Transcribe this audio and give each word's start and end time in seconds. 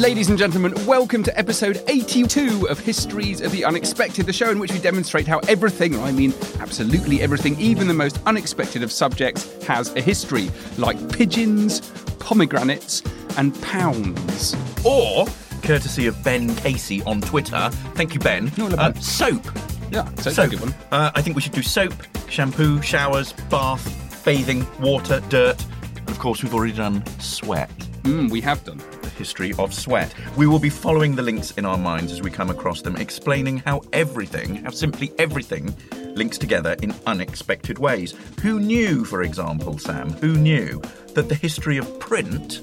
Ladies 0.00 0.30
and 0.30 0.38
gentlemen, 0.38 0.72
welcome 0.86 1.22
to 1.22 1.38
episode 1.38 1.82
82 1.86 2.68
of 2.68 2.78
Histories 2.78 3.42
of 3.42 3.52
the 3.52 3.66
Unexpected, 3.66 4.24
the 4.24 4.32
show 4.32 4.50
in 4.50 4.58
which 4.58 4.72
we 4.72 4.78
demonstrate 4.78 5.26
how 5.26 5.40
everything, 5.40 5.98
I 6.00 6.10
mean 6.10 6.32
absolutely 6.58 7.20
everything, 7.20 7.60
even 7.60 7.86
the 7.86 7.92
most 7.92 8.18
unexpected 8.24 8.82
of 8.82 8.90
subjects, 8.90 9.62
has 9.64 9.94
a 9.96 10.00
history, 10.00 10.50
like 10.78 10.96
pigeons, 11.12 11.80
pomegranates, 12.18 13.02
and 13.36 13.54
pounds. 13.60 14.56
Or, 14.86 15.26
courtesy 15.62 16.06
of 16.06 16.22
Ben 16.24 16.54
Casey 16.56 17.02
on 17.02 17.20
Twitter, 17.20 17.68
thank 17.94 18.14
you, 18.14 18.20
Ben, 18.20 18.50
No, 18.56 18.68
uh, 18.68 18.94
soap. 18.94 19.44
Yeah, 19.92 20.06
so 20.06 20.10
it's 20.12 20.26
a 20.28 20.32
Soap. 20.32 20.50
good 20.50 20.60
one. 20.60 20.74
Uh, 20.92 21.10
I 21.14 21.20
think 21.20 21.36
we 21.36 21.42
should 21.42 21.52
do 21.52 21.62
soap, 21.62 21.92
shampoo, 22.30 22.80
showers, 22.80 23.34
bath, 23.50 24.24
bathing, 24.24 24.66
water, 24.80 25.20
dirt, 25.28 25.62
and 25.94 26.08
of 26.08 26.18
course, 26.18 26.42
we've 26.42 26.54
already 26.54 26.72
done 26.72 27.04
sweat. 27.18 27.68
Mm, 28.04 28.30
we 28.30 28.40
have 28.40 28.64
done. 28.64 28.80
History 29.20 29.52
of 29.58 29.74
sweat. 29.74 30.14
We 30.34 30.46
will 30.46 30.58
be 30.58 30.70
following 30.70 31.14
the 31.14 31.20
links 31.20 31.50
in 31.58 31.66
our 31.66 31.76
minds 31.76 32.10
as 32.10 32.22
we 32.22 32.30
come 32.30 32.48
across 32.48 32.80
them, 32.80 32.96
explaining 32.96 33.58
how 33.58 33.82
everything, 33.92 34.64
how 34.64 34.70
simply 34.70 35.12
everything, 35.18 35.76
links 36.14 36.38
together 36.38 36.74
in 36.80 36.94
unexpected 37.06 37.78
ways. 37.78 38.14
Who 38.40 38.58
knew, 38.58 39.04
for 39.04 39.22
example, 39.22 39.76
Sam, 39.76 40.14
who 40.14 40.32
knew 40.38 40.80
that 41.14 41.28
the 41.28 41.34
history 41.34 41.76
of 41.76 42.00
print, 42.00 42.62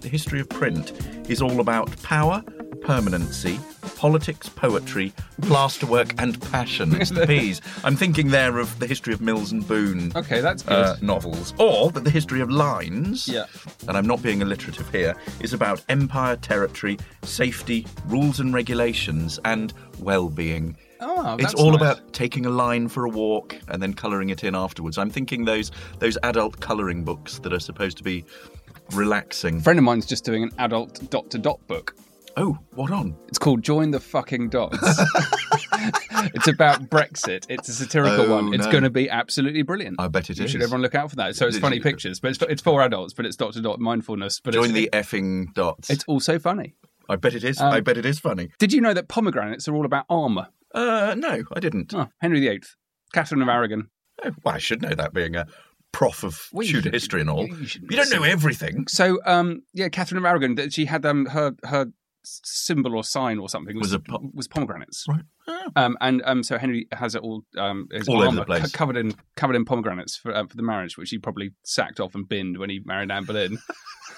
the 0.00 0.08
history 0.08 0.40
of 0.40 0.48
print, 0.48 0.92
is 1.28 1.42
all 1.42 1.60
about 1.60 2.02
power, 2.02 2.42
permanency, 2.80 3.60
politics, 3.96 4.48
poetry, 4.48 5.12
plasterwork, 5.42 6.14
and 6.18 6.40
passion? 6.50 6.90
Mr. 6.90 7.26
Pease. 7.26 7.60
I'm 7.84 7.96
thinking 7.96 8.28
there 8.30 8.58
of 8.58 8.78
the 8.78 8.86
history 8.86 9.12
of 9.12 9.20
Mills 9.20 9.52
and 9.52 9.66
Boon 9.66 10.12
Okay, 10.16 10.40
that's 10.40 10.62
good. 10.62 10.72
uh, 10.72 10.96
novels, 11.02 11.54
or 11.58 11.90
that 11.90 12.04
the 12.04 12.10
history 12.10 12.40
of 12.40 12.50
lines, 12.50 13.28
Yeah. 13.28 13.44
and 13.88 13.96
I'm 13.96 14.06
not 14.06 14.22
being 14.22 14.42
alliterative 14.42 14.88
here, 14.90 15.14
is 15.40 15.52
about 15.52 15.84
empire, 15.88 16.36
territory, 16.36 16.98
safety, 17.22 17.86
rules 18.06 18.40
and 18.40 18.54
regulations, 18.54 19.38
and 19.44 19.72
well-being. 19.98 20.76
Oh, 21.04 21.36
it's 21.40 21.54
all 21.54 21.72
nice. 21.72 21.80
about 21.80 22.12
taking 22.12 22.46
a 22.46 22.50
line 22.50 22.86
for 22.86 23.04
a 23.06 23.08
walk 23.08 23.56
and 23.68 23.82
then 23.82 23.92
colouring 23.92 24.30
it 24.30 24.44
in 24.44 24.54
afterwards. 24.54 24.98
I'm 24.98 25.10
thinking 25.10 25.44
those 25.44 25.72
those 25.98 26.16
adult 26.22 26.60
colouring 26.60 27.02
books 27.02 27.40
that 27.40 27.52
are 27.52 27.58
supposed 27.58 27.96
to 27.96 28.04
be 28.04 28.24
relaxing. 28.92 29.56
A 29.56 29.60
friend 29.60 29.78
of 29.80 29.84
mine's 29.84 30.06
just 30.06 30.24
doing 30.24 30.44
an 30.44 30.50
adult 30.58 31.10
dot 31.10 31.28
to 31.30 31.38
dot 31.38 31.58
book. 31.66 31.96
Oh, 32.36 32.58
what 32.74 32.90
on? 32.90 33.16
It's 33.28 33.38
called 33.38 33.62
Join 33.62 33.90
the 33.90 34.00
Fucking 34.00 34.48
Dots. 34.50 34.76
it's 36.34 36.48
about 36.48 36.88
Brexit. 36.88 37.46
It's 37.48 37.68
a 37.68 37.72
satirical 37.72 38.26
Oh, 38.26 38.34
one. 38.42 38.54
It's 38.54 38.64
no. 38.66 38.72
going 38.72 38.84
to 38.84 38.90
be 38.90 39.08
absolutely 39.10 39.62
brilliant. 39.62 39.96
I 39.98 40.08
bet 40.08 40.30
it 40.30 40.38
you 40.38 40.44
is. 40.44 40.50
should 40.50 40.62
everyone 40.62 40.82
look 40.82 40.94
out 40.94 41.10
for 41.10 41.16
that. 41.16 41.36
So 41.36 41.46
it's 41.46 41.58
funny 41.58 41.80
pictures, 41.80 42.20
but 42.20 42.30
it's, 42.32 42.42
it's 42.42 42.62
for 42.62 42.80
adults, 42.82 43.14
but 43.14 43.26
it's 43.26 43.36
dot 43.36 43.52
to 43.54 43.60
dot 43.60 43.80
mindfulness. 43.80 44.40
But 44.40 44.54
Join 44.54 44.72
the 44.72 44.88
effing 44.92 45.52
dots. 45.54 45.90
it's 45.90 46.04
also 46.06 46.38
funny. 46.38 46.74
I 47.08 47.16
bet 47.16 47.34
it 47.34 47.44
is. 47.44 47.60
Um, 47.60 47.72
I 47.72 47.80
bet 47.80 47.98
it 47.98 48.06
is 48.06 48.18
funny. 48.20 48.50
Did 48.58 48.72
you 48.72 48.80
know 48.80 48.94
that 48.94 49.08
pomegranates 49.08 49.66
are 49.68 49.74
all 49.74 49.84
about 49.84 50.06
armour? 50.08 50.48
Uh, 50.74 51.14
no, 51.18 51.42
I 51.52 51.60
didn't. 51.60 51.92
Oh, 51.94 52.08
Henry 52.20 52.40
VIII, 52.40 52.62
Catherine 53.12 53.42
of 53.42 53.48
Aragon. 53.48 53.88
Oh, 54.24 54.30
well, 54.44 54.54
I 54.54 54.58
should 54.58 54.80
know 54.80 54.94
that 54.94 55.12
being 55.12 55.34
a 55.36 55.46
prof 55.90 56.22
of 56.22 56.40
Well, 56.52 56.66
Tudor 56.66 56.90
history 56.90 57.20
and 57.20 57.28
all. 57.28 57.46
you 57.46 57.66
should 57.66 57.82
You 57.90 57.96
don't 57.96 58.10
know 58.10 58.22
everything. 58.22 58.86
So, 58.88 59.18
um, 59.26 59.62
yeah, 59.74 59.88
Catherine 59.88 60.18
of 60.18 60.24
Aragon. 60.24 60.54
That 60.54 60.72
she 60.72 60.86
had 60.86 61.04
um 61.04 61.26
her 61.26 61.52
her 61.64 61.86
symbol 62.24 62.94
or 62.96 63.04
sign 63.04 63.38
or 63.38 63.48
something 63.48 63.76
was 63.78 63.92
Was 63.92 64.02
po- 64.08 64.30
was 64.32 64.48
pomegranates. 64.48 65.04
Right. 65.08 65.22
Oh. 65.48 65.68
Um, 65.76 65.96
and 66.00 66.22
um, 66.24 66.42
so 66.42 66.56
Henry 66.58 66.86
has 66.92 67.14
it 67.14 67.22
all 67.22 67.42
um, 67.58 67.88
his 67.92 68.08
All 68.08 68.16
over 68.18 68.26
armor 68.26 68.40
the 68.40 68.44
place. 68.46 68.62
co- 68.72 68.78
covered 68.78 68.96
in 68.96 69.14
covered 69.36 69.56
in 69.56 69.64
pomegranates 69.64 70.16
for 70.16 70.34
uh, 70.34 70.46
for 70.46 70.56
the 70.56 70.62
marriage, 70.62 70.96
which 70.96 71.10
he 71.10 71.18
probably 71.18 71.50
sacked 71.64 72.00
off 72.00 72.14
and 72.14 72.28
binned 72.28 72.58
when 72.58 72.70
he 72.70 72.80
married 72.84 73.10
Anne 73.10 73.24
Boleyn. 73.24 73.58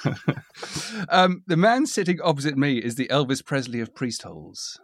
um, 1.09 1.43
the 1.47 1.57
man 1.57 1.87
sitting 1.87 2.21
opposite 2.23 2.57
me 2.57 2.79
is 2.79 2.97
the 2.97 3.09
Elvis 3.09 3.45
Presley 3.45 3.81
of 3.81 3.95
priest 3.95 4.23
holes. 4.23 4.79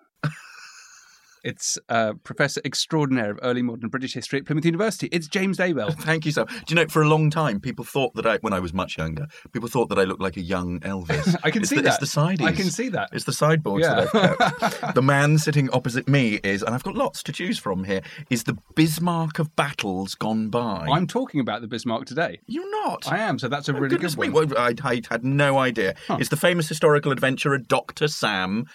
It's 1.43 1.79
uh, 1.89 2.13
Professor 2.25 2.61
Extraordinaire 2.65 3.31
of 3.31 3.39
Early 3.43 3.63
Modern 3.63 3.89
British 3.89 4.13
History 4.15 4.39
at 4.41 4.47
Plymouth 4.47 4.65
University. 4.65 5.07
It's 5.13 5.27
James 5.27 5.57
Daybell. 5.57 5.95
Thank 6.01 6.27
you, 6.27 6.33
Sam. 6.33 6.47
Do 6.47 6.55
you 6.69 6.75
know, 6.77 6.87
for 6.89 7.03
a 7.03 7.09
long 7.09 7.31
time, 7.31 7.61
people 7.61 7.85
thought 7.85 8.15
that 8.15 8.27
I, 8.27 8.37
when 8.39 8.53
I 8.53 8.61
was 8.61 8.75
much 8.75 8.99
younger, 8.99 9.27
people 9.53 9.69
thought 9.69 9.89
that 9.89 9.99
I 9.99 10.05
looked 10.05 10.21
like 10.21 10.37
a 10.37 10.43
young 10.43 10.81
Elvis. 10.81 11.37
I 11.45 11.51
can 11.51 11.63
it's 11.63 11.71
see 11.71 11.77
the, 11.77 11.83
that. 11.83 12.01
It's 12.03 12.13
the 12.15 12.21
sideys. 12.21 12.43
I 12.47 12.53
can 12.53 12.71
see 12.71 12.89
that. 12.91 13.09
It's 13.13 13.25
the 13.25 13.33
sideboards 13.33 13.85
Yeah. 13.87 14.05
that 14.13 14.41
I've 14.41 14.81
kept. 14.81 14.95
the 14.95 15.03
man 15.03 15.39
sitting 15.39 15.71
opposite 15.71 16.09
me 16.09 16.41
is, 16.45 16.63
and 16.63 16.75
I've 16.75 16.83
got 16.83 16.95
lots 16.95 17.23
to 17.25 17.33
choose 17.33 17.59
from 17.59 17.85
here, 17.85 18.03
is 18.29 18.45
the 18.45 18.57
Bismarck 18.75 19.39
of 19.39 19.55
battles 19.57 20.15
gone 20.15 20.51
by. 20.51 20.87
I'm 20.91 21.07
talking 21.07 21.41
about 21.41 21.63
the 21.63 21.69
Bismarck 21.69 22.05
today. 22.07 22.41
You're 22.47 22.71
not. 22.85 23.11
I 23.11 23.19
am, 23.19 23.39
so 23.39 23.49
that's 23.49 23.69
a 23.69 23.75
Oh, 23.75 23.79
really 23.79 23.97
good 23.97 24.17
me. 24.19 24.29
one. 24.29 24.49
Well, 24.51 24.59
I, 24.59 24.75
I 24.85 25.01
had 25.11 25.25
no 25.25 25.59
idea. 25.59 25.95
It's 26.11 26.29
the 26.29 26.37
famous 26.37 26.69
historical 26.69 27.13
adventurer 27.13 27.57
Dr. 27.59 28.09
Sam, 28.09 28.67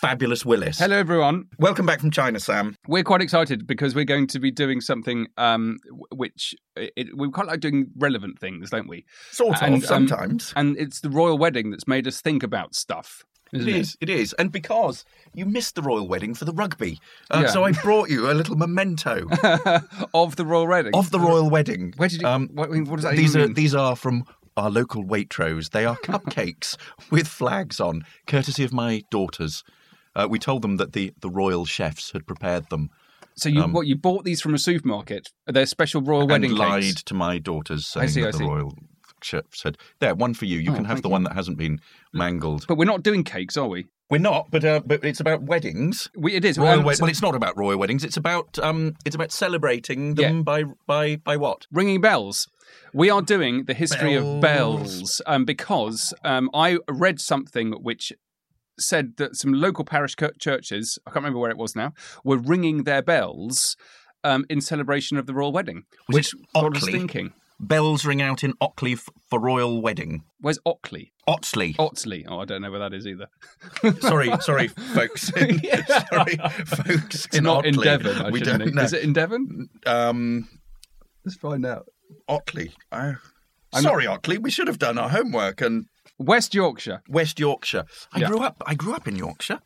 Fabulous 0.00 0.44
Willis. 0.44 0.78
Hello, 0.78 0.96
everyone. 0.96 1.44
Welcome 1.58 1.86
back 1.86 2.00
from 2.00 2.10
China, 2.10 2.40
Sam. 2.40 2.74
We're 2.88 3.04
quite 3.04 3.22
excited 3.22 3.66
because 3.66 3.94
we're 3.94 4.04
going 4.04 4.26
to 4.28 4.40
be 4.40 4.50
doing 4.50 4.80
something 4.80 5.28
um, 5.36 5.78
which 6.10 6.54
it, 6.76 7.08
we 7.16 7.30
quite 7.30 7.46
like 7.46 7.60
doing 7.60 7.86
relevant 7.96 8.38
things, 8.40 8.70
don't 8.70 8.88
we? 8.88 9.04
Sort 9.30 9.62
And, 9.62 9.74
of, 9.76 9.82
um, 9.82 9.86
sometimes. 9.86 10.52
And 10.56 10.76
it's 10.76 11.00
the 11.00 11.10
royal 11.10 11.38
wedding 11.38 11.70
that's 11.70 11.86
made 11.86 12.06
us 12.08 12.20
think 12.20 12.42
about 12.42 12.74
stuff. 12.74 13.22
Isn't 13.52 13.68
It 13.68 13.74
it 13.76 13.78
is, 13.80 13.96
it 14.00 14.08
is. 14.10 14.32
And 14.34 14.50
because 14.50 15.04
you 15.34 15.44
missed 15.44 15.74
the 15.74 15.82
royal 15.82 16.08
wedding 16.08 16.34
for 16.34 16.46
the 16.46 16.52
rugby, 16.54 16.98
uh, 17.30 17.42
Yeah. 17.44 17.48
so 17.50 17.64
I 17.64 17.72
brought 17.72 18.08
you 18.08 18.30
a 18.30 18.32
little 18.34 18.56
memento 18.56 19.26
of 20.14 20.36
the 20.36 20.46
royal 20.46 20.66
wedding. 20.66 20.94
of 20.94 21.10
the 21.10 21.20
royal 21.20 21.50
wedding. 21.50 21.92
Where 21.98 22.08
did 22.08 22.22
you? 22.22 22.28
Um, 22.28 22.48
what, 22.54 22.70
what 22.70 22.86
does 22.96 23.02
that 23.02 23.14
these 23.14 23.30
even 23.36 23.42
are 23.42 23.46
mean? 23.48 23.54
these 23.54 23.74
are 23.74 23.94
from 23.94 24.24
our 24.56 24.70
local 24.70 25.04
Waitrose. 25.04 25.70
They 25.70 25.84
are 25.84 25.96
cupcakes 26.02 26.76
with 27.10 27.28
flags 27.28 27.78
on, 27.78 28.04
courtesy 28.26 28.64
of 28.64 28.72
my 28.72 29.02
daughters. 29.10 29.62
Uh, 30.14 30.26
we 30.30 30.38
told 30.38 30.62
them 30.62 30.76
that 30.76 30.92
the, 30.92 31.12
the 31.20 31.30
royal 31.30 31.64
chefs 31.64 32.12
had 32.12 32.26
prepared 32.26 32.68
them 32.70 32.90
So 33.34 33.48
you 33.48 33.62
um, 33.62 33.72
what 33.72 33.86
you 33.86 33.96
bought 33.96 34.24
these 34.24 34.40
from 34.40 34.54
a 34.54 34.58
supermarket? 34.58 35.30
They're 35.46 35.66
special 35.66 36.02
royal 36.02 36.22
and 36.22 36.30
wedding 36.30 36.52
lied 36.54 36.82
cakes. 36.82 37.02
to 37.04 37.14
my 37.14 37.38
daughters 37.38 37.86
saying 37.86 38.08
see, 38.08 38.20
that 38.22 38.28
I 38.28 38.32
the 38.32 38.38
see. 38.38 38.44
royal 38.44 38.74
chefs 39.22 39.62
had 39.62 39.78
there 40.00 40.14
one 40.14 40.34
for 40.34 40.44
you. 40.46 40.58
You 40.58 40.72
Oh, 40.72 40.74
can 40.74 40.84
have 40.84 41.00
the 41.02 41.08
you. 41.08 41.12
one 41.12 41.22
that 41.24 41.32
hasn't 41.34 41.56
been 41.56 41.80
mangled. 42.12 42.66
But 42.66 42.76
we're 42.76 42.84
not 42.84 43.02
doing 43.02 43.24
cakes, 43.24 43.56
are 43.56 43.68
we? 43.68 43.86
We're 44.10 44.18
not, 44.18 44.50
but 44.50 44.62
uh, 44.64 44.80
but 44.84 45.02
it's 45.04 45.20
about 45.20 45.42
weddings. 45.44 46.10
We, 46.14 46.34
it 46.34 46.44
is. 46.44 46.58
Royal 46.58 46.80
Um, 46.80 46.84
well, 46.84 47.08
it's 47.08 47.22
not 47.22 47.34
about 47.34 47.56
royal 47.56 47.78
weddings. 47.78 48.04
It's 48.04 48.18
about 48.18 48.58
um, 48.58 48.94
it's 49.06 49.14
about 49.14 49.32
celebrating 49.32 50.16
them 50.16 50.36
Yeah. 50.38 50.42
by 50.42 50.64
by 50.86 51.16
by 51.16 51.36
what? 51.38 51.66
ringing 51.72 52.02
bells. 52.02 52.46
We 52.92 53.08
are 53.08 53.22
doing 53.22 53.64
the 53.64 53.72
history 53.74 54.14
of 54.14 54.24
Bells. 54.42 54.96
bells 54.98 55.22
um, 55.26 55.44
because 55.46 56.12
um, 56.24 56.50
I 56.52 56.78
read 56.88 57.20
something 57.20 57.72
which 57.72 58.12
said 58.82 59.16
that 59.16 59.36
some 59.36 59.52
local 59.52 59.84
parish 59.84 60.14
churches, 60.38 60.98
I 61.06 61.10
can't 61.10 61.16
remember 61.16 61.38
where 61.38 61.50
it 61.50 61.56
was 61.58 61.74
now, 61.76 61.92
were 62.24 62.38
ringing 62.38 62.84
their 62.84 63.02
bells 63.02 63.76
um, 64.24 64.44
in 64.50 64.60
celebration 64.60 65.16
of 65.16 65.26
the 65.26 65.34
royal 65.34 65.52
wedding, 65.52 65.84
Was 66.08 66.14
which 66.14 66.34
it 66.34 66.40
got 66.54 66.76
us 66.76 66.82
Ockley? 66.82 66.92
thinking. 66.92 67.32
bells 67.60 68.04
ring 68.04 68.20
out 68.22 68.42
in 68.44 68.52
Ockley 68.60 68.92
f- 68.94 69.08
for 69.30 69.38
royal 69.40 69.80
wedding. 69.82 70.22
Where's 70.40 70.58
Ockley? 70.66 71.12
Oxley. 71.26 71.74
Oxley. 71.78 72.24
Oh, 72.28 72.38
I 72.40 72.44
don't 72.44 72.62
know 72.62 72.70
where 72.70 72.80
that 72.80 72.92
is 72.94 73.06
either. 73.06 73.28
sorry, 74.00 74.30
sorry, 74.40 74.68
folks. 74.68 75.30
In, 75.36 75.60
Sorry, 76.10 76.36
folks. 76.66 77.26
It's 77.26 77.40
not 77.40 77.64
in 77.64 77.74
Devon. 77.76 78.16
I 78.22 78.30
we 78.30 78.40
don't 78.40 78.58
know. 78.58 78.64
know. 78.66 78.82
Is 78.82 78.92
it 78.92 79.04
in 79.04 79.12
Devon? 79.12 79.68
Um, 79.86 80.48
Let's 81.24 81.36
find 81.36 81.64
out. 81.64 81.86
Otley. 82.28 82.72
I, 82.90 83.14
I'm- 83.72 83.82
sorry, 83.82 84.06
Otley. 84.06 84.38
We 84.38 84.50
should 84.50 84.66
have 84.66 84.78
done 84.80 84.98
our 84.98 85.08
homework. 85.08 85.60
And 85.60 85.86
West 86.18 86.54
Yorkshire. 86.54 87.02
West 87.08 87.38
Yorkshire. 87.40 87.84
I 88.12 88.20
Yeah. 88.20 88.28
grew 88.28 88.40
up. 88.40 88.62
I 88.66 88.74
grew 88.74 88.94
up 88.94 89.08
in 89.08 89.16
Yorkshire. 89.16 89.60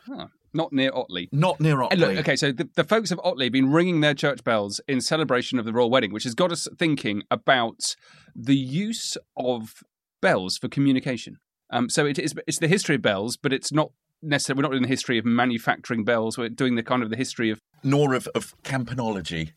Not 0.54 0.72
near 0.72 0.90
Otley. 0.94 1.28
not 1.32 1.60
near 1.60 1.82
Otley. 1.82 1.98
look, 1.98 2.16
okay, 2.18 2.34
so 2.36 2.50
the, 2.50 2.66
the 2.76 2.84
folks 2.84 3.10
of 3.10 3.20
Otley 3.22 3.46
have 3.46 3.52
been 3.52 3.70
ringing 3.70 4.00
their 4.00 4.14
church 4.14 4.42
bells 4.42 4.80
in 4.88 5.02
celebration 5.02 5.58
of 5.58 5.66
the 5.66 5.72
royal 5.72 5.90
wedding, 5.90 6.12
which 6.14 6.24
has 6.24 6.34
got 6.34 6.50
us 6.50 6.66
thinking 6.78 7.24
about 7.30 7.94
the 8.34 8.56
use 8.56 9.18
of 9.36 9.82
bells 10.22 10.56
for 10.56 10.68
communication. 10.68 11.36
Um, 11.68 11.90
so 11.90 12.06
it 12.06 12.18
is 12.18 12.32
it's 12.46 12.58
the 12.58 12.68
history 12.68 12.94
of 12.94 13.02
bells, 13.02 13.36
but 13.36 13.52
it's 13.52 13.70
not 13.70 13.90
necessarily 14.22 14.62
we're 14.62 14.68
not 14.70 14.76
in 14.76 14.82
the 14.82 14.88
history 14.88 15.18
of 15.18 15.26
manufacturing 15.26 16.04
bells. 16.04 16.38
We're 16.38 16.48
doing 16.48 16.76
the 16.76 16.82
kind 16.82 17.02
of 17.02 17.10
the 17.10 17.16
history 17.16 17.50
of 17.50 17.60
Nor 17.82 18.14
of, 18.14 18.26
of 18.34 18.54
campanology. 18.62 19.50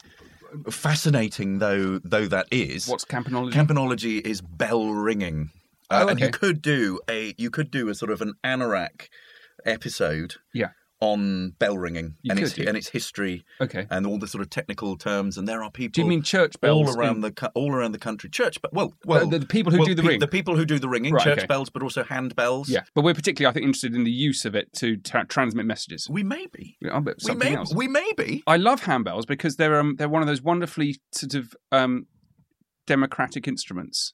Fascinating 0.69 1.59
though 1.59 1.99
though 2.03 2.25
that 2.27 2.47
is. 2.51 2.87
what's 2.87 3.05
campanology. 3.05 3.53
Campanology 3.53 4.19
is 4.19 4.41
bell 4.41 4.89
ringing. 4.91 5.51
Uh, 5.89 6.03
Oh, 6.05 6.07
And 6.09 6.19
you 6.19 6.29
could 6.29 6.61
do 6.61 6.99
a 7.09 7.33
you 7.37 7.49
could 7.49 7.71
do 7.71 7.89
a 7.89 7.95
sort 7.95 8.11
of 8.11 8.21
an 8.21 8.33
anorak 8.45 9.07
episode 9.65 10.35
yeah. 10.53 10.69
on 11.01 11.51
bell 11.59 11.77
ringing 11.77 12.15
You 12.21 12.31
and 12.31 12.39
its 12.39 12.53
do. 12.53 12.63
and 12.67 12.77
its 12.77 12.89
history 12.89 13.43
Okay. 13.59 13.87
and 13.89 14.05
all 14.05 14.19
the 14.19 14.27
sort 14.27 14.41
of 14.41 14.49
technical 14.49 14.97
terms. 14.97 15.37
And 15.37 15.47
there 15.47 15.63
are 15.63 15.71
people. 15.71 15.93
Do 15.93 16.01
you 16.01 16.07
mean 16.07 16.21
church 16.21 16.59
bells? 16.61 16.89
all 16.89 16.97
around 16.99 17.15
in- 17.17 17.21
the 17.21 17.51
all 17.55 17.73
around 17.73 17.93
the 17.93 17.99
country? 17.99 18.29
Church, 18.29 18.61
but 18.61 18.73
well, 18.73 18.93
well, 19.05 19.27
the 19.27 19.39
people 19.45 19.71
who 19.71 19.79
well, 19.79 19.87
do 19.87 19.95
the 19.95 20.01
pe- 20.03 20.07
ring. 20.09 20.19
the 20.19 20.27
people 20.27 20.55
who 20.55 20.65
do 20.65 20.77
the 20.79 20.89
ringing, 20.89 21.13
Right, 21.13 21.23
church 21.23 21.39
okay. 21.39 21.47
bells, 21.47 21.69
but 21.69 21.81
also 21.83 22.03
hand 22.03 22.35
bells. 22.35 22.69
Yeah, 22.69 22.81
but 22.93 23.03
we're 23.03 23.13
particularly, 23.15 23.49
I 23.51 23.53
think, 23.53 23.65
interested 23.65 23.95
in 23.95 24.03
the 24.03 24.11
use 24.11 24.45
of 24.45 24.55
it 24.55 24.71
to 24.73 24.97
tra- 24.97 25.25
transmit 25.25 25.65
messages. 25.65 26.07
we 26.09 26.23
may 26.23 26.45
be. 26.47 26.77
Yeah, 26.81 26.99
We 26.99 27.35
may. 27.35 27.55
else. 27.55 27.73
We 27.73 27.87
may 27.87 28.11
be. 28.15 28.43
I 28.45 28.57
love 28.57 28.81
handbells 28.81 29.25
because 29.25 29.55
they're 29.55 29.79
um, 29.79 29.95
they're 29.97 30.09
one 30.09 30.21
of 30.21 30.27
those 30.27 30.41
wonderfully 30.41 30.97
sort 31.13 31.33
of 31.35 31.55
um, 31.71 32.05
democratic 32.87 33.47
instruments. 33.47 34.13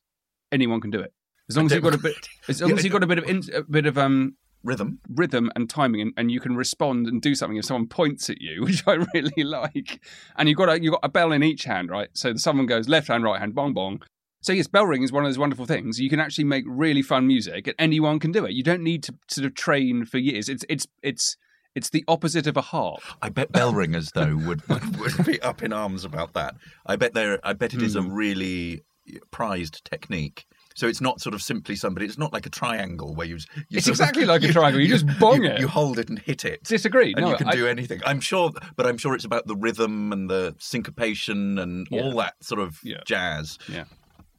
Anyone 0.52 0.80
can 0.82 0.92
do 0.92 1.00
it 1.02 1.12
as 1.50 1.58
long 1.58 1.66
as 1.68 1.72
you've 1.74 1.84
got 1.84 1.94
a 1.94 1.98
bit. 2.00 2.16
As 2.48 2.62
long 2.62 2.72
as 2.74 2.84
you've 2.84 2.94
got 2.94 3.04
a 3.04 3.08
bit 3.08 3.18
of 3.20 3.26
in, 3.26 3.42
a 3.54 3.64
bit 3.64 3.86
of 3.86 3.98
um, 3.98 4.36
Rhythm. 4.64 5.00
rhythm 5.10 5.52
and 5.56 5.70
timing, 5.70 6.02
and, 6.02 6.14
and 6.18 6.32
you 6.32 6.40
can 6.40 6.56
respond 6.56 7.06
and 7.08 7.22
do 7.22 7.36
something 7.36 7.58
if 7.58 7.66
someone 7.66 7.88
points 7.88 8.30
at 8.32 8.42
you, 8.42 8.64
which 8.66 8.84
I 8.88 8.94
really 9.14 9.44
like. 9.44 10.04
And 10.38 10.50
you've 10.50 10.58
got 10.58 10.70
a 10.70 10.82
you've 10.82 10.94
got 10.94 11.02
a 11.04 11.10
bell 11.10 11.32
in 11.32 11.44
each 11.44 11.66
hand, 11.66 11.90
right? 11.90 12.10
So 12.14 12.36
someone 12.36 12.66
goes 12.66 12.90
left 12.90 13.08
hand, 13.10 13.24
right 13.24 13.40
hand, 13.40 13.54
bong 13.54 13.74
bong. 13.74 14.02
So 14.42 14.54
yes, 14.54 14.68
bell 14.68 14.86
ring 14.86 15.02
is 15.04 15.12
one 15.12 15.24
of 15.24 15.30
those 15.30 15.38
wonderful 15.40 15.66
things. 15.66 16.00
You 16.00 16.10
can 16.10 16.20
actually 16.20 16.44
make 16.46 16.66
really 16.68 17.02
fun 17.02 17.26
music, 17.28 17.68
and 17.68 17.76
anyone 17.80 18.20
can 18.20 18.32
do 18.32 18.46
it. 18.46 18.52
You 18.54 18.64
don't 18.64 18.82
need 18.84 19.02
to 19.04 19.16
sort 19.28 19.46
of 19.46 19.54
train 19.56 20.06
for 20.06 20.18
years. 20.18 20.50
It's 20.50 20.64
it's 20.70 20.88
it's 21.04 21.38
it's 21.76 21.90
the 21.90 22.04
opposite 22.08 22.48
of 22.48 22.56
a 22.58 22.62
harp. 22.62 23.02
I 23.22 23.30
bet 23.30 23.52
bell 23.52 23.74
ringers 23.74 24.12
though 24.16 24.36
would, 24.48 24.62
would 24.70 25.26
be 25.26 25.40
up 25.42 25.62
in 25.62 25.74
arms 25.74 26.06
about 26.06 26.34
that. 26.34 26.56
I 26.88 26.96
bet 26.96 27.14
they're. 27.14 27.40
I 27.46 27.54
bet 27.54 27.74
it 27.76 27.82
is 27.84 27.96
a 27.96 28.02
Hmm. 28.02 28.14
really 28.14 28.82
prized 29.32 29.84
technique. 29.86 30.46
So 30.76 30.88
it's 30.88 31.00
not 31.02 31.22
sort 31.22 31.34
of 31.34 31.42
simply 31.42 31.76
somebody. 31.76 32.06
It's 32.06 32.18
not 32.18 32.34
like 32.34 32.46
a 32.46 32.50
triangle 32.50 33.16
where 33.16 33.26
you. 33.26 33.36
you 33.70 33.78
It's 33.78 33.86
sort 33.86 33.96
of- 33.96 34.02
exactly 34.02 34.26
like 34.26 34.44
a 34.44 34.52
triangle. 34.52 34.82
You 34.82 34.88
just 34.90 35.08
bong 35.20 35.44
you, 35.44 35.50
it. 35.52 35.60
You 35.60 35.68
hold 35.70 35.98
it 36.00 36.10
and 36.10 36.20
hit 36.20 36.44
it. 36.46 36.64
Disagree. 36.64 37.14
And 37.14 37.22
no, 37.22 37.32
you 37.32 37.38
can 37.38 37.48
I- 37.48 37.54
do 37.56 37.66
anything. 37.66 38.02
I'm 38.06 38.20
sure, 38.20 38.52
but 38.76 38.86
I'm 38.86 38.98
sure 38.98 39.16
it's 39.16 39.26
about 39.26 39.48
the 39.48 39.56
rhythm 39.56 40.12
and 40.12 40.30
the 40.30 40.54
syncopation 40.60 41.58
and 41.60 41.88
Yeah. 41.90 42.02
all 42.02 42.12
that 42.18 42.36
sort 42.44 42.60
of 42.60 42.80
Yeah. 42.84 42.98
jazz. 43.06 43.58
Yeah. 43.70 43.86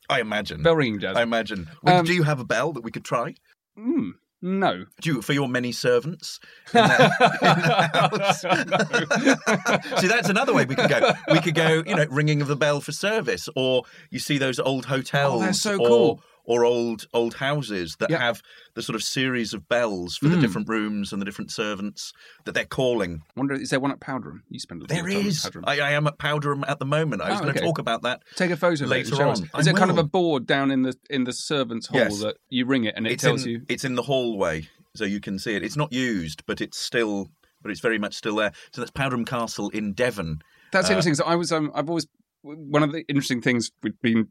I 0.09 0.21
imagine. 0.21 0.63
Bell 0.63 0.77
ringing 0.77 1.01
jazz. 1.01 1.17
I 1.17 1.23
imagine. 1.23 1.69
Um, 1.87 2.05
do 2.05 2.15
you 2.15 2.23
have 2.23 2.39
a 2.39 2.45
bell 2.45 2.73
that 2.75 2.83
we 2.85 2.91
could 2.93 3.05
try? 3.05 3.35
Mm, 3.79 4.13
no. 4.47 4.87
Do 5.01 5.15
you, 5.15 5.23
for 5.23 5.33
your 5.33 5.49
many 5.49 5.73
servants 5.73 6.39
in 6.73 6.85
the, 6.85 7.37
in 7.43 7.59
house? 9.83 10.01
see, 10.01 10.07
that's 10.07 10.29
another 10.29 10.55
way 10.55 10.65
we 10.65 10.77
could 10.77 10.89
go. 10.89 11.13
We 11.33 11.41
could 11.41 11.55
go, 11.55 11.83
you 11.85 11.97
know, 11.97 12.07
ringing 12.09 12.41
of 12.41 12.49
the 12.49 12.57
bell 12.57 12.81
for 12.81 12.93
service, 12.93 13.49
or 13.57 13.83
you 14.11 14.21
see 14.21 14.39
those 14.39 14.61
old 14.61 14.87
hotels, 14.87 15.43
Oh, 15.43 15.45
they're 15.45 15.53
so 15.53 15.75
or, 15.75 15.89
cool. 15.89 16.23
Or 16.47 16.65
old 16.65 17.07
old 17.13 17.35
houses 17.35 17.97
that 17.99 18.09
Yeah. 18.11 18.19
have 18.19 18.41
the 18.75 18.83
sort 18.83 18.95
of 18.97 19.03
series 19.03 19.53
of 19.53 19.69
bells 19.69 20.17
for 20.17 20.29
the 20.29 20.37
Mm. 20.37 20.41
different 20.41 20.69
rooms 20.69 21.13
and 21.13 21.21
the 21.21 21.27
different 21.27 21.51
servants 21.51 22.13
that 22.45 22.53
they're 22.53 22.65
calling. 22.65 23.23
Wonder 23.37 23.55
is 23.55 23.71
there 23.71 23.81
one 23.81 23.91
at 23.91 24.01
Powderham? 24.01 24.43
You 24.49 24.59
spend 24.61 24.81
a 24.81 24.85
lot 24.85 24.89
There 24.89 25.07
of 25.07 25.13
time 25.13 25.27
is. 25.27 25.51
I, 25.65 25.81
I 25.81 25.91
am 25.93 26.07
at 26.07 26.19
Powderham 26.19 26.65
at 26.69 26.79
the 26.79 26.87
moment. 26.87 27.23
I 27.23 27.31
was 27.31 27.39
Oh, 27.41 27.43
going 27.43 27.55
to 27.55 27.61
okay. 27.61 27.67
talk 27.67 27.79
about 27.79 28.03
that. 28.03 28.23
Take 28.37 28.51
a 28.51 28.57
photo 28.57 28.85
later 28.87 29.15
us. 29.15 29.41
on. 29.41 29.45
Is 29.61 29.67
I 29.69 29.71
it 29.73 29.77
kind 29.77 29.91
of 29.91 29.99
a 29.99 30.05
board 30.05 30.47
down 30.47 30.71
in 30.71 30.83
the 30.83 30.95
in 31.11 31.25
the 31.25 31.33
servants' 31.33 31.89
hall 31.89 31.99
Yes. 32.01 32.21
that 32.21 32.37
you 32.49 32.65
ring 32.67 32.85
it 32.85 32.95
and 32.97 33.07
it 33.07 33.13
it's 33.15 33.23
tells 33.23 33.45
in, 33.45 33.51
you? 33.51 33.63
It's 33.69 33.85
in 33.85 33.95
the 33.97 34.03
hallway, 34.03 34.69
so 34.95 35.05
you 35.05 35.21
can 35.21 35.39
see 35.39 35.55
it. 35.57 35.63
It's 35.65 35.77
not 35.77 35.93
used, 35.93 36.45
but 36.47 36.61
it's 36.61 36.79
still, 36.79 37.29
but 37.63 37.71
it's 37.71 37.81
very 37.81 37.99
much 37.99 38.15
still 38.15 38.37
there. 38.37 38.53
So 38.73 38.81
that's 38.83 38.91
Powderham 38.93 39.25
Castle 39.25 39.69
in 39.71 39.93
Devon. 39.95 40.41
That's 40.73 40.89
uh, 40.89 40.93
interesting. 40.93 41.15
So 41.15 41.25
I 41.25 41.35
was 41.37 41.51
um, 41.53 41.73
I've 41.75 41.89
always 41.89 42.07
one 42.43 42.83
of 42.85 42.93
the 42.93 43.05
interesting 43.09 43.41
things 43.41 43.71
we've 43.83 44.01
been 44.01 44.29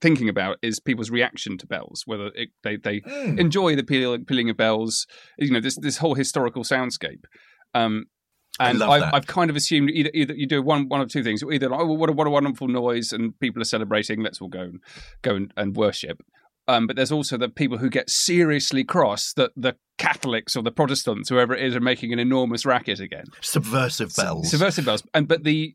thinking 0.00 0.28
about 0.28 0.58
is 0.62 0.80
people's 0.80 1.10
reaction 1.10 1.58
to 1.58 1.66
bells, 1.66 2.02
whether 2.06 2.30
it, 2.34 2.48
they 2.62 2.76
they 2.76 3.02
Hmm. 3.06 3.38
enjoy 3.38 3.76
the 3.76 3.82
peal, 3.84 4.18
pealing 4.26 4.50
of 4.50 4.56
bells. 4.56 5.06
You 5.38 5.50
know, 5.50 5.60
this 5.60 5.76
this 5.78 5.98
whole 5.98 6.14
historical 6.14 6.64
soundscape. 6.64 7.24
Um, 7.74 8.06
and 8.60 8.82
I've. 8.82 9.14
I've 9.14 9.26
kind 9.26 9.50
of 9.50 9.56
assumed 9.56 9.90
either 9.90 10.10
either 10.14 10.34
you 10.34 10.46
do 10.46 10.60
one 10.62 10.88
one 10.88 11.00
of 11.00 11.08
two 11.08 11.22
things. 11.22 11.42
Either 11.44 11.68
like, 11.68 11.80
oh, 11.80 11.86
what 11.92 12.10
a 12.10 12.12
what 12.12 12.26
a 12.26 12.30
wonderful 12.30 12.66
noise, 12.68 13.12
and 13.12 13.38
people 13.38 13.62
are 13.62 13.64
celebrating. 13.66 14.20
Let's 14.22 14.40
all 14.40 14.48
go 14.48 14.62
and 14.62 14.80
go 15.22 15.36
and, 15.36 15.52
and 15.56 15.76
worship. 15.76 16.20
Um, 16.66 16.86
but 16.86 16.96
there's 16.96 17.12
also 17.12 17.38
the 17.38 17.48
people 17.48 17.78
who 17.78 17.88
get 17.88 18.10
seriously 18.10 18.84
cross 18.84 19.32
that 19.34 19.52
the 19.56 19.76
Catholics 19.96 20.54
or 20.54 20.62
the 20.62 20.70
Protestants, 20.70 21.28
whoever 21.30 21.54
it 21.54 21.62
is, 21.64 21.74
are 21.74 21.80
making 21.80 22.12
an 22.12 22.18
enormous 22.18 22.66
racket 22.66 23.00
again. 23.00 23.24
Subversive 23.40 24.14
bells. 24.14 24.50
Subversive 24.50 24.84
bells. 24.84 25.02
And 25.14 25.26
but 25.28 25.44
the 25.44 25.74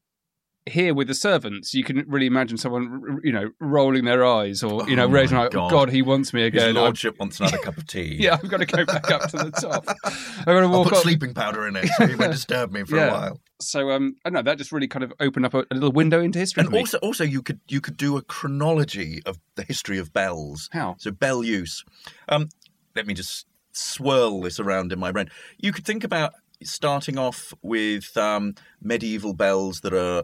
here 0.66 0.94
with 0.94 1.08
the 1.08 1.14
servants, 1.14 1.74
you 1.74 1.84
can 1.84 2.06
really 2.08 2.26
imagine 2.26 2.58
someone, 2.58 3.20
you 3.24 3.32
know, 3.34 3.50
rolling 3.60 4.06
their 4.06 4.24
eyes 4.26 4.64
or 4.64 4.88
you 4.90 4.96
know, 4.96 5.06
Oh 5.06 5.10
raising 5.10 5.38
like, 5.38 5.52
God. 5.52 5.70
God, 5.70 5.90
he 5.90 6.02
wants 6.02 6.34
me 6.34 6.42
His 6.42 6.48
again. 6.50 6.66
I'm- 6.68 6.76
lordship 6.76 7.20
wants 7.20 7.40
another 7.40 7.58
cup 7.58 7.78
of 7.78 7.86
tea. 7.86 8.16
yeah, 8.20 8.36
I've 8.42 8.50
got 8.50 8.58
to 8.58 8.66
go 8.66 8.86
back 8.86 9.12
up 9.12 9.30
to 9.32 9.38
the 9.38 9.52
top. 9.52 9.84
I've 10.06 10.46
got 10.46 10.62
to 10.62 10.68
walk 10.70 10.78
I'll 10.78 10.84
put 10.86 10.94
up. 10.94 11.04
sleeping 11.04 11.34
powder 11.34 11.68
in 11.68 11.76
it 11.76 11.88
so 11.98 12.08
he 12.08 12.16
won't 12.16 12.32
disturb 12.32 12.72
me 12.72 12.84
for 12.86 12.96
Yeah. 12.98 13.08
a 13.08 13.12
while. 13.12 13.42
So 13.60 13.92
um, 13.92 14.16
I 14.26 14.30
don't 14.30 14.36
know 14.36 14.42
that 14.44 14.58
just 14.58 14.72
really 14.72 14.88
kind 14.88 15.04
of 15.04 15.14
opened 15.20 15.46
up 15.46 15.54
a, 15.54 15.60
a 15.70 15.74
little 15.74 15.92
window 15.92 16.22
into 16.22 16.40
history. 16.40 16.64
And 16.66 16.74
also, 16.74 16.98
also 17.00 17.24
you 17.24 17.42
could 17.42 17.60
you 17.68 17.82
could 17.82 17.98
do 17.98 18.16
a 18.18 18.22
chronology 18.22 19.22
of 19.26 19.40
the 19.56 19.64
history 19.64 19.98
of 19.98 20.14
bells. 20.14 20.70
How? 20.72 20.96
So 21.00 21.12
bell 21.12 21.44
use. 21.44 21.84
Um, 22.30 22.50
let 22.96 23.06
me 23.08 23.14
just 23.14 23.48
swirl 23.74 24.42
this 24.42 24.60
around 24.60 24.92
in 24.94 25.00
my 25.00 25.12
brain. 25.12 25.30
You 25.58 25.72
could 25.74 25.86
think 25.86 26.04
about 26.04 26.34
starting 26.64 27.18
off 27.18 27.54
with 27.62 28.16
um, 28.16 28.56
medieval 28.82 29.34
bells 29.34 29.82
that 29.82 29.94
are 29.94 30.24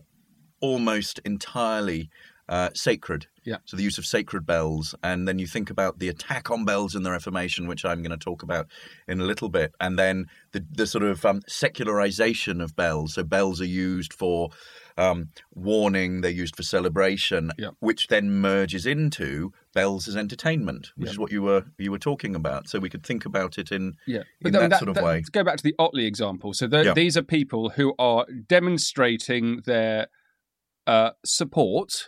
almost 0.61 1.19
entirely 1.25 2.09
uh, 2.47 2.69
sacred. 2.73 3.27
Yeah. 3.43 3.57
So 3.65 3.77
the 3.77 3.83
use 3.83 3.97
of 3.99 4.05
sacred 4.07 4.45
bells, 4.45 4.95
and 5.03 5.27
then 5.27 5.37
you 5.39 5.45
think 5.47 5.69
about 5.69 5.99
the 5.99 6.09
attack 6.09 6.49
on 6.49 6.65
bells 6.65 6.95
in 6.95 7.03
the 7.03 7.11
Reformation, 7.11 7.67
which 7.67 7.85
I'm 7.85 8.01
going 8.01 8.09
to 8.11 8.17
talk 8.17 8.41
about 8.43 8.67
in 9.07 9.21
a 9.21 9.23
little 9.23 9.49
bit, 9.49 9.73
and 9.79 9.99
then 9.99 10.25
the 10.51 10.65
the 10.71 10.87
sort 10.87 11.03
of 11.03 11.23
um, 11.25 11.41
secularization 11.47 12.59
of 12.61 12.75
bells. 12.75 13.13
So 13.13 13.23
bells 13.23 13.61
are 13.61 13.65
used 13.65 14.13
for 14.13 14.49
um, 14.97 15.29
warning, 15.53 16.21
they're 16.21 16.31
used 16.31 16.55
for 16.55 16.63
celebration, 16.63 17.51
Yeah. 17.57 17.69
which 17.79 18.07
then 18.07 18.41
merges 18.41 18.85
into 18.85 19.53
bells 19.73 20.07
as 20.07 20.17
entertainment, 20.17 20.91
which 20.95 21.07
Yeah. 21.07 21.11
is 21.11 21.19
what 21.19 21.31
you 21.31 21.41
were 21.43 21.65
you 21.77 21.91
were 21.91 21.99
talking 21.99 22.35
about. 22.35 22.67
So 22.67 22.79
we 22.79 22.89
could 22.89 23.05
think 23.05 23.25
about 23.25 23.57
it 23.57 23.71
in 23.71 23.93
Yeah, 24.07 24.23
in 24.41 24.51
that, 24.53 24.79
sort 24.79 24.89
of 24.89 25.03
way. 25.03 25.21
To 25.21 25.31
go 25.31 25.43
back 25.43 25.57
to 25.57 25.63
the 25.63 25.75
Otley 25.79 26.05
example, 26.05 26.53
so 26.53 26.67
the, 26.67 26.93
these 26.95 27.15
are 27.15 27.23
people 27.23 27.69
who 27.69 27.93
are 27.99 28.25
demonstrating 28.47 29.61
their 29.65 30.07
uh, 30.89 31.11
support 31.25 32.07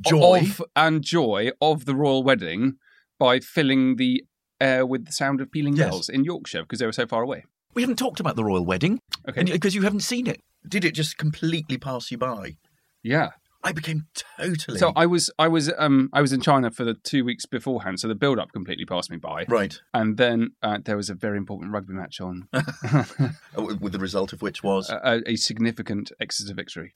Joy. 0.00 0.40
of 0.40 0.62
and 0.76 1.02
joy 1.02 1.50
of 1.60 1.84
the 1.84 1.94
royal 1.94 2.22
wedding 2.22 2.74
by 3.18 3.40
filling 3.40 3.96
the 3.96 4.24
air 4.60 4.86
with 4.86 5.06
the 5.06 5.12
sound 5.12 5.40
of 5.40 5.50
pealing 5.50 5.76
Yes. 5.76 5.88
bells 5.90 6.08
in 6.08 6.24
Yorkshire 6.24 6.62
because 6.62 6.78
they 6.78 6.86
were 6.86 6.92
so 6.92 7.06
far 7.06 7.22
away. 7.22 7.44
We 7.74 7.82
haven't 7.82 7.96
talked 7.98 8.20
about 8.20 8.36
the 8.36 8.44
royal 8.44 8.64
wedding 8.64 9.00
Okay, 9.28 9.42
because 9.44 9.74
you 9.74 9.82
haven't 9.82 10.00
seen 10.00 10.26
it. 10.26 10.40
Did 10.68 10.84
it 10.84 10.94
just 10.94 11.18
completely 11.18 11.78
pass 11.78 12.10
you 12.10 12.18
by? 12.18 12.56
yeah. 13.02 13.30
I 13.64 13.72
became 13.72 14.06
totally 14.38 14.78
So 14.78 14.92
I 14.94 15.04
was 15.06 15.30
I 15.36 15.48
was 15.48 15.64
um 15.78 16.10
I 16.12 16.20
was 16.20 16.32
in 16.32 16.40
China 16.40 16.70
for 16.70 16.84
the 16.84 16.94
two 16.94 17.24
weeks 17.24 17.44
beforehand, 17.44 17.98
so 17.98 18.06
the 18.06 18.14
build 18.14 18.38
up 18.38 18.52
completely 18.52 18.84
passed 18.86 19.10
me 19.10 19.16
by, 19.16 19.46
right 19.48 19.76
and 19.92 20.16
then 20.16 20.50
uh, 20.62 20.78
there 20.84 20.96
was 20.96 21.10
a 21.10 21.14
very 21.14 21.36
important 21.36 21.72
rugby 21.72 21.92
match 21.92 22.20
on, 22.20 22.46
Uh, 22.52 22.62
with 23.80 23.92
the 23.92 23.98
result 23.98 24.32
of 24.32 24.42
which 24.42 24.62
was 24.62 24.88
a, 24.90 25.22
a 25.26 25.34
significant 25.34 26.12
Exeter 26.20 26.54
victory. 26.54 26.94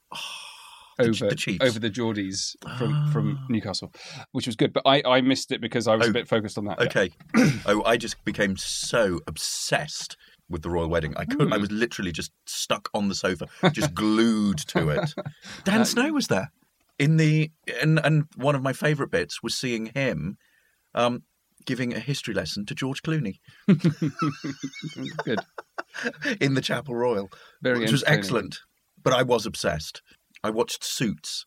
Over 0.99 1.11
the 1.29 1.59
over 1.63 1.79
the 1.79 1.91
Geordies 1.91 2.55
from 2.79 3.11
from 3.13 3.39
Ah. 3.41 3.47
Newcastle, 3.49 3.93
which 4.33 4.47
was 4.47 4.57
good. 4.57 4.73
But 4.73 4.83
I, 4.87 5.03
I 5.07 5.21
missed 5.21 5.53
it 5.53 5.61
because 5.61 5.87
I 5.89 5.97
was 5.97 6.07
Oh, 6.07 6.11
a 6.11 6.13
bit 6.13 6.29
focused 6.29 6.59
on 6.59 6.65
that. 6.67 6.79
yeah. 6.81 6.87
Okay. 6.87 7.11
oh, 7.67 7.83
I 7.85 7.97
just 7.97 8.23
became 8.25 8.57
so 8.57 9.21
obsessed 9.27 10.17
with 10.49 10.63
the 10.63 10.71
royal 10.71 10.89
wedding. 10.89 11.15
I 11.17 11.25
could. 11.25 11.53
I 11.53 11.57
Hmm. 11.57 11.61
was 11.63 11.73
literally 11.73 12.13
just 12.13 12.33
stuck 12.47 12.89
on 12.93 13.09
the 13.09 13.15
sofa, 13.15 13.47
just 13.73 13.95
glued 13.95 14.59
to 14.69 14.89
it. 14.91 15.15
Dan 15.65 15.85
Snow 15.85 16.13
was 16.13 16.27
there. 16.29 16.51
in 16.99 17.17
the 17.17 17.51
and 17.81 17.99
and 18.05 18.25
one 18.37 18.55
of 18.55 18.63
my 18.63 18.73
favourite 18.73 19.11
bits 19.11 19.43
was 19.43 19.55
seeing 19.55 19.87
him 19.87 20.37
um, 20.95 21.23
giving 21.65 21.95
a 21.95 21.99
history 22.01 22.35
lesson 22.35 22.67
to 22.67 22.75
George 22.75 23.03
Clooney 23.03 23.39
Good. 25.25 25.41
in 26.41 26.55
the 26.55 26.61
Chapel 26.61 26.95
Royal, 26.95 27.31
Very 27.63 27.79
which 27.81 27.93
was 27.93 28.05
excellent. 28.07 28.61
But 29.03 29.13
I 29.15 29.23
was 29.23 29.47
obsessed. 29.47 30.03
I 30.45 30.51
watched 30.51 30.85
Suits 30.85 31.45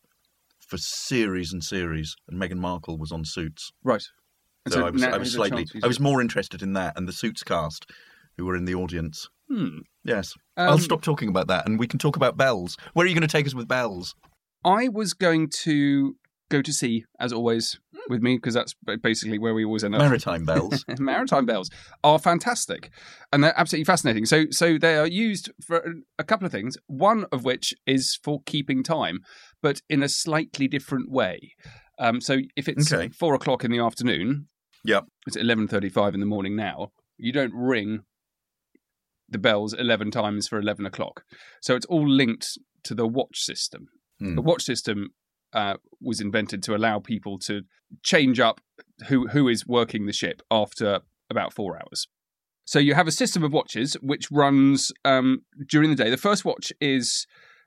for 0.58 0.78
series 0.78 1.52
and 1.52 1.62
series, 1.62 2.14
and 2.28 2.40
Meghan 2.40 2.58
Markle 2.58 2.98
was 2.98 3.12
on 3.12 3.24
Suits. 3.24 3.70
Right. 3.84 4.02
And 4.64 4.74
So, 4.74 4.86
I 4.86 4.90
was, 4.90 5.02
I 5.02 5.16
was 5.18 5.32
slightly, 5.32 5.66
I 5.82 5.86
was 5.86 6.00
more 6.00 6.20
interested 6.20 6.62
in 6.62 6.72
that 6.72 6.96
and 6.96 7.06
the 7.06 7.12
Suits 7.12 7.42
cast, 7.42 7.86
who 8.36 8.44
were 8.46 8.56
in 8.56 8.64
the 8.64 8.74
audience. 8.74 9.28
Hmm. 9.48 9.78
Yes, 10.04 10.34
I'll 10.56 10.74
Um, 10.74 10.80
stop 10.80 11.02
talking 11.02 11.28
about 11.28 11.46
that, 11.48 11.66
and 11.68 11.78
we 11.78 11.86
can 11.86 11.98
talk 11.98 12.16
about 12.16 12.36
bells. 12.36 12.76
Where 12.94 13.04
are 13.04 13.08
you 13.08 13.14
going 13.14 13.22
to 13.22 13.28
take 13.28 13.46
us 13.46 13.54
with 13.54 13.68
bells? 13.68 14.14
I 14.64 14.88
was 14.88 15.12
going 15.12 15.50
to 15.62 16.16
go 16.50 16.62
to 16.62 16.72
sea, 16.72 17.04
as 17.18 17.32
always, 17.32 17.78
with 18.08 18.22
me, 18.22 18.36
because 18.36 18.54
that's 18.54 18.74
basically 19.02 19.38
where 19.38 19.54
we 19.54 19.64
always 19.64 19.82
end 19.84 19.94
up. 19.94 20.00
Maritime 20.00 20.44
bells. 20.44 20.84
Maritime 20.98 21.44
bells 21.46 21.70
are 22.04 22.18
fantastic, 22.18 22.90
and 23.32 23.42
they're 23.42 23.58
absolutely 23.58 23.84
fascinating. 23.84 24.24
So, 24.26 24.44
so 24.50 24.78
they 24.78 24.96
are 24.96 25.06
used 25.06 25.50
for 25.66 25.84
a 26.18 26.24
couple 26.24 26.46
of 26.46 26.52
things. 26.52 26.76
One 26.86 27.26
of 27.32 27.44
which 27.44 27.74
is 27.86 28.18
for 28.22 28.40
keeping 28.46 28.82
time, 28.82 29.20
but 29.62 29.80
in 29.88 30.02
a 30.02 30.08
slightly 30.08 30.68
different 30.68 31.10
way. 31.10 31.54
Um, 31.98 32.20
so, 32.20 32.38
if 32.56 32.68
it's 32.68 32.92
Okay. 32.92 33.08
four 33.08 33.34
o'clock 33.34 33.64
in 33.64 33.70
the 33.70 33.78
afternoon, 33.80 34.48
Yep. 34.84 35.04
it's 35.26 35.36
eleven 35.36 35.66
thirty-five 35.66 36.14
in 36.14 36.20
the 36.20 36.26
morning 36.26 36.54
now. 36.54 36.92
You 37.18 37.32
don't 37.32 37.54
ring 37.54 38.04
the 39.28 39.38
bells 39.38 39.72
eleven 39.74 40.10
times 40.10 40.46
for 40.46 40.58
eleven 40.58 40.86
o'clock. 40.86 41.22
So 41.60 41.74
it's 41.74 41.86
all 41.86 42.08
linked 42.08 42.58
to 42.84 42.94
the 42.94 43.06
watch 43.06 43.40
system. 43.40 43.88
Hmm. 44.20 44.36
The 44.36 44.42
watch 44.42 44.62
system 44.62 45.08
uh, 45.52 45.74
was 46.00 46.20
invented 46.20 46.62
to 46.64 46.74
allow 46.74 46.98
people 46.98 47.38
to 47.40 47.62
change 48.02 48.40
up 48.40 48.60
who 49.08 49.28
who 49.28 49.48
is 49.48 49.66
working 49.66 50.06
the 50.06 50.12
ship 50.12 50.42
after 50.50 51.00
about 51.30 51.52
four 51.52 51.76
hours. 51.76 52.08
So 52.64 52.78
you 52.78 52.94
have 52.94 53.06
a 53.06 53.12
system 53.12 53.44
of 53.44 53.52
watches 53.52 53.94
which 54.02 54.30
runs 54.30 54.90
um, 55.04 55.42
during 55.68 55.90
the 55.90 55.96
day. 55.96 56.10
The 56.10 56.16
first 56.16 56.44
watch 56.44 56.72
is 56.80 57.26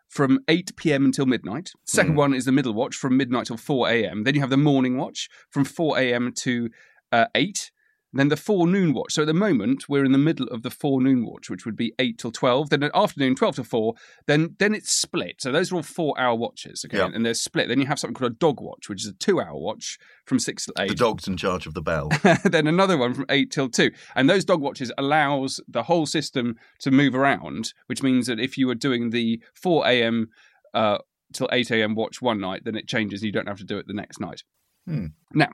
from 0.10 0.40
8 0.48 0.76
p.m. 0.76 1.06
until 1.06 1.26
midnight. 1.26 1.70
Second 1.86 2.14
Mhm. 2.14 2.18
one 2.18 2.34
is 2.34 2.46
the 2.46 2.52
middle 2.52 2.74
watch 2.74 2.96
from 2.96 3.16
midnight 3.16 3.46
till 3.48 3.58
4 3.58 3.90
a.m. 3.90 4.24
Then 4.24 4.36
you 4.36 4.42
have 4.42 4.50
the 4.50 4.58
morning 4.58 4.98
watch 4.98 5.30
from 5.52 5.64
4 5.64 6.00
a.m. 6.00 6.34
to 6.40 6.70
uh, 7.12 7.26
8. 7.36 7.72
Then 8.12 8.30
the 8.30 8.38
forenoon 8.38 8.94
watch. 8.94 9.13
So 9.13 9.22
at 9.22 9.28
the 9.28 9.34
moment 9.36 9.88
we're 9.88 10.04
in 10.04 10.12
the 10.13 10.18
middle 10.18 10.48
of 10.48 10.63
the 10.63 10.72
forenoon 10.72 11.25
watch, 11.25 11.50
which 11.50 11.63
would 11.66 11.75
be 11.75 11.94
8 12.00 12.18
till 12.18 12.32
12. 12.32 12.70
Then 12.72 12.82
at 12.84 12.92
afternoon 12.96 13.36
12 13.36 13.56
to 13.58 13.63
4. 13.63 13.94
Then 14.25 14.56
then 14.58 14.74
it's 14.74 14.92
split. 14.92 15.36
So 15.42 15.51
those 15.51 15.72
are 15.72 15.75
all 15.75 15.84
four-hour 15.84 16.36
watches. 16.36 16.84
Okay, 16.86 16.98
Yeah. 16.98 17.10
and 17.13 17.24
they're 17.25 17.36
split. 17.36 17.68
Then 17.68 17.80
you 17.80 17.86
have 17.86 18.00
something 18.00 18.16
called 18.16 18.32
a 18.32 18.36
dog 18.36 18.60
watch, 18.62 18.89
which 18.89 19.04
is 19.04 19.10
a 19.12 19.13
two-hour 19.13 19.56
watch 19.60 20.00
from 20.25 20.39
6 20.39 20.66
to 20.66 20.74
8 20.80 20.89
the 20.89 20.96
dog's 20.96 21.28
in 21.28 21.38
charge 21.38 21.68
of 21.68 21.74
the 21.75 21.82
bell. 21.82 22.10
then 22.44 22.66
another 22.68 22.98
one 22.98 23.13
from 23.13 23.25
8 23.30 23.51
till 23.51 23.70
2 23.70 23.92
and 24.16 24.30
those 24.30 24.44
dog 24.46 24.62
watches 24.62 24.92
allows 24.98 25.60
the 25.68 25.84
whole 25.84 26.06
system 26.06 26.56
to 26.80 26.92
move 26.92 27.13
around 27.16 27.74
which 27.88 28.01
means 28.04 28.28
that 28.28 28.39
if 28.39 28.58
you 28.58 28.68
were 28.68 28.75
doing 28.75 29.10
the 29.12 29.42
4 29.56 29.86
a.m 29.88 30.30
uh, 30.74 30.98
till 31.34 31.50
8 31.51 31.72
a.m 31.72 31.96
watch 31.96 32.22
one 32.22 32.39
night 32.39 32.62
then 32.63 32.75
it 32.75 32.88
changes 32.88 33.22
and 33.22 33.28
you 33.28 33.32
don't 33.32 33.48
have 33.48 33.58
to 33.58 33.63
do 33.63 33.78
it 33.78 33.88
the 33.88 33.94
next 33.94 34.20
night 34.20 34.44
Hmm. 34.88 35.08
now 35.34 35.50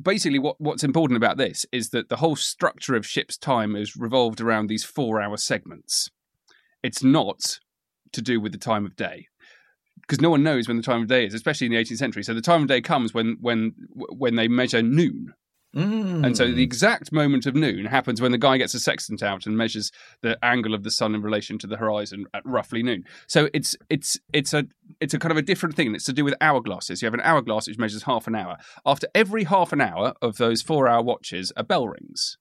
basically 0.00 0.38
what, 0.38 0.60
what's 0.60 0.84
important 0.84 1.16
about 1.16 1.36
this 1.36 1.64
is 1.72 1.90
that 1.90 2.08
the 2.08 2.16
whole 2.16 2.36
structure 2.36 2.94
of 2.94 3.06
ship's 3.06 3.36
time 3.36 3.76
is 3.76 3.96
revolved 3.96 4.40
around 4.40 4.66
these 4.66 4.84
four 4.84 5.20
hour 5.20 5.36
segments. 5.36 6.10
It's 6.82 7.02
not 7.02 7.58
to 8.12 8.22
do 8.22 8.40
with 8.40 8.52
the 8.52 8.58
time 8.58 8.86
of 8.86 8.96
day 8.96 9.26
because 10.02 10.20
no 10.20 10.30
one 10.30 10.42
knows 10.42 10.68
when 10.68 10.76
the 10.76 10.82
time 10.82 11.02
of 11.02 11.08
day 11.08 11.26
is 11.26 11.34
especially 11.34 11.66
in 11.66 11.72
the 11.72 11.78
18th 11.78 11.98
century. 11.98 12.22
So 12.22 12.34
the 12.34 12.40
time 12.40 12.62
of 12.62 12.68
day 12.68 12.80
comes 12.80 13.12
when 13.12 13.36
when 13.40 13.74
when 13.92 14.36
they 14.36 14.48
measure 14.48 14.82
noon 14.82 15.34
Mm. 15.76 16.24
and 16.24 16.34
so 16.34 16.50
the 16.50 16.62
exact 16.62 17.12
moment 17.12 17.44
of 17.44 17.54
noon 17.54 17.84
happens 17.84 18.22
when 18.22 18.32
the 18.32 18.38
guy 18.38 18.56
gets 18.56 18.72
a 18.72 18.80
sextant 18.80 19.22
out 19.22 19.44
and 19.44 19.54
measures 19.54 19.92
the 20.22 20.42
angle 20.42 20.72
of 20.72 20.82
the 20.82 20.90
sun 20.90 21.14
in 21.14 21.20
relation 21.20 21.58
to 21.58 21.66
the 21.66 21.76
horizon 21.76 22.24
at 22.32 22.42
roughly 22.46 22.82
noon. 22.82 23.04
So 23.26 23.50
it's 23.52 23.76
it's 23.90 24.18
it's 24.32 24.54
a 24.54 24.64
it's 24.98 25.12
a 25.12 25.18
kind 25.18 25.30
of 25.30 25.36
a 25.36 25.42
different 25.42 25.76
thing. 25.76 25.94
It's 25.94 26.04
to 26.04 26.14
do 26.14 26.24
with 26.24 26.34
hourglasses. 26.40 27.02
You 27.02 27.06
have 27.06 27.14
an 27.14 27.20
hourglass 27.20 27.68
which 27.68 27.78
measures 27.78 28.04
half 28.04 28.26
an 28.26 28.34
hour. 28.34 28.56
After 28.86 29.08
every 29.14 29.44
half 29.44 29.72
an 29.74 29.82
hour 29.82 30.14
of 30.22 30.38
those 30.38 30.62
four 30.62 30.88
hour 30.88 31.02
watches, 31.02 31.52
a 31.54 31.64
bell 31.64 31.86
rings. 31.86 32.38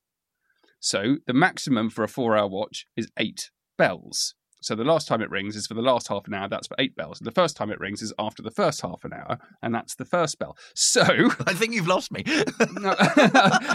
So 0.80 1.18
the 1.26 1.34
maximum 1.34 1.90
for 1.90 2.04
a 2.04 2.08
four 2.08 2.38
hour 2.38 2.48
watch 2.48 2.86
is 2.96 3.10
eight 3.20 3.52
bells. 3.78 4.36
So 4.68 4.76
the 4.76 4.84
last 4.84 5.08
time 5.08 5.22
it 5.22 5.30
rings 5.30 5.56
is 5.56 5.66
for 5.66 5.76
the 5.76 5.82
last 5.82 6.10
half 6.10 6.28
an 6.28 6.34
hour. 6.34 6.50
That's 6.50 6.68
for 6.68 6.76
eight 6.78 6.94
bells. 6.94 7.22
And 7.22 7.26
the 7.26 7.32
first 7.32 7.56
time 7.56 7.72
it 7.72 7.80
rings 7.80 8.02
is 8.02 8.12
after 8.20 8.44
the 8.44 8.52
first 8.52 8.82
half 8.82 9.06
an 9.06 9.14
hour, 9.14 9.38
and 9.64 9.74
that's 9.74 9.96
the 9.96 10.04
first 10.04 10.38
bell. 10.40 10.58
So 10.76 11.04
I 11.48 11.54
think 11.54 11.74
you've 11.74 11.88
lost 11.88 12.12
me. 12.12 12.24
no, 12.26 12.94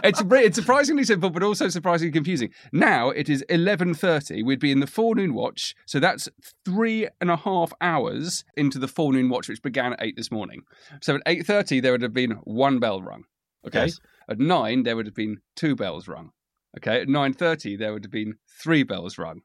it's 0.04 0.22
it's 0.22 0.56
surprisingly 0.56 1.04
simple, 1.04 1.30
but 1.30 1.42
also 1.42 1.70
surprisingly 1.70 2.12
confusing. 2.12 2.50
Now 2.74 3.08
it 3.08 3.30
is 3.30 3.40
eleven 3.48 3.94
thirty. 3.94 4.42
We'd 4.42 4.60
be 4.60 4.70
in 4.70 4.80
the 4.80 4.86
forenoon 4.86 5.32
watch, 5.32 5.74
so 5.86 5.98
that's 5.98 6.28
three 6.66 7.08
and 7.22 7.30
a 7.30 7.36
half 7.36 7.72
hours 7.80 8.44
into 8.54 8.78
the 8.78 8.88
forenoon 8.88 9.30
watch, 9.30 9.48
which 9.48 9.62
began 9.62 9.94
at 9.94 10.02
eight 10.02 10.16
this 10.16 10.30
morning. 10.30 10.60
So 11.00 11.14
at 11.14 11.22
eight 11.26 11.46
thirty, 11.46 11.80
there 11.80 11.92
would 11.92 12.02
have 12.02 12.12
been 12.12 12.32
one 12.44 12.80
bell 12.80 13.00
rung. 13.00 13.24
Okay. 13.66 13.86
Yes. 13.86 13.98
At 14.28 14.40
nine, 14.40 14.82
there 14.82 14.96
would 14.96 15.06
have 15.06 15.14
been 15.14 15.38
two 15.56 15.74
bells 15.74 16.06
rung. 16.06 16.32
Okay. 16.76 17.00
At 17.00 17.08
nine 17.08 17.32
thirty, 17.32 17.76
there 17.76 17.94
would 17.94 18.04
have 18.04 18.12
been 18.12 18.34
three 18.62 18.82
bells 18.82 19.16
rung. 19.16 19.40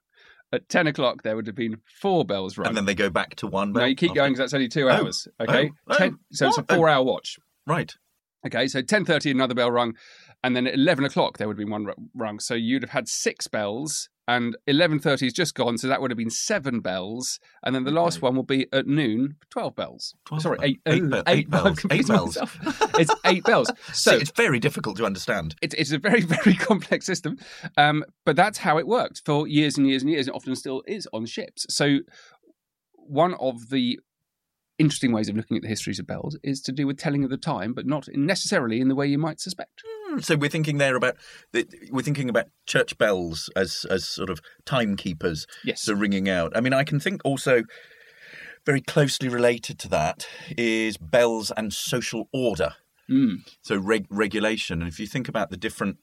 At 0.53 0.69
ten 0.69 0.87
o'clock, 0.87 1.23
there 1.23 1.35
would 1.35 1.47
have 1.47 1.55
been 1.55 1.77
four 2.01 2.23
bells 2.23 2.57
rung. 2.57 2.67
and 2.67 2.77
then 2.77 2.85
they 2.85 2.95
go 2.95 3.09
back 3.09 3.35
to 3.37 3.47
one 3.47 3.73
bell. 3.73 3.81
no, 3.83 3.87
you 3.87 3.95
keep 3.95 4.11
after- 4.11 4.19
going 4.21 4.31
because 4.33 4.39
that's 4.39 4.53
only 4.53 4.69
two 4.69 4.87
oh. 4.89 4.93
hours. 4.93 5.27
Oh. 5.39 5.43
Okay. 5.43 5.71
Oh. 5.89 5.93
Oh. 5.93 5.97
10, 5.97 6.19
so 6.31 6.47
it's 6.47 6.57
a? 6.57 6.65
Oh. 6.69 6.75
four-hour 6.75 7.03
watch. 7.03 7.37
Right. 7.65 7.93
Okay, 8.45 8.67
so 8.67 8.81
ten 8.81 9.03
thirty, 9.03 9.29
another 9.29 9.55
bell 9.55 9.71
rung, 9.71 9.95
and 10.43 10.55
then 10.55 10.67
at 10.67 10.73
eleven 10.75 11.03
o'clock 11.03 11.37
there 11.37 11.47
would 11.47 11.57
be 11.57 11.65
one 11.65 11.87
rung. 12.15 12.39
So 12.39 12.53
you'd 12.53 12.83
have 12.83 12.91
had 12.91 13.09
six 13.09 13.47
bells, 13.47 14.09
and 14.27 14.57
eleven 14.67 14.99
thirty 14.99 15.25
is 15.27 15.33
just 15.33 15.55
gone, 15.55 15.77
so 15.77 15.87
that 15.87 16.01
would 16.01 16.11
have 16.11 16.17
been 16.17 16.29
seven 16.29 16.79
bells, 16.81 17.39
and 17.63 17.73
then 17.73 17.83
the 17.85 17.91
last 17.91 18.17
Okay. 18.17 18.23
one 18.27 18.35
will 18.35 18.43
be 18.43 18.67
at 18.73 18.85
noon, 18.87 19.35
twelve 19.49 19.75
bells. 19.75 20.13
12 20.25 20.41
Sorry, 20.41 20.57
eight, 20.61 20.79
Eight 20.85 21.09
bell- 21.09 21.23
eight 21.27 21.37
eight 21.39 21.49
bells. 21.49 21.85
Eight 21.89 22.07
bells. 22.07 22.37
it's 22.99 23.13
eight 23.25 23.43
bells. 23.43 23.71
So 23.93 24.11
So 24.11 24.17
it's 24.17 24.31
very 24.31 24.59
difficult 24.59 24.97
to 24.97 25.05
understand. 25.05 25.55
it's 25.61 25.73
it's 25.75 25.91
a 25.91 25.97
very 25.99 26.21
very 26.37 26.55
complex 26.55 27.05
system, 27.05 27.37
um, 27.77 28.03
but 28.25 28.35
that's 28.35 28.57
how 28.59 28.77
it 28.77 28.85
worked 28.87 29.21
for 29.25 29.47
years 29.47 29.77
and 29.77 29.87
years 29.87 30.01
and 30.03 30.11
years, 30.11 30.27
and 30.27 30.35
often 30.35 30.55
still 30.55 30.83
is 30.87 31.07
on 31.13 31.25
ships. 31.25 31.65
So 31.69 31.99
one 32.93 33.33
of 33.35 33.69
the 33.69 33.99
interesting 34.79 35.11
ways 35.11 35.27
of 35.29 35.35
looking 35.35 35.57
at 35.57 35.63
the 35.63 35.69
histories 35.69 35.97
of 35.99 36.05
bells 36.05 36.37
is 36.43 36.61
to 36.61 36.71
do 36.71 36.85
with 36.85 36.97
telling 36.97 37.23
of 37.23 37.29
the 37.29 37.37
time, 37.37 37.73
but 37.73 37.85
not 37.87 38.07
necessarily 38.13 38.79
in 38.79 38.89
the 38.89 38.95
way 38.95 39.07
you 39.07 39.17
might 39.17 39.39
suspect. 39.39 39.81
Hmm, 40.07 40.19
So 40.19 40.35
we're 40.35 40.49
thinking 40.49 40.77
there 40.77 40.95
about 40.95 41.15
we're 41.91 42.01
thinking 42.03 42.29
about 42.29 42.45
church 42.65 42.97
bells 42.97 43.49
as 43.55 43.85
as 43.89 44.07
sort 44.07 44.29
of 44.29 44.39
timekeepers, 44.65 45.45
Yes. 45.63 45.81
so 45.81 45.93
ringing 45.93 46.29
out. 46.29 46.55
I 46.55 46.61
mean, 46.61 46.73
I 46.73 46.83
can 46.83 46.99
think 46.99 47.21
also 47.25 47.63
very 48.65 48.81
closely 48.81 49.29
related 49.29 49.79
to 49.79 49.87
that 49.89 50.27
is 50.57 50.97
bells 50.97 51.51
and 51.55 51.73
social 51.73 52.27
order. 52.33 52.73
Mm. 53.09 53.47
So 53.61 53.77
reg- 53.77 54.07
regulation, 54.09 54.81
and 54.81 54.89
if 54.89 54.99
you 54.99 55.07
think 55.07 55.29
about 55.29 55.49
the 55.49 55.57
different 55.57 55.97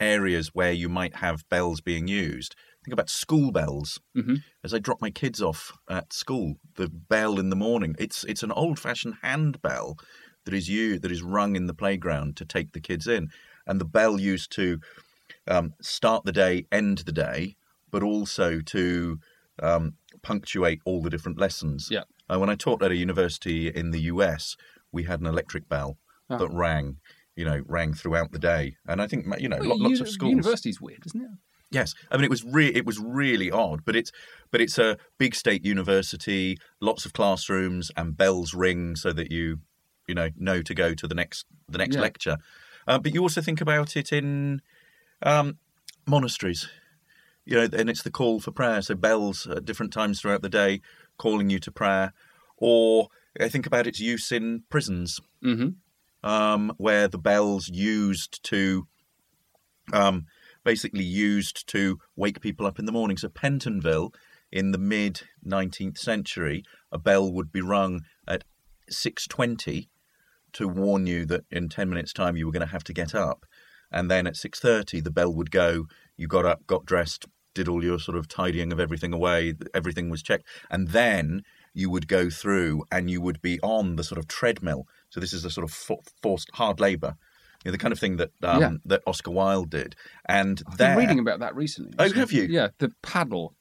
areas 0.00 0.48
where 0.54 0.72
you 0.72 0.88
might 0.88 1.16
have 1.16 1.48
bells 1.50 1.80
being 1.82 2.08
used, 2.08 2.56
think 2.84 2.92
about 2.94 3.10
school 3.10 3.52
bells. 3.52 4.00
Mhm. 4.16 4.42
As 4.64 4.72
I 4.74 4.78
drop 4.78 5.00
my 5.02 5.10
kids 5.10 5.42
off 5.42 5.72
at 5.88 6.12
school, 6.12 6.54
the 6.76 6.88
bell 6.88 7.38
in 7.38 7.50
the 7.50 7.56
morning, 7.56 7.94
it's 7.98 8.24
it's 8.24 8.42
an 8.42 8.50
old-fashioned 8.52 9.16
hand 9.22 9.60
bell 9.62 9.96
that 10.44 10.54
is 10.54 10.68
you 10.68 10.98
that 10.98 11.12
is 11.12 11.22
rung 11.22 11.56
in 11.56 11.66
the 11.66 11.74
playground 11.74 12.36
to 12.36 12.44
take 12.44 12.72
the 12.72 12.80
kids 12.80 13.06
in, 13.06 13.30
and 13.66 13.80
the 13.80 13.84
bell 13.84 14.18
used 14.20 14.50
to 14.52 14.80
um, 15.48 15.74
start 15.80 16.24
the 16.24 16.32
day, 16.32 16.66
end 16.70 16.98
the 16.98 17.12
day, 17.12 17.56
but 17.90 18.02
also 18.02 18.60
to 18.60 19.18
um, 19.62 19.94
punctuate 20.22 20.80
all 20.84 21.02
the 21.02 21.10
different 21.10 21.38
lessons. 21.38 21.88
Yeah. 21.90 22.04
Uh, 22.28 22.38
when 22.38 22.48
I 22.50 22.54
taught 22.54 22.82
at 22.82 22.90
a 22.90 22.96
university 22.96 23.68
in 23.68 23.90
the 23.90 24.00
US, 24.02 24.56
we 24.92 25.04
had 25.04 25.20
an 25.20 25.26
electric 25.26 25.68
bell 25.68 25.98
Ah. 26.30 26.38
that 26.38 26.50
rang, 26.50 26.98
you 27.36 27.44
know, 27.44 27.62
rang 27.66 27.92
throughout 27.94 28.30
the 28.32 28.38
day, 28.38 28.76
and 28.86 29.02
I 29.02 29.06
think 29.08 29.26
you 29.40 29.48
know, 29.48 29.58
Well, 29.60 29.78
lots 29.78 30.00
of 30.00 30.08
schools. 30.08 30.30
University's 30.30 30.80
weird, 30.80 31.04
isn't 31.06 31.20
it? 31.20 31.30
Yes, 31.70 31.94
I 32.10 32.16
mean 32.16 32.24
it 32.24 32.30
was 32.30 32.44
re- 32.44 32.72
it 32.74 32.84
was 32.86 32.98
really 32.98 33.50
odd, 33.50 33.84
but 33.84 33.96
it's 33.96 34.12
but 34.50 34.60
it's 34.60 34.78
a 34.78 34.98
big 35.18 35.34
state 35.34 35.64
university, 35.64 36.58
lots 36.80 37.04
of 37.06 37.12
classrooms, 37.12 37.90
and 37.96 38.16
bells 38.16 38.52
ring 38.54 38.94
so 38.94 39.12
that 39.12 39.32
you 39.32 39.60
you 40.06 40.14
know 40.14 40.28
know 40.36 40.62
to 40.62 40.74
go 40.74 40.94
to 40.94 41.06
the 41.06 41.14
next 41.14 41.46
the 41.68 41.78
next 41.78 41.96
Yeah. 41.96 42.02
lecture. 42.02 42.36
Uh, 42.86 42.98
but 42.98 43.14
you 43.14 43.22
also 43.22 43.40
think 43.40 43.60
about 43.60 43.96
it 43.96 44.12
in 44.12 44.60
um, 45.22 45.58
monasteries, 46.06 46.68
you 47.44 47.54
know, 47.56 47.68
and 47.72 47.88
it's 47.88 48.02
the 48.02 48.10
call 48.10 48.40
for 48.40 48.50
prayer. 48.50 48.82
So 48.82 48.94
bells 48.96 49.46
at 49.46 49.64
different 49.64 49.92
times 49.92 50.20
throughout 50.20 50.42
the 50.42 50.48
day 50.48 50.80
calling 51.16 51.48
you 51.48 51.60
to 51.60 51.70
prayer, 51.70 52.12
or 52.56 53.08
I 53.40 53.48
think 53.48 53.66
about 53.66 53.86
its 53.86 54.00
use 54.00 54.32
in 54.32 54.64
prisons 54.68 55.20
Mm-hmm. 55.44 56.28
um, 56.28 56.72
where 56.76 57.06
the 57.08 57.18
bells 57.18 57.68
used 57.68 58.42
to 58.44 58.86
um, 59.92 60.26
basically 60.64 61.04
used 61.04 61.66
to 61.68 61.98
wake 62.16 62.40
people 62.40 62.66
up 62.66 62.78
in 62.78 62.84
the 62.86 62.92
morning. 62.92 63.16
So 63.16 63.28
Pentonville 63.28 64.12
in 64.50 64.72
the 64.72 64.78
mid 64.78 65.22
19th 65.46 65.98
century, 65.98 66.62
a 66.90 66.98
bell 66.98 67.32
would 67.32 67.52
be 67.52 67.60
rung 67.60 68.02
at 68.26 68.44
six 68.88 69.26
twenty 69.26 69.88
to 70.54 70.68
warn 70.68 71.06
you 71.06 71.24
that 71.26 71.44
in 71.50 71.68
ten 71.68 71.88
minutes' 71.88 72.12
time 72.12 72.36
you 72.36 72.46
were 72.46 72.52
going 72.52 72.66
to 72.66 72.72
have 72.72 72.84
to 72.84 72.92
get 72.92 73.14
up, 73.14 73.44
and 73.90 74.10
then 74.10 74.26
at 74.26 74.36
six 74.36 74.58
thirty 74.60 75.00
the 75.00 75.10
bell 75.10 75.34
would 75.34 75.50
go. 75.50 75.86
You 76.16 76.26
got 76.28 76.44
up, 76.46 76.66
got 76.66 76.84
dressed, 76.84 77.26
did 77.54 77.68
all 77.68 77.82
your 77.82 77.98
sort 77.98 78.16
of 78.18 78.28
tidying 78.28 78.72
of 78.72 78.78
everything 78.80 79.12
away. 79.12 79.54
Everything 79.74 80.10
was 80.10 80.22
checked, 80.22 80.46
and 80.70 80.88
then 80.88 81.42
you 81.74 81.88
would 81.90 82.06
go 82.06 82.28
through 82.28 82.84
and 82.92 83.10
you 83.10 83.20
would 83.22 83.40
be 83.40 83.58
on 83.62 83.96
the 83.96 84.04
sort 84.04 84.18
of 84.18 84.28
treadmill. 84.28 84.86
So 85.08 85.20
this 85.20 85.32
is 85.32 85.44
a 85.44 85.50
sort 85.50 85.64
of 85.64 85.72
for- 85.72 86.02
forced 86.22 86.50
hard 86.52 86.80
labour. 86.80 87.14
You 87.64 87.70
know, 87.70 87.72
the 87.72 87.78
kind 87.78 87.92
of 87.92 87.98
thing 87.98 88.16
that 88.16 88.30
um, 88.42 88.60
Yeah. 88.60 88.70
that 88.86 89.02
Oscar 89.06 89.30
Wilde 89.30 89.70
did, 89.70 89.94
and 90.28 90.62
I've 90.66 90.76
there, 90.78 90.90
been 90.96 90.98
reading 90.98 91.18
about 91.18 91.40
that 91.40 91.54
recently. 91.56 91.94
Oh, 91.98 92.12
have 92.12 92.32
you? 92.32 92.42
Yeah, 92.44 92.68
the 92.78 92.90
paddle, 93.02 93.54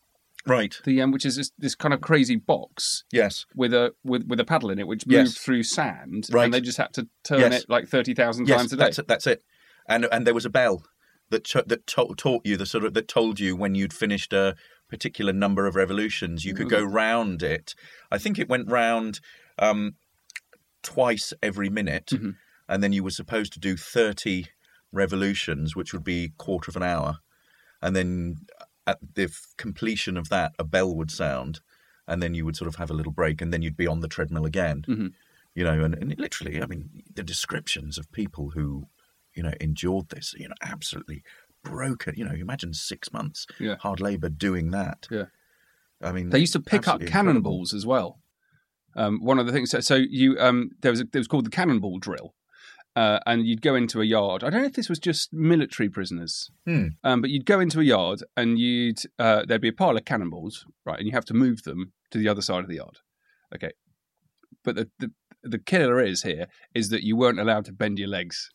right? 0.47 0.75
the 0.85 1.01
um, 1.01 1.11
which 1.11 1.25
is 1.25 1.35
this, 1.35 1.51
this 1.57 1.75
kind 1.75 1.93
of 1.93 2.01
crazy 2.01 2.35
box 2.35 3.03
Yes, 3.11 3.45
with 3.55 3.73
a 3.73 3.93
with 4.03 4.25
with 4.27 4.39
a 4.39 4.45
paddle 4.45 4.69
in 4.71 4.79
it, 4.79 4.87
which 4.87 5.03
Yes. 5.07 5.27
moved 5.27 5.37
through 5.37 5.63
sand, 5.63 6.27
Right. 6.31 6.45
and 6.45 6.53
they 6.53 6.61
just 6.61 6.77
had 6.77 6.93
to 6.93 7.07
turn 7.23 7.39
Yes. 7.41 7.61
it 7.63 7.69
like 7.69 7.87
thirty 7.87 8.13
thousand 8.13 8.47
yes, 8.47 8.57
times 8.59 8.73
a 8.73 8.77
day. 8.77 8.83
that's 8.85 8.99
it. 8.99 9.07
That's 9.07 9.27
it. 9.27 9.43
And 9.87 10.07
and 10.11 10.25
there 10.27 10.33
was 10.33 10.45
a 10.45 10.49
bell 10.49 10.83
that 11.29 11.43
ch- 11.45 11.65
that 11.65 11.87
to- 11.87 12.13
taught 12.17 12.45
you 12.45 12.57
the 12.57 12.65
sort 12.65 12.83
of 12.85 12.93
that 12.93 13.07
told 13.07 13.39
you 13.39 13.55
when 13.55 13.75
you'd 13.75 13.93
finished 13.93 14.33
a 14.33 14.55
particular 14.89 15.31
number 15.33 15.65
of 15.67 15.75
revolutions. 15.75 16.43
You 16.45 16.53
could 16.53 16.69
go 16.69 16.83
Mm-hmm. 16.83 16.93
round 16.95 17.43
it. 17.43 17.73
I 18.11 18.17
think 18.17 18.37
it 18.37 18.49
went 18.49 18.69
round 18.69 19.19
um, 19.59 19.93
twice 20.83 21.33
every 21.41 21.69
minute, 21.69 22.07
Mm-hmm. 22.07 22.31
and 22.67 22.83
then 22.83 22.93
you 22.93 23.03
were 23.03 23.11
supposed 23.11 23.53
to 23.53 23.59
do 23.59 23.77
thirty 23.77 24.47
revolutions, 24.91 25.75
which 25.75 25.93
would 25.93 26.03
be 26.03 26.33
quarter 26.37 26.69
of 26.69 26.75
an 26.75 26.83
hour, 26.83 27.19
and 27.81 27.95
then 27.95 28.35
at 28.87 28.99
the 29.15 29.31
completion 29.57 30.17
of 30.17 30.29
that, 30.29 30.53
a 30.59 30.63
bell 30.63 30.95
would 30.95 31.11
sound, 31.11 31.59
and 32.07 32.21
then 32.21 32.33
you 32.33 32.45
would 32.45 32.55
sort 32.55 32.67
of 32.67 32.75
have 32.75 32.89
a 32.89 32.93
little 32.93 33.11
break, 33.11 33.41
and 33.41 33.53
then 33.53 33.61
you'd 33.61 33.77
be 33.77 33.87
on 33.87 34.01
the 34.01 34.07
treadmill 34.07 34.45
again. 34.45 34.83
Mm-hmm. 34.87 35.07
You 35.53 35.63
know, 35.65 35.83
and, 35.83 35.95
and 35.95 36.17
literally, 36.17 36.61
I 36.61 36.65
mean, 36.65 36.89
the 37.13 37.23
descriptions 37.23 37.97
of 37.97 38.11
people 38.11 38.51
who, 38.51 38.87
you 39.33 39.43
know, 39.43 39.53
endured 39.59 40.09
this, 40.09 40.33
you 40.37 40.47
know, 40.47 40.55
absolutely 40.61 41.23
broken. 41.63 42.13
You 42.15 42.25
know, 42.25 42.31
imagine 42.31 42.73
six 42.73 43.11
months 43.11 43.45
Yeah. 43.59 43.75
hard 43.79 43.99
labour 43.99 44.29
doing 44.29 44.71
that. 44.71 45.07
Yeah. 45.11 45.25
I 46.01 46.11
mean, 46.13 46.29
They 46.29 46.39
used 46.39 46.53
to 46.53 46.59
pick 46.61 46.87
up 46.87 46.95
absolutely 46.95 47.07
incredible. 47.07 47.31
cannonballs 47.33 47.73
as 47.73 47.85
well. 47.85 48.19
Um, 48.95 49.19
one 49.23 49.39
of 49.39 49.45
the 49.45 49.51
things, 49.51 49.71
so, 49.71 49.79
so 49.81 49.95
you 49.95 50.37
um, 50.39 50.71
there 50.81 50.91
was 50.91 51.01
a, 51.01 51.03
there 51.05 51.19
was 51.19 51.27
called 51.27 51.45
the 51.45 51.49
cannonball 51.51 51.99
drill, 51.99 52.33
uh, 52.95 53.19
and 53.25 53.45
you'd 53.47 53.61
go 53.61 53.75
into 53.75 54.01
a 54.01 54.05
yard. 54.05 54.43
I 54.43 54.49
don't 54.49 54.61
know 54.61 54.67
if 54.67 54.73
this 54.73 54.89
was 54.89 54.99
just 54.99 55.31
military 55.31 55.89
prisoners, 55.89 56.49
Hmm. 56.65 56.87
um, 57.03 57.21
but 57.21 57.29
you'd 57.29 57.45
go 57.45 57.59
into 57.59 57.79
a 57.79 57.83
yard 57.83 58.23
and 58.35 58.57
you'd 58.59 58.99
uh, 59.19 59.45
there'd 59.45 59.61
be 59.61 59.69
a 59.69 59.73
pile 59.73 59.95
of 59.97 60.05
cannonballs, 60.05 60.65
right, 60.85 60.97
and 60.99 61.07
you 61.07 61.13
have 61.13 61.25
to 61.25 61.33
move 61.33 61.63
them 61.63 61.93
to 62.11 62.17
the 62.17 62.27
other 62.27 62.41
side 62.41 62.63
of 62.63 62.69
the 62.69 62.75
yard. 62.77 62.97
Okay, 63.55 63.71
but 64.63 64.75
the 64.75 64.89
the, 64.99 65.11
the 65.43 65.59
killer 65.59 66.01
is 66.01 66.23
here 66.23 66.47
is 66.75 66.89
that 66.89 67.03
you 67.03 67.15
weren't 67.15 67.39
allowed 67.39 67.65
to 67.65 67.71
bend 67.73 67.97
your 67.99 68.09
legs. 68.09 68.49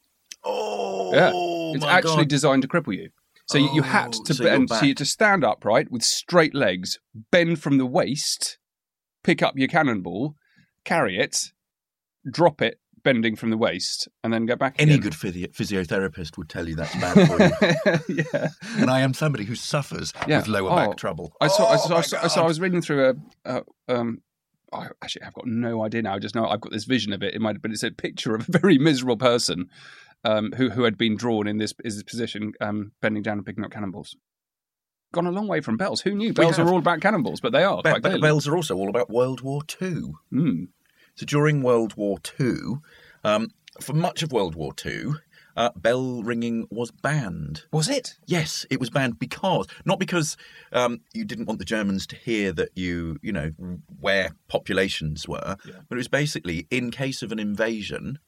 Oh, 0.45 1.13
Yeah. 1.13 1.33
It's 1.75 1.85
actually 1.85 2.25
God. 2.25 2.29
designed 2.29 2.63
to 2.63 2.69
cripple 2.69 2.95
you. 2.97 3.11
So 3.49 3.59
you, 3.59 3.69
you 3.75 3.83
had 3.83 4.15
Oh, 4.15 4.23
to 4.25 4.35
so 4.35 4.45
bend, 4.45 4.69
so 4.71 4.83
you 4.83 4.89
had 4.89 4.97
to 4.99 5.05
stand 5.05 5.45
upright 5.45 5.91
with 5.91 6.03
straight 6.03 6.55
legs, 6.55 6.99
bend 7.31 7.61
from 7.63 7.79
the 7.79 7.87
waist, 7.87 8.59
pick 9.23 9.43
up 9.43 9.55
your 9.57 9.69
cannonball, 9.69 10.35
carry 10.85 11.19
it, 11.19 11.53
drop 12.31 12.61
it, 12.63 12.81
bending 13.07 13.37
from 13.37 13.51
the 13.51 13.57
waist, 13.57 14.09
and 14.23 14.33
then 14.33 14.45
go 14.45 14.57
back. 14.57 14.75
Any 14.79 14.93
again. 14.95 15.03
good 15.05 15.15
physio- 15.15 15.47
physiotherapist 15.49 16.37
would 16.37 16.49
tell 16.51 16.69
you 16.69 16.75
that's 16.77 16.95
bad 16.97 17.27
for 17.29 18.11
you. 18.11 18.25
yeah. 18.35 18.49
and 18.77 18.91
I 18.91 19.01
am 19.01 19.15
somebody 19.15 19.45
who 19.45 19.55
suffers 19.55 20.13
Yeah. 20.29 20.39
with 20.39 20.49
lower 20.49 20.71
Oh, 20.71 20.77
back 20.77 20.97
trouble. 20.97 21.33
I 21.41 21.47
saw. 21.49 21.67
I 21.67 21.75
Oh, 21.75 21.77
saw, 21.79 21.89
my 21.91 21.97
I 21.99 22.01
saw, 22.03 22.19
I 22.25 22.27
saw- 22.27 22.43
I 22.43 22.47
was 22.47 22.61
reading 22.61 22.83
through 22.83 23.11
a. 23.11 23.15
a 23.57 23.63
um, 23.89 24.19
I 24.73 24.89
actually, 25.03 25.23
I've 25.23 25.33
got 25.35 25.47
no 25.47 25.85
idea 25.85 26.03
now. 26.03 26.15
I 26.15 26.19
just 26.19 26.35
know 26.35 26.45
I've 26.47 26.61
got 26.61 26.73
this 26.73 26.85
vision 26.85 27.13
of 27.13 27.23
it 27.23 27.35
in 27.35 27.41
my. 27.41 27.53
But 27.55 27.71
it's 27.71 27.85
a 27.85 27.91
picture 27.93 28.35
of 28.35 28.49
a 28.49 28.59
very 28.59 28.77
miserable 28.79 29.17
person, 29.17 29.67
um, 30.25 30.53
who 30.57 30.71
who 30.71 30.83
had 30.83 30.99
been 30.99 31.17
drawn 31.17 31.47
in 31.47 31.59
this 31.59 31.73
is 31.85 31.95
this 31.95 32.03
position, 32.03 32.53
um, 32.61 32.93
bending 33.01 33.23
down 33.23 33.39
and 33.39 33.47
picking 33.47 33.65
up 33.65 33.71
cannonballs. 33.71 34.17
Gone 35.15 35.27
a 35.29 35.31
long 35.31 35.47
way 35.47 35.61
from 35.61 35.77
bells. 35.77 36.01
Who 36.01 36.15
knew 36.17 36.33
bells 36.35 36.59
are 36.59 36.69
all 36.69 36.79
about 36.81 37.01
cannonballs? 37.01 37.41
But 37.41 37.53
they 37.53 37.63
are. 37.63 37.81
Be- 37.81 38.19
bells 38.21 38.49
are 38.49 38.57
also 38.57 38.75
all 38.77 38.89
about 38.91 39.09
World 39.09 39.41
War 39.41 39.63
Two. 39.63 40.15
Hmm. 40.31 40.65
So 41.17 41.25
during 41.27 41.63
World 41.63 41.95
War 41.97 42.19
Two, 42.21 42.83
um, 43.25 43.49
for 43.81 43.95
much 43.95 44.23
of 44.23 44.33
World 44.33 44.55
War 44.55 44.73
Two, 44.75 45.17
uh, 45.57 45.71
bell 45.75 46.23
ringing 46.23 46.67
was 46.71 46.91
banned. 46.91 47.65
Was 47.73 47.89
it? 47.89 48.17
Yes, 48.27 48.67
it 48.71 48.79
was 48.79 48.91
banned 48.91 49.19
because 49.19 49.67
not 49.87 49.99
because 49.99 50.37
um, 50.73 51.01
you 51.15 51.25
didn't 51.25 51.47
want 51.47 51.59
the 51.59 51.65
Germans 51.65 52.07
to 52.09 52.17
hear 52.17 52.53
that 52.53 52.69
you, 52.77 53.19
you 53.23 53.33
know, 53.33 53.51
where 53.99 54.31
populations 54.49 55.27
were, 55.27 55.57
but 55.65 55.93
it 55.93 55.97
was 55.97 56.09
basically 56.09 56.67
in 56.71 56.91
case 56.91 57.23
of 57.23 57.33
an 57.33 57.39
invasion, 57.39 58.19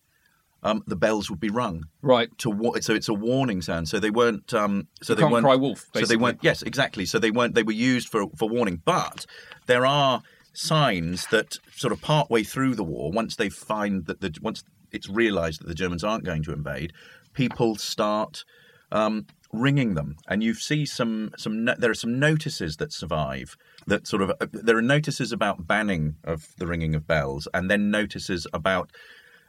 um, 0.63 0.83
the 0.87 0.97
bells 0.97 1.29
would 1.29 1.39
be 1.41 1.51
rung 1.51 1.85
Right. 2.01 2.31
to 2.39 2.49
wa- 2.51 2.81
so 2.81 2.95
it's 2.95 3.09
a 3.11 3.15
warning 3.15 3.61
sound. 3.61 3.89
So 3.91 4.01
they 4.01 4.11
weren't. 4.11 4.55
Um, 4.55 4.89
so 5.03 5.13
You 5.13 5.17
they 5.17 5.23
can't 5.23 5.33
weren't 5.35 5.45
cry 5.45 5.57
wolf, 5.57 5.87
So 5.95 6.07
they 6.07 6.17
weren't. 6.17 6.39
Yes, 6.43 6.63
exactly. 6.63 7.05
So 7.05 7.19
they 7.19 7.31
weren't. 7.31 7.55
They 7.55 7.63
were 7.63 7.73
used 7.73 8.09
for 8.09 8.27
for 8.39 8.49
warning. 8.49 8.81
But 8.85 9.27
there 9.67 9.85
are 9.85 10.23
signs 10.59 11.27
that 11.29 11.59
sort 11.71 11.93
of 11.93 12.03
partway 12.03 12.43
through 12.43 12.75
the 12.75 12.85
war, 12.85 13.13
once 13.13 13.37
they 13.37 13.49
find 13.49 14.07
that 14.07 14.21
the 14.21 14.37
once 14.43 14.65
it's 14.91 15.09
realised 15.09 15.61
that 15.61 15.69
the 15.69 15.75
Germans 15.75 16.03
aren't 16.03 16.25
going 16.25 16.43
to 16.43 16.53
invade, 16.53 16.93
people 17.33 17.77
start 17.77 18.45
um, 18.91 19.27
ringing 19.53 19.95
them, 19.95 20.17
and 20.27 20.43
you 20.43 20.55
see 20.55 20.85
some 20.85 21.31
some. 21.37 21.65
There 21.65 21.91
are 21.91 21.95
some 21.95 22.19
notices 22.19 22.77
that 22.79 22.93
survive. 22.93 23.57
That 23.87 24.07
sort 24.07 24.23
of 24.23 24.33
there 24.53 24.77
are 24.77 24.83
notices 24.83 25.31
about 25.33 25.67
banning 25.67 26.17
of 26.25 26.49
the 26.59 26.67
ringing 26.67 26.95
of 26.95 27.07
bells, 27.07 27.47
and 27.55 27.71
then 27.71 27.91
notices 27.91 28.47
about 28.53 28.91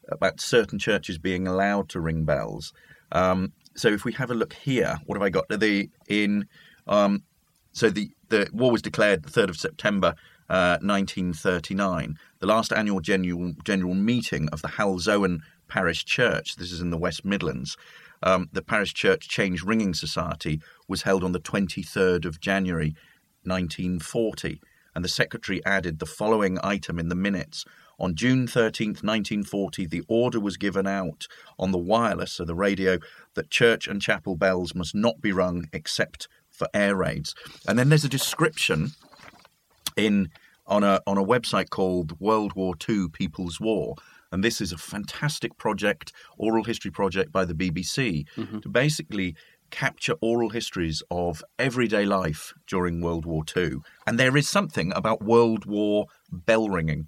about 0.09 0.39
certain 0.39 0.77
churches 0.77 1.17
being 1.17 1.47
allowed 1.47 1.89
to 1.89 1.99
ring 1.99 2.23
bells. 2.23 2.71
Um, 3.11 3.53
so 3.75 3.87
if 3.87 4.05
we 4.05 4.13
have 4.13 4.29
a 4.29 4.35
look 4.35 4.53
here, 4.53 4.99
what 5.05 5.15
have 5.15 5.23
I 5.23 5.29
got? 5.29 5.49
The 5.49 5.89
in 6.07 6.47
um, 6.87 7.23
so 7.71 7.89
the 7.89 8.11
the 8.29 8.47
war 8.53 8.71
was 8.71 8.83
declared 8.83 9.23
the 9.23 9.31
third 9.31 9.49
of 9.49 9.57
September. 9.57 10.13
Uh, 10.49 10.79
1939, 10.81 12.17
the 12.39 12.47
last 12.47 12.73
annual 12.73 12.99
general 12.99 13.53
general 13.63 13.93
meeting 13.93 14.49
of 14.49 14.63
the 14.63 14.67
Halesowen 14.67 15.41
Parish 15.67 16.05
Church. 16.05 16.55
This 16.55 16.71
is 16.71 16.81
in 16.81 16.89
the 16.89 16.97
West 16.97 17.23
Midlands. 17.23 17.77
Um, 18.23 18.49
the 18.51 18.63
Parish 18.63 18.93
Church 18.93 19.29
Change 19.29 19.63
Ringing 19.63 19.93
Society 19.93 20.59
was 20.87 21.03
held 21.03 21.23
on 21.23 21.31
the 21.31 21.39
23rd 21.39 22.25
of 22.25 22.39
January 22.39 22.95
1940, 23.43 24.59
and 24.95 25.05
the 25.05 25.09
secretary 25.09 25.63
added 25.65 25.99
the 25.99 26.05
following 26.05 26.57
item 26.63 26.99
in 26.99 27.09
the 27.09 27.15
minutes. 27.15 27.63
On 27.99 28.15
June 28.15 28.47
13th, 28.47 29.03
1940, 29.03 29.85
the 29.85 30.03
order 30.07 30.39
was 30.39 30.57
given 30.57 30.87
out 30.87 31.27
on 31.57 31.71
the 31.71 31.77
wireless, 31.77 32.33
so 32.33 32.45
the 32.45 32.55
radio, 32.55 32.97
that 33.35 33.49
church 33.49 33.87
and 33.87 34.01
chapel 34.01 34.35
bells 34.35 34.73
must 34.73 34.95
not 34.95 35.21
be 35.21 35.31
rung 35.31 35.67
except 35.73 36.27
for 36.49 36.67
air 36.73 36.95
raids. 36.95 37.35
And 37.67 37.77
then 37.77 37.89
there's 37.89 38.05
a 38.05 38.09
description 38.09 38.91
in 40.05 40.29
on 40.67 40.83
a 40.83 41.01
on 41.07 41.17
a 41.17 41.23
website 41.23 41.69
called 41.69 42.19
World 42.19 42.53
War 42.53 42.75
II 42.87 43.09
People's 43.09 43.59
War. 43.59 43.95
And 44.31 44.43
this 44.43 44.61
is 44.61 44.71
a 44.71 44.77
fantastic 44.77 45.57
project, 45.57 46.13
oral 46.37 46.63
history 46.63 46.91
project 46.91 47.31
by 47.31 47.45
the 47.45 47.55
BBC, 47.55 48.25
mm-hmm. 48.37 48.59
to 48.59 48.69
basically 48.69 49.35
capture 49.71 50.13
oral 50.21 50.49
histories 50.49 51.01
of 51.09 51.43
everyday 51.57 52.05
life 52.05 52.53
during 52.67 53.01
World 53.01 53.25
War 53.25 53.43
II. 53.55 53.77
And 54.05 54.19
there 54.19 54.37
is 54.37 54.47
something 54.47 54.91
about 54.95 55.23
World 55.23 55.65
War 55.65 56.07
bell 56.31 56.69
ringing. 56.69 57.07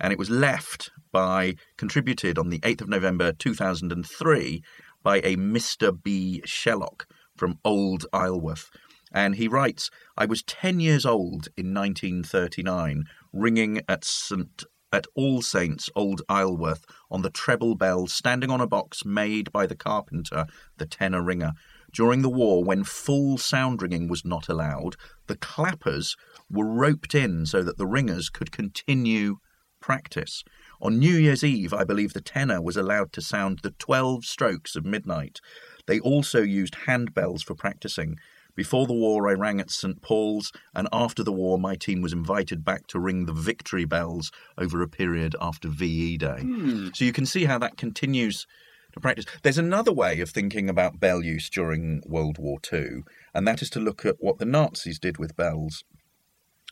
And 0.00 0.12
it 0.12 0.18
was 0.18 0.30
left 0.30 0.90
by, 1.12 1.54
contributed 1.76 2.38
on 2.38 2.50
the 2.50 2.58
8th 2.60 2.82
of 2.82 2.88
November 2.88 3.32
2003 3.32 4.62
by 5.02 5.18
a 5.18 5.36
Mr. 5.36 5.96
B. 6.02 6.42
Shellock 6.44 7.04
from 7.36 7.58
Old 7.64 8.06
Isleworth. 8.12 8.70
And 9.14 9.36
he 9.36 9.46
writes, 9.46 9.90
I 10.16 10.26
was 10.26 10.42
10 10.42 10.80
years 10.80 11.06
old 11.06 11.46
in 11.56 11.72
1939, 11.72 13.04
ringing 13.32 13.80
at 13.88 14.04
St. 14.04 14.64
At 14.92 15.06
All 15.14 15.40
Saints, 15.40 15.88
Old 15.96 16.22
Isleworth, 16.28 16.84
on 17.10 17.22
the 17.22 17.30
treble 17.30 17.76
bell, 17.76 18.06
standing 18.08 18.50
on 18.50 18.60
a 18.60 18.66
box 18.66 19.04
made 19.04 19.50
by 19.52 19.66
the 19.66 19.76
carpenter, 19.76 20.46
the 20.78 20.86
tenor 20.86 21.22
ringer. 21.22 21.52
During 21.92 22.22
the 22.22 22.28
war, 22.28 22.64
when 22.64 22.82
full 22.82 23.38
sound 23.38 23.82
ringing 23.82 24.08
was 24.08 24.24
not 24.24 24.48
allowed, 24.48 24.96
the 25.28 25.36
clappers 25.36 26.16
were 26.50 26.66
roped 26.66 27.14
in 27.14 27.46
so 27.46 27.62
that 27.62 27.78
the 27.78 27.86
ringers 27.86 28.30
could 28.30 28.50
continue 28.50 29.38
practice. 29.80 30.42
On 30.80 30.98
New 30.98 31.14
Year's 31.14 31.44
Eve, 31.44 31.72
I 31.72 31.84
believe 31.84 32.14
the 32.14 32.20
tenor 32.20 32.60
was 32.60 32.76
allowed 32.76 33.12
to 33.12 33.20
sound 33.20 33.60
the 33.62 33.72
12 33.72 34.24
strokes 34.24 34.74
of 34.76 34.84
midnight. 34.84 35.40
They 35.86 36.00
also 36.00 36.40
used 36.40 36.74
handbells 36.86 37.44
for 37.44 37.54
practicing. 37.54 38.16
Before 38.56 38.86
the 38.86 38.92
war, 38.94 39.28
I 39.28 39.32
rang 39.34 39.60
at 39.60 39.70
St. 39.70 40.00
Paul's, 40.00 40.52
and 40.74 40.88
after 40.92 41.22
the 41.24 41.32
war, 41.32 41.58
my 41.58 41.74
team 41.74 42.00
was 42.02 42.12
invited 42.12 42.64
back 42.64 42.86
to 42.88 43.00
ring 43.00 43.26
the 43.26 43.32
victory 43.32 43.84
bells 43.84 44.30
over 44.56 44.80
a 44.82 44.88
period 44.88 45.34
after 45.40 45.68
VE 45.68 46.18
Day. 46.18 46.40
Hmm. 46.40 46.88
So 46.94 47.04
you 47.04 47.12
can 47.12 47.26
see 47.26 47.46
how 47.46 47.58
that 47.58 47.76
continues 47.76 48.46
to 48.92 49.00
practice. 49.00 49.24
There's 49.42 49.58
another 49.58 49.92
way 49.92 50.20
of 50.20 50.30
thinking 50.30 50.68
about 50.70 51.00
bell 51.00 51.22
use 51.22 51.50
during 51.50 52.00
World 52.06 52.38
War 52.38 52.58
II, 52.72 53.02
and 53.34 53.46
that 53.48 53.60
is 53.60 53.70
to 53.70 53.80
look 53.80 54.06
at 54.06 54.16
what 54.20 54.38
the 54.38 54.44
Nazis 54.44 54.98
did 55.00 55.18
with 55.18 55.36
bells. 55.36 55.82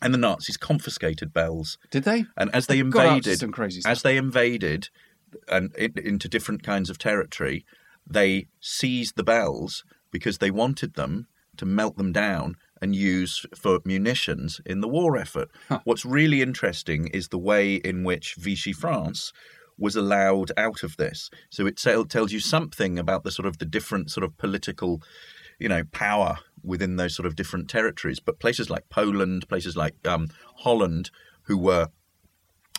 and 0.01 0.13
the 0.15 0.19
Nazis 0.19 0.57
confiscated 0.57 1.33
bells. 1.33 1.79
Did 1.91 2.03
they? 2.05 2.25
And 2.37 2.51
as 2.55 2.67
they 2.67 2.81
They 2.83 2.91
got 2.91 3.07
up 3.07 3.11
to 3.11 3.17
invaded, 3.19 3.39
some 3.39 3.53
crazy 3.53 3.81
stuff. 3.81 3.91
as 3.93 4.03
they 4.03 4.17
invaded 4.17 4.89
and 5.49 5.73
in, 5.77 5.93
into 5.97 6.29
different 6.29 6.63
kinds 6.65 6.91
of 6.91 6.99
territory, 6.99 7.65
they 8.05 8.47
seized 8.61 9.15
the 9.17 9.23
bells 9.23 9.85
because 10.11 10.39
they 10.39 10.51
wanted 10.51 10.95
them 10.95 11.29
to 11.57 11.67
melt 11.67 11.97
them 11.97 12.13
down 12.13 12.57
and 12.81 12.97
use 12.97 13.47
for 13.55 13.81
munitions 13.85 14.61
in 14.67 14.81
the 14.81 14.89
war 14.89 15.17
effort. 15.17 15.49
What's 15.85 16.05
really 16.05 16.43
interesting 16.43 17.07
is 17.09 17.29
the 17.29 17.39
way 17.39 17.77
in 17.77 18.05
which 18.05 18.35
Vichy 18.35 18.73
France 18.73 19.33
was 19.79 19.97
allowed 19.97 20.53
out 20.57 20.83
of 20.83 20.97
this. 20.97 21.31
So 21.51 21.67
it 21.67 21.77
tell, 21.77 22.05
tells 22.05 22.33
you 22.33 22.41
something 22.41 22.99
about 22.99 23.25
the 23.25 23.31
sort 23.31 23.47
of 23.47 23.59
the 23.59 23.65
different 23.65 24.11
sort 24.11 24.25
of 24.25 24.37
political, 24.37 25.03
you 25.59 25.69
know, 25.69 25.85
power 25.93 26.39
within 26.63 26.97
those 26.97 27.15
sort 27.15 27.27
of 27.27 27.37
different 27.37 27.69
territories. 27.69 28.21
But 28.21 28.41
places 28.41 28.69
like 28.69 28.89
Poland, 28.89 29.49
places 29.49 29.77
like 29.77 29.95
um, 30.07 30.29
Holland, 30.59 31.11
who 31.45 31.59
were 31.59 31.89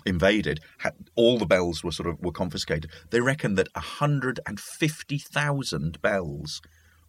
invaded, 0.05 0.59
had, 0.79 0.93
all 1.15 1.37
the 1.37 1.45
bells 1.45 1.83
were 1.83 1.91
sort 1.91 2.09
of 2.09 2.19
were 2.19 2.31
confiscated. 2.31 2.91
They 3.09 3.21
reckon 3.21 3.55
that 3.55 3.69
hundred 3.75 4.39
and 4.45 4.59
fifty 4.59 5.17
thousand 5.17 6.01
bells 6.01 6.61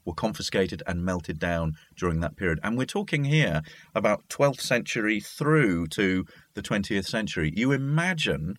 were 0.05 0.15
confiscated 0.15 0.83
and 0.87 1.05
melted 1.05 1.39
down 1.39 1.75
during 1.97 2.21
that 2.21 2.37
period. 2.37 2.59
And 2.63 2.77
we're 2.77 2.85
talking 2.87 3.25
here 3.25 3.63
about 3.95 4.29
12th 4.29 4.61
century 4.61 5.21
through 5.21 5.87
to 5.89 6.25
the 6.55 6.63
20th 6.63 7.07
century. 7.07 7.53
You 7.57 7.73
imagine 7.73 8.57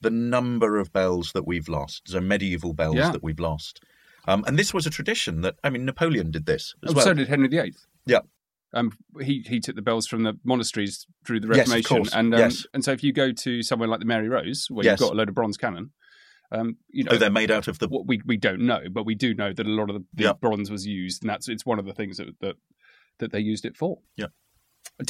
the 0.00 0.10
number 0.10 0.78
of 0.78 0.92
bells 0.92 1.32
that 1.32 1.46
we've 1.46 1.68
lost, 1.68 2.02
so 2.08 2.20
medieval 2.20 2.74
bells 2.74 2.96
Yeah. 2.96 3.10
that 3.12 3.22
we've 3.22 3.40
lost. 3.40 3.80
Um, 4.28 4.44
and 4.46 4.58
this 4.58 4.74
was 4.74 4.86
a 4.86 4.90
tradition 4.90 5.40
that, 5.42 5.54
I 5.64 5.70
mean, 5.70 5.84
Napoleon 5.84 6.30
did 6.30 6.46
this 6.46 6.74
as 6.84 6.90
Oh, 6.90 6.94
well. 6.94 7.04
So 7.04 7.14
did 7.14 7.28
Henry 7.28 7.48
VIII. 7.48 7.74
Yeah. 8.06 8.18
Um, 8.74 8.92
he 9.22 9.42
he 9.48 9.60
took 9.60 9.76
the 9.76 9.80
bells 9.82 10.06
from 10.06 10.24
the 10.24 10.34
monasteries 10.44 11.06
through 11.24 11.40
the 11.40 11.46
Yes, 11.48 11.58
Reformation, 11.68 11.96
course. 11.96 12.12
and 12.12 12.34
um, 12.34 12.40
Yes. 12.40 12.66
and 12.74 12.84
so 12.84 12.92
if 12.92 13.02
you 13.02 13.12
go 13.12 13.32
to 13.32 13.62
somewhere 13.62 13.88
like 13.88 14.00
the 14.00 14.04
Mary 14.06 14.28
Rose, 14.28 14.66
where 14.68 14.84
Yes. 14.84 15.00
you've 15.00 15.08
got 15.08 15.14
a 15.14 15.16
load 15.16 15.28
of 15.28 15.34
bronze 15.34 15.56
cannon, 15.56 15.92
um, 16.52 16.76
you 16.90 17.04
know, 17.04 17.12
Oh, 17.12 17.16
they're 17.18 17.30
made 17.30 17.50
out 17.50 17.68
of 17.68 17.78
the. 17.78 17.88
what 17.88 18.06
we 18.06 18.20
we 18.26 18.36
don't 18.36 18.60
know, 18.60 18.80
but 18.90 19.04
we 19.04 19.14
do 19.14 19.34
know 19.34 19.52
that 19.52 19.66
a 19.66 19.70
lot 19.70 19.90
of 19.90 19.96
the, 19.96 20.04
the 20.14 20.22
Yeah. 20.24 20.32
bronze 20.34 20.70
was 20.70 20.86
used, 20.86 21.22
and 21.22 21.30
that's 21.30 21.48
it's 21.48 21.66
one 21.66 21.78
of 21.78 21.84
the 21.86 21.92
things 21.94 22.18
that 22.18 22.28
that, 22.40 22.56
that 23.18 23.32
they 23.32 23.40
used 23.40 23.64
it 23.64 23.76
for. 23.76 23.98
Yeah. 24.16 24.26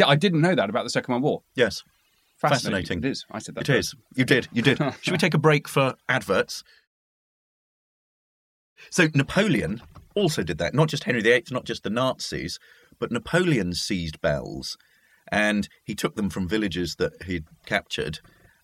I 0.04 0.16
didn't 0.16 0.40
know 0.40 0.54
that 0.54 0.70
about 0.70 0.84
the 0.84 0.90
Second 0.90 1.12
World 1.12 1.22
War. 1.24 1.42
Yes, 1.54 1.82
Fascinating. 2.38 2.82
Fascinating. 2.82 2.98
It 3.04 3.10
is. 3.10 3.24
I 3.30 3.38
said 3.38 3.54
that. 3.54 3.68
it 3.68 3.76
is. 3.78 3.94
You 4.14 4.24
did. 4.24 4.48
You 4.52 4.62
did. 4.62 4.78
Should 5.00 5.12
we 5.12 5.18
take 5.18 5.34
a 5.34 5.38
break 5.38 5.68
for 5.68 5.94
adverts? 6.08 6.64
So 8.90 9.08
Napoleon 9.14 9.82
also 10.14 10.42
did 10.42 10.58
that. 10.58 10.74
Not 10.74 10.88
just 10.88 11.04
Henry 11.04 11.22
VIII, 11.22 11.44
not 11.50 11.64
just 11.64 11.82
the 11.82 11.90
Nazis, 11.90 12.58
but 12.98 13.10
Napoleon 13.12 13.72
seized 13.74 14.20
bells, 14.20 14.76
and 15.30 15.68
he 15.84 15.94
took 15.94 16.16
them 16.16 16.30
from 16.30 16.48
villages 16.48 16.96
that 16.96 17.22
he'd 17.24 17.44
captured, 17.64 18.20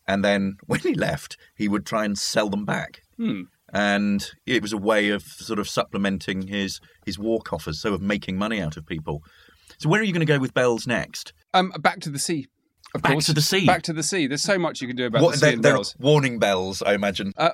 and 0.07 0.25
then 0.25 0.57
when 0.67 0.81
he 0.81 0.95
left, 0.95 1.37
he 1.57 1.69
would 1.69 1.87
try 1.87 2.05
and 2.05 2.19
sell 2.19 2.49
them 2.51 2.65
back. 2.65 3.03
Hmm. 3.17 3.43
And 3.75 4.31
it 4.45 4.61
was 4.61 4.73
a 4.75 4.79
way 4.79 5.09
of 5.09 5.23
sort 5.23 5.59
of 5.59 5.69
supplementing 5.69 6.49
his 6.49 6.79
his 7.07 7.19
war 7.19 7.41
coffers, 7.41 7.81
so 7.81 7.95
of 7.95 8.03
making 8.03 8.37
money 8.37 8.61
out 8.61 8.77
of 8.77 8.85
people. 8.87 9.23
So 9.79 9.89
where 9.89 10.01
are 10.01 10.05
you 10.05 10.13
going 10.13 10.21
to 10.27 10.33
go 10.33 10.39
with 10.39 10.53
bells 10.55 10.87
next? 10.87 11.33
Um, 11.55 11.73
back 11.81 12.01
to 12.01 12.11
the 12.11 12.19
sea. 12.19 12.49
Of 12.95 13.01
Back 13.01 13.13
course. 13.13 13.27
to 13.27 13.33
the 13.33 13.41
sea. 13.41 13.65
Back 13.67 13.83
to 13.85 13.95
the 13.95 14.03
sea. 14.03 14.27
There's 14.27 14.43
so 14.43 14.59
much 14.59 14.83
you 14.83 14.87
can 14.87 14.97
do 14.97 15.07
about 15.07 15.23
What- 15.23 15.33
the 15.33 15.39
sea 15.39 15.55
they're 15.57 15.73
bells. 15.73 15.97
warning 15.99 16.39
bells, 16.39 16.83
I 16.83 16.93
imagine. 16.93 17.33
Uh, 17.39 17.53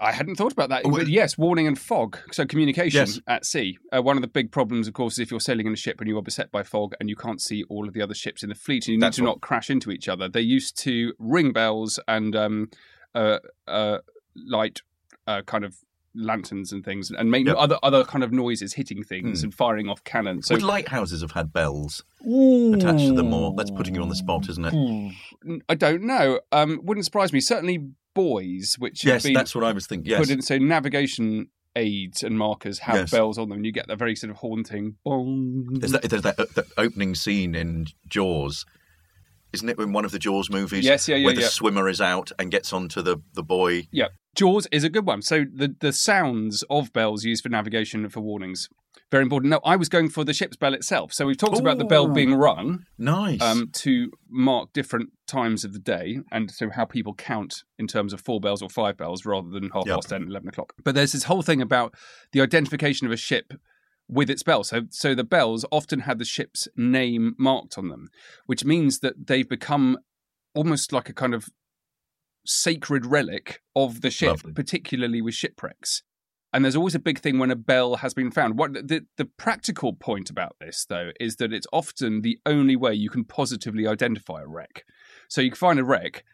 I 0.00 0.12
hadn't 0.12 0.36
thought 0.36 0.52
about 0.52 0.68
that. 0.70 0.82
Oh, 0.84 0.90
But 0.90 1.08
yes, 1.08 1.38
warning 1.38 1.66
and 1.66 1.78
fog. 1.78 2.18
So 2.32 2.44
communication 2.46 2.98
Yes. 3.00 3.20
at 3.26 3.44
sea. 3.46 3.78
Uh, 3.94 4.02
one 4.02 4.16
of 4.16 4.22
the 4.22 4.28
big 4.28 4.50
problems, 4.50 4.88
of 4.88 4.94
course, 4.94 5.14
is 5.14 5.18
if 5.20 5.30
you're 5.30 5.40
sailing 5.40 5.66
in 5.66 5.72
a 5.72 5.76
ship 5.76 6.00
and 6.00 6.08
you 6.08 6.16
are 6.18 6.22
beset 6.22 6.50
by 6.50 6.62
fog 6.62 6.94
and 7.00 7.08
you 7.08 7.16
can't 7.16 7.40
see 7.40 7.64
all 7.68 7.86
of 7.86 7.94
the 7.94 8.02
other 8.02 8.14
ships 8.14 8.42
in 8.42 8.48
the 8.48 8.54
fleet, 8.54 8.86
and 8.88 8.94
you 8.94 8.98
need 8.98 9.12
to 9.14 9.22
what- 9.22 9.28
not 9.28 9.40
crash 9.40 9.70
into 9.70 9.90
each 9.90 10.08
other. 10.08 10.28
They 10.28 10.40
used 10.40 10.76
to 10.78 11.12
ring 11.18 11.52
bells 11.52 11.98
and 12.08 12.34
um, 12.36 12.70
uh, 13.14 13.38
uh, 13.68 13.98
light 14.36 14.80
uh, 15.26 15.42
kind 15.42 15.64
of 15.64 15.76
lanterns 16.14 16.72
and 16.72 16.84
things, 16.84 17.10
and 17.10 17.30
make 17.30 17.46
Yep. 17.46 17.56
other 17.58 17.78
other 17.82 18.04
kind 18.04 18.22
of 18.22 18.32
noises, 18.32 18.74
hitting 18.74 19.02
things 19.02 19.40
Hmm. 19.40 19.46
and 19.46 19.54
firing 19.54 19.88
off 19.88 20.04
cannons. 20.04 20.46
So 20.48 20.54
Would 20.56 20.62
lighthouses 20.62 21.22
have 21.22 21.30
had 21.32 21.52
bells 21.54 22.04
attached 22.20 23.06
to 23.06 23.14
them 23.14 23.30
more? 23.30 23.54
That's 23.56 23.70
putting 23.70 23.94
you 23.94 24.02
on 24.02 24.08
the 24.10 24.14
spot, 24.14 24.48
isn't 24.50 24.64
it? 24.66 25.62
I 25.70 25.74
don't 25.74 26.02
know. 26.02 26.40
Um, 26.52 26.80
wouldn't 26.82 27.04
surprise 27.06 27.32
me. 27.32 27.40
Certainly, 27.40 27.88
buoys, 28.14 28.76
which 28.78 29.04
Yes, 29.04 29.26
that's 29.34 29.54
what 29.54 29.64
I 29.64 29.72
was 29.72 29.86
thinking. 29.86 30.10
Yes. 30.10 30.20
put 30.20 30.30
in 30.30 30.42
so 30.42 30.58
navigation 30.58 31.48
aids 31.74 32.22
and 32.22 32.36
markers 32.38 32.80
have 32.80 32.96
Yes. 32.96 33.10
bells 33.10 33.38
on 33.38 33.48
them 33.48 33.58
and 33.58 33.66
you 33.66 33.72
get 33.72 33.88
that 33.88 33.98
very 33.98 34.14
sort 34.14 34.30
of 34.30 34.36
haunting 34.38 34.96
bong. 35.04 35.78
There's 35.80 35.92
that, 35.92 36.02
there's 36.02 36.22
that, 36.22 36.38
uh, 36.38 36.46
that 36.54 36.66
opening 36.76 37.14
scene 37.14 37.54
in 37.54 37.86
Jaws, 38.08 38.66
isn't 39.54 39.68
it? 39.68 39.78
In 39.78 39.92
one 39.92 40.04
of 40.04 40.10
the 40.12 40.18
Jaws 40.18 40.50
movies, 40.50 40.84
Yes, 40.84 41.08
yeah, 41.08 41.16
yeah, 41.16 41.24
where 41.26 41.34
the 41.34 41.40
yeah. 41.42 41.48
swimmer 41.48 41.88
is 41.88 42.00
out 42.00 42.30
and 42.38 42.50
gets 42.50 42.72
onto 42.72 43.00
the 43.02 43.18
the 43.34 43.42
buoy. 43.42 43.88
yeah 43.90 44.08
jaws 44.34 44.66
is 44.72 44.82
a 44.82 44.88
good 44.88 45.06
one 45.06 45.20
so 45.20 45.44
the 45.54 45.74
the 45.80 45.92
sounds 45.92 46.64
of 46.70 46.90
bells 46.94 47.22
used 47.22 47.42
for 47.42 47.50
navigation 47.50 48.02
and 48.04 48.10
for 48.12 48.20
warnings 48.20 48.68
very 49.12 49.22
important 49.22 49.50
no 49.50 49.60
i 49.64 49.76
was 49.76 49.88
going 49.88 50.08
for 50.08 50.24
the 50.24 50.32
ship's 50.34 50.56
bell 50.56 50.74
itself 50.74 51.12
so 51.12 51.24
we've 51.26 51.36
talked 51.36 51.60
about 51.60 51.78
the 51.78 51.84
bell 51.84 52.08
being 52.08 52.34
rung 52.34 52.84
Nice. 52.98 53.40
um, 53.40 53.68
to 53.74 54.10
mark 54.28 54.72
different 54.72 55.10
times 55.28 55.64
of 55.64 55.72
the 55.72 55.78
day 55.78 56.18
and 56.32 56.50
so 56.50 56.70
how 56.70 56.84
people 56.84 57.14
count 57.14 57.62
in 57.78 57.86
terms 57.86 58.12
of 58.12 58.20
four 58.20 58.40
bells 58.40 58.60
or 58.62 58.68
five 58.70 58.96
bells 58.96 59.24
rather 59.24 59.50
than 59.50 59.70
half 59.70 59.86
Yep. 59.86 59.94
past 59.96 60.08
10 60.08 60.22
11 60.28 60.48
o'clock 60.48 60.72
but 60.82 60.94
there's 60.96 61.12
this 61.12 61.24
whole 61.24 61.42
thing 61.42 61.62
about 61.62 61.94
the 62.32 62.40
identification 62.40 63.06
of 63.06 63.12
a 63.12 63.16
ship 63.16 63.52
with 64.08 64.28
its 64.28 64.42
bell 64.42 64.64
so 64.64 64.82
so 64.90 65.14
the 65.14 65.24
bells 65.24 65.64
often 65.70 66.00
had 66.00 66.18
the 66.18 66.24
ship's 66.24 66.66
name 66.76 67.34
marked 67.38 67.76
on 67.78 67.88
them 67.90 68.08
which 68.46 68.64
means 68.64 68.98
that 68.98 69.26
they've 69.28 69.48
become 69.48 69.98
almost 70.54 70.92
like 70.92 71.08
a 71.08 71.14
kind 71.14 71.34
of 71.34 71.48
sacred 72.44 73.06
relic 73.06 73.60
of 73.76 74.00
the 74.00 74.10
ship 74.10 74.30
Lovely. 74.30 74.52
particularly 74.52 75.22
with 75.22 75.34
shipwrecks 75.34 76.02
and 76.52 76.64
there's 76.64 76.76
always 76.76 76.94
a 76.94 77.00
big 77.00 77.18
thing 77.18 77.38
when 77.38 77.50
a 77.50 77.56
bell 77.56 77.96
has 77.96 78.12
been 78.14 78.30
found. 78.30 78.58
What 78.58 78.74
the, 78.74 79.06
the 79.16 79.24
practical 79.24 79.94
point 79.94 80.28
about 80.28 80.56
this, 80.60 80.84
though, 80.88 81.10
is 81.18 81.36
that 81.36 81.52
it's 81.52 81.66
often 81.72 82.20
the 82.20 82.38
only 82.44 82.76
way 82.76 82.92
you 82.94 83.08
can 83.08 83.24
positively 83.24 83.86
identify 83.86 84.42
a 84.42 84.46
wreck. 84.46 84.84
So 85.28 85.40
you 85.40 85.50
can 85.50 85.56
find 85.56 85.78
a 85.78 85.84
wreck, 85.84 86.24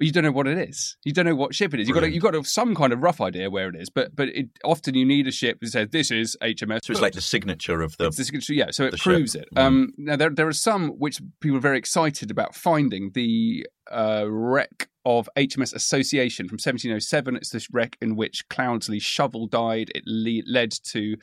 you 0.00 0.12
don't 0.12 0.24
know 0.24 0.32
what 0.32 0.46
it 0.46 0.58
is. 0.58 0.96
You 1.04 1.12
don't 1.12 1.26
know 1.26 1.34
what 1.34 1.54
ship 1.54 1.72
it 1.74 1.80
is. 1.80 1.88
You've 1.88 1.94
got, 1.94 2.00
to, 2.00 2.10
you've 2.10 2.22
got 2.22 2.32
to 2.32 2.38
have 2.38 2.46
some 2.46 2.74
kind 2.74 2.92
of 2.92 3.02
rough 3.02 3.20
idea 3.20 3.50
where 3.50 3.68
it 3.68 3.76
is, 3.76 3.90
but 3.90 4.14
but 4.14 4.28
it, 4.28 4.48
often 4.64 4.94
you 4.94 5.04
need 5.04 5.26
a 5.26 5.32
ship 5.32 5.58
that 5.60 5.68
says 5.68 5.88
this 5.90 6.10
is 6.10 6.36
HMS. 6.42 6.84
so 6.84 6.92
it's 6.92 7.00
like 7.00 7.14
the 7.14 7.20
signature 7.20 7.82
of 7.82 7.96
the. 7.96 8.10
The 8.10 8.24
signature, 8.24 8.54
yeah. 8.54 8.70
So 8.70 8.84
it 8.84 8.98
proves 8.98 9.32
ship. 9.32 9.48
it. 9.50 9.58
Um, 9.58 9.92
now 9.96 10.16
there 10.16 10.30
there 10.30 10.48
are 10.48 10.52
some 10.52 10.90
which 10.90 11.20
people 11.40 11.58
are 11.58 11.60
very 11.60 11.78
excited 11.78 12.30
about 12.30 12.54
finding. 12.54 13.10
The 13.14 13.66
uh, 13.90 14.26
wreck 14.28 14.88
of 15.04 15.28
HMS 15.36 15.74
Association 15.74 16.48
from 16.48 16.56
1707. 16.56 17.36
It's 17.36 17.50
this 17.50 17.68
wreck 17.72 17.96
in 18.00 18.16
which 18.16 18.48
Cloudesley 18.48 19.00
Shovell 19.00 19.48
died. 19.48 19.90
It 19.94 20.02
le- 20.04 20.42
led 20.52 20.72
to 20.90 21.16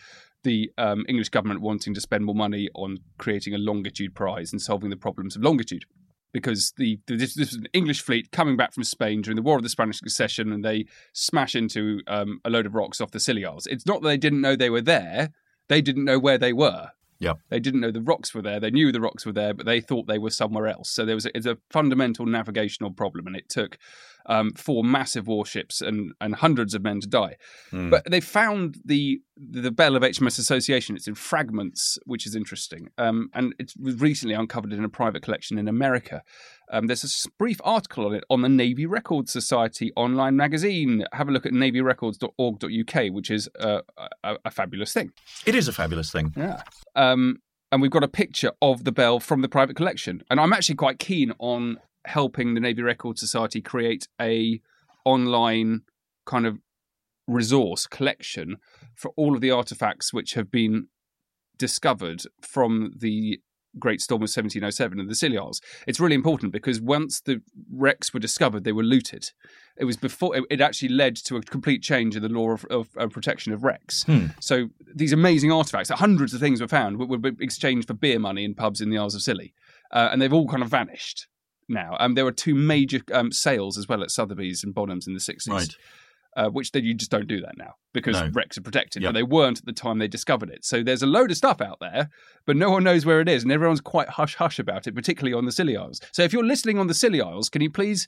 the 0.43 0.71
um, 0.77 1.05
English 1.07 1.29
government 1.29 1.61
wanting 1.61 1.93
to 1.93 2.01
spend 2.01 2.25
more 2.25 2.35
money 2.35 2.69
on 2.75 2.97
creating 3.17 3.53
a 3.53 3.57
longitude 3.57 4.15
prize 4.15 4.51
and 4.51 4.61
solving 4.61 4.89
the 4.89 4.97
problems 4.97 5.35
of 5.35 5.43
longitude. 5.43 5.85
Because 6.33 6.73
the, 6.77 6.99
the 7.07 7.15
this, 7.15 7.35
this 7.35 7.51
was 7.51 7.59
an 7.59 7.67
English 7.73 8.01
fleet 8.01 8.31
coming 8.31 8.57
back 8.57 8.73
from 8.73 8.83
Spain 8.83 9.21
during 9.21 9.35
the 9.35 9.41
War 9.41 9.57
of 9.57 9.63
the 9.63 9.69
Spanish 9.69 9.99
Succession, 9.99 10.51
and 10.51 10.65
they 10.65 10.85
smash 11.13 11.55
into 11.55 12.01
um, 12.07 12.41
a 12.43 12.49
load 12.49 12.65
of 12.65 12.75
rocks 12.75 12.99
off 12.99 13.11
the 13.11 13.19
Scilly 13.19 13.45
Isles. 13.45 13.67
It's 13.67 13.85
not 13.85 14.01
that 14.01 14.07
they 14.07 14.17
didn't 14.17 14.41
know 14.41 14.55
they 14.55 14.69
were 14.69 14.81
there; 14.81 15.31
they 15.69 15.81
didn't 15.81 16.05
know 16.05 16.19
where 16.19 16.37
they 16.37 16.51
were. 16.51 16.89
Yeah. 17.23 17.33
They 17.49 17.59
didn't 17.59 17.81
know 17.81 17.91
the 17.91 18.01
rocks 18.01 18.33
were 18.33 18.41
there. 18.41 18.59
They 18.59 18.71
knew 18.71 18.91
the 18.91 19.01
rocks 19.01 19.25
were 19.25 19.31
there, 19.31 19.53
but 19.53 19.65
they 19.65 19.79
thought 19.79 20.07
they 20.07 20.19
were 20.19 20.29
somewhere 20.29 20.67
else. 20.67 20.89
So 20.91 21.05
there 21.05 21.15
was 21.15 21.25
a, 21.25 21.35
it's 21.35 21.45
a 21.45 21.57
fundamental 21.69 22.25
navigational 22.25 22.91
problem, 22.91 23.27
and 23.27 23.35
it 23.35 23.49
took 23.49 23.77
um, 24.25 24.51
four 24.53 24.83
massive 24.83 25.27
warships 25.27 25.81
and, 25.81 26.13
and 26.21 26.35
hundreds 26.35 26.73
of 26.73 26.83
men 26.83 27.01
to 27.01 27.07
die. 27.07 27.35
Hmm. 27.71 27.89
But 27.89 28.09
they 28.09 28.19
found 28.19 28.77
the 28.85 29.21
the 29.35 29.71
bell 29.71 29.95
of 29.95 30.03
HMS 30.03 30.37
Association. 30.37 30.95
It's 30.95 31.07
in 31.07 31.15
fragments, 31.15 31.97
which 32.05 32.27
is 32.27 32.35
interesting, 32.35 32.89
um, 32.97 33.29
and 33.33 33.53
it 33.59 33.73
was 33.79 33.99
recently 33.99 34.35
uncovered 34.35 34.73
in 34.73 34.83
a 34.83 34.89
private 34.89 35.23
collection 35.23 35.57
in 35.57 35.67
America. 35.67 36.23
Um, 36.73 36.87
there's 36.87 37.03
a 37.03 37.29
brief 37.37 37.61
article 37.63 38.07
on 38.07 38.15
it 38.15 38.23
on 38.31 38.41
the 38.41 38.49
Navy 38.49 38.87
Records 38.87 39.31
Society 39.31 39.93
online 39.95 40.35
magazine. 40.35 41.05
Have 41.13 41.29
a 41.29 41.31
look 41.31 41.45
at 41.45 41.53
navyrecords.org.uk, 41.53 43.13
which 43.13 43.29
is 43.29 43.47
uh, 43.59 43.81
a, 44.23 44.37
a 44.43 44.49
fabulous 44.49 44.91
thing. 44.91 45.13
It 45.45 45.53
is 45.53 45.67
a 45.67 45.71
fabulous 45.71 46.11
thing. 46.11 46.33
Yeah. 46.35 46.63
Um, 46.95 47.41
and 47.71 47.79
we've 47.79 47.91
got 47.91 48.03
a 48.03 48.07
picture 48.07 48.51
of 48.59 48.85
the 48.85 48.91
bell 48.91 49.19
from 49.19 49.41
the 49.41 49.47
private 49.47 49.75
collection. 49.75 50.23
And 50.31 50.39
I'm 50.39 50.51
actually 50.51 50.75
quite 50.75 50.97
keen 50.97 51.31
on 51.37 51.77
helping 52.05 52.55
the 52.55 52.59
Navy 52.59 52.81
Records 52.81 53.19
Society 53.19 53.61
create 53.61 54.07
a 54.19 54.59
online 55.05 55.81
kind 56.25 56.47
of 56.47 56.59
resource 57.27 57.85
collection 57.85 58.57
for 58.95 59.11
all 59.15 59.35
of 59.35 59.41
the 59.41 59.51
artifacts 59.51 60.11
which 60.11 60.33
have 60.33 60.49
been 60.49 60.87
discovered 61.57 62.23
from 62.41 62.93
the 62.97 63.39
Great 63.79 64.01
Storm 64.01 64.19
of 64.19 64.29
1707 64.29 64.99
and 64.99 65.09
the 65.09 65.15
Scilly 65.15 65.37
Isles. 65.37 65.61
It's 65.87 65.99
really 65.99 66.15
important 66.15 66.51
because 66.51 66.79
once 66.81 67.21
the 67.21 67.41
wrecks 67.71 68.13
were 68.13 68.19
discovered, 68.19 68.63
they 68.63 68.71
were 68.71 68.83
looted. 68.83 69.31
It 69.77 69.85
was 69.85 69.97
before 69.97 70.35
it, 70.37 70.43
it 70.49 70.61
actually 70.61 70.89
led 70.89 71.15
to 71.17 71.37
a 71.37 71.41
complete 71.41 71.81
change 71.81 72.15
in 72.15 72.21
the 72.21 72.29
law 72.29 72.51
of, 72.51 72.65
of, 72.65 72.89
of 72.95 73.11
protection 73.11 73.53
of 73.53 73.63
wrecks. 73.63 74.03
So 74.39 74.69
these 74.93 75.13
amazing 75.13 75.51
artifacts, 75.51 75.89
hundreds 75.89 76.33
of 76.33 76.39
things 76.39 76.61
were 76.61 76.67
found, 76.67 76.97
were, 76.99 77.05
were 77.17 77.31
exchanged 77.39 77.87
for 77.87 77.93
beer 77.93 78.19
money 78.19 78.43
in 78.45 78.53
pubs 78.53 78.81
in 78.81 78.89
the 78.89 78.97
Isles 78.97 79.15
of 79.15 79.21
Scilly. 79.21 79.53
uh, 79.91 80.09
and 80.11 80.21
they've 80.21 80.33
all 80.33 80.47
kind 80.47 80.63
of 80.63 80.69
vanished 80.69 81.27
now. 81.69 81.95
Um, 81.99 82.13
there 82.15 82.25
were 82.25 82.31
two 82.31 82.55
major 82.55 83.01
um, 83.11 83.31
sales 83.31 83.77
as 83.77 83.87
well 83.87 84.03
at 84.03 84.11
Sotheby's 84.11 84.63
and 84.63 84.75
Bonhams 84.75 85.07
in 85.07 85.13
the 85.13 85.19
60s. 85.19 85.49
Right. 85.49 85.75
Uh, 86.35 86.49
which 86.49 86.71
then 86.71 86.83
you 86.83 86.95
just 86.95 87.11
don't 87.11 87.27
do 87.27 87.39
that 87.41 87.55
now 87.57 87.75
because 87.93 88.19
No. 88.19 88.27
wrecks 88.33 88.57
are 88.57 88.61
protected, 88.61 89.03
Yep. 89.03 89.09
but 89.09 89.13
they 89.13 89.21
weren't 89.23 89.59
at 89.59 89.65
the 89.65 89.71
time 89.73 89.99
they 89.99 90.07
discovered 90.07 90.49
it. 90.49 90.65
So 90.65 90.81
there's 90.81 91.03
a 91.03 91.07
load 91.07 91.29
of 91.29 91.37
stuff 91.37 91.61
out 91.61 91.77
there, 91.79 92.09
but 92.47 92.57
no 92.57 92.71
one 92.71 92.83
knows 92.83 93.05
where 93.05 93.21
it 93.21 93.29
is, 93.29 93.43
and 93.43 93.51
everyone's 93.51 93.81
quite 93.81 94.09
hush 94.09 94.33
hush 94.35 94.57
about 94.57 94.87
it, 94.87 94.95
particularly 94.95 95.35
on 95.37 95.45
the 95.45 95.51
Scilly 95.51 95.77
Isles. 95.77 96.01
So 96.11 96.23
if 96.23 96.33
you're 96.33 96.43
listening 96.43 96.79
on 96.79 96.87
the 96.87 96.95
Scilly 96.95 97.21
Isles, 97.21 97.49
can 97.49 97.61
you 97.61 97.69
please 97.69 98.07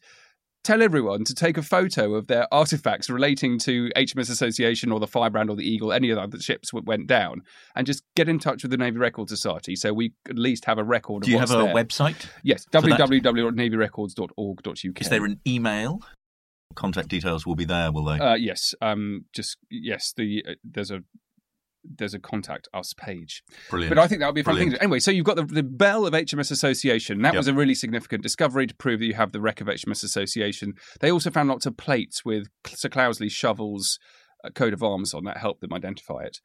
tell 0.63 0.81
everyone 0.81 1.23
to 1.25 1.35
take 1.35 1.59
a 1.59 1.61
photo 1.61 2.15
of 2.15 2.25
their 2.25 2.51
artifacts 2.51 3.07
relating 3.11 3.59
to 3.59 3.91
HMS 3.95 4.31
Association 4.31 4.91
or 4.91 4.99
the 4.99 5.05
Firebrand 5.05 5.51
or 5.51 5.55
the 5.55 5.61
Eagle, 5.63 5.93
any 5.93 6.09
of 6.09 6.15
the 6.15 6.23
other 6.23 6.39
ships 6.39 6.71
that 6.71 6.85
went 6.85 7.05
down, 7.05 7.43
and 7.75 7.85
just 7.85 8.01
get 8.15 8.27
in 8.27 8.39
touch 8.39 8.63
with 8.63 8.71
the 8.71 8.77
Navy 8.77 8.97
Record 8.97 9.29
Society 9.29 9.75
so 9.75 9.93
we 9.93 10.13
at 10.27 10.39
least 10.39 10.65
have 10.65 10.79
a 10.79 10.83
record 10.83 11.21
Do 11.21 11.27
of 11.27 11.31
you 11.33 11.37
have 11.37 11.51
a 11.51 11.57
there. 11.57 11.75
website? 11.75 12.25
Yes, 12.41 12.65
www.navyrecords.org.uk. 12.73 15.01
Is 15.01 15.09
there 15.09 15.25
an 15.25 15.39
email? 15.47 16.01
Contact 16.73 17.07
details 17.07 17.45
will 17.45 17.55
be 17.55 17.65
there, 17.65 17.91
will 17.91 18.03
they? 18.05 18.19
Uh, 18.19 18.33
yes, 18.35 18.73
um, 18.81 19.25
just 19.33 19.57
yes. 19.69 20.13
The 20.17 20.43
uh, 20.47 20.53
there's 20.63 20.91
a 20.91 21.01
there's 21.83 22.15
a 22.15 22.19
contact 22.19 22.67
us 22.73 22.93
page, 22.97 23.43
Brilliant. 23.69 23.95
but 23.95 24.01
I 24.01 24.07
think 24.07 24.19
that 24.21 24.25
would 24.25 24.35
be 24.35 24.41
a 24.41 24.43
fun 24.43 24.55
thing. 24.55 24.69
Brilliant. 24.69 24.79
to- 24.79 24.83
Anyway, 24.83 24.99
so 24.99 25.11
you've 25.11 25.23
got 25.25 25.35
the, 25.35 25.43
the 25.45 25.61
bell 25.63 26.07
of 26.07 26.13
HMS 26.13 26.49
Association. 26.51 27.21
That 27.21 27.33
Yep. 27.35 27.39
was 27.41 27.47
a 27.47 27.53
really 27.53 27.75
significant 27.75 28.23
discovery 28.23 28.65
to 28.65 28.73
prove 28.75 28.99
that 28.99 29.05
you 29.05 29.13
have 29.13 29.31
the 29.33 29.39
wreck 29.39 29.61
of 29.61 29.67
HMS 29.67 30.03
Association. 30.03 30.73
They 30.99 31.11
also 31.11 31.29
found 31.29 31.47
lots 31.49 31.67
of 31.67 31.77
plates 31.77 32.25
with 32.25 32.47
Sir 32.67 32.89
Cloudesley 32.89 33.29
Shovell's, 33.31 33.99
coat 34.55 34.73
of 34.73 34.81
arms 34.81 35.13
on 35.13 35.23
that 35.25 35.37
helped 35.37 35.61
them 35.61 35.73
identify 35.73 36.23
it. 36.23 36.39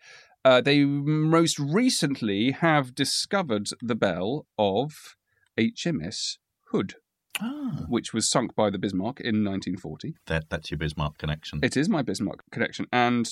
Uh, 0.45 0.61
they 0.61 0.85
most 0.85 1.59
recently 1.59 2.51
have 2.51 2.95
discovered 2.95 3.69
the 3.83 3.95
bell 3.95 4.47
of 4.59 5.17
HMS 5.59 6.37
Hood, 6.71 6.95
ah, 7.41 7.85
which 7.89 8.13
was 8.13 8.31
sunk 8.31 8.55
by 8.55 8.71
the 8.71 8.79
Bismarck 8.79 9.21
in 9.21 9.45
1940. 9.45 10.15
that, 10.27 10.45
that's 10.49 10.71
your 10.71 10.79
Bismarck 10.79 11.19
connection. 11.19 11.61
It 11.63 11.77
is 11.77 11.89
my 11.89 12.03
Bismarck 12.03 12.43
connection. 12.51 12.87
And 12.93 13.29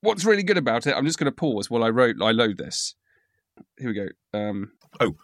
what's 0.00 0.24
really 0.24 0.42
good 0.42 0.58
about 0.58 0.86
it, 0.86 0.94
I'm 0.96 1.06
just 1.06 1.18
going 1.18 1.30
to 1.30 1.36
pause 1.36 1.70
while 1.70 1.84
I 1.84 1.90
wrote 1.90 2.16
I 2.22 2.30
load 2.32 2.58
this. 2.58 2.94
Here 3.78 3.88
we 3.88 3.94
go. 3.94 4.38
Um, 4.38 4.72
oh, 5.00 5.16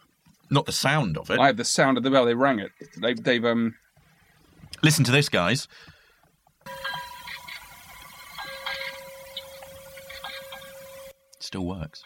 Not 0.49 0.65
the 0.65 0.71
sound 0.71 1.17
of 1.17 1.29
it. 1.29 1.39
I 1.39 1.47
have 1.47 1.57
the 1.57 1.65
sound 1.65 1.97
of 1.97 2.03
the 2.03 2.11
bell. 2.11 2.25
They 2.25 2.33
rang 2.35 2.59
it. 2.59 2.71
They've, 2.97 3.21
they've 3.21 3.45
um, 3.45 3.75
Listen 4.83 5.05
to 5.05 5.11
this, 5.11 5.29
guys. 5.29 5.67
Still 11.39 11.65
works. 11.65 12.03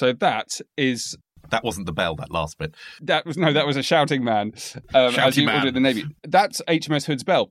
So 0.00 0.12
that 0.14 0.48
is 0.76 1.16
That 1.50 1.62
wasn't 1.64 1.86
the 1.86 1.92
bell, 2.02 2.14
that 2.16 2.30
last 2.30 2.58
bit. 2.58 2.74
that 3.10 3.22
was 3.26 3.36
no, 3.36 3.52
that 3.52 3.66
was 3.66 3.76
a 3.76 3.82
shouting 3.82 4.22
man. 4.24 4.46
Um, 4.94 5.06
as 5.08 5.14
Shouting 5.14 5.42
you 5.42 5.46
man. 5.46 5.56
ordered 5.58 5.74
the 5.74 5.80
navy. 5.88 6.04
That's 6.36 6.60
HMS 6.68 7.04
Hood's 7.06 7.24
bell. 7.24 7.46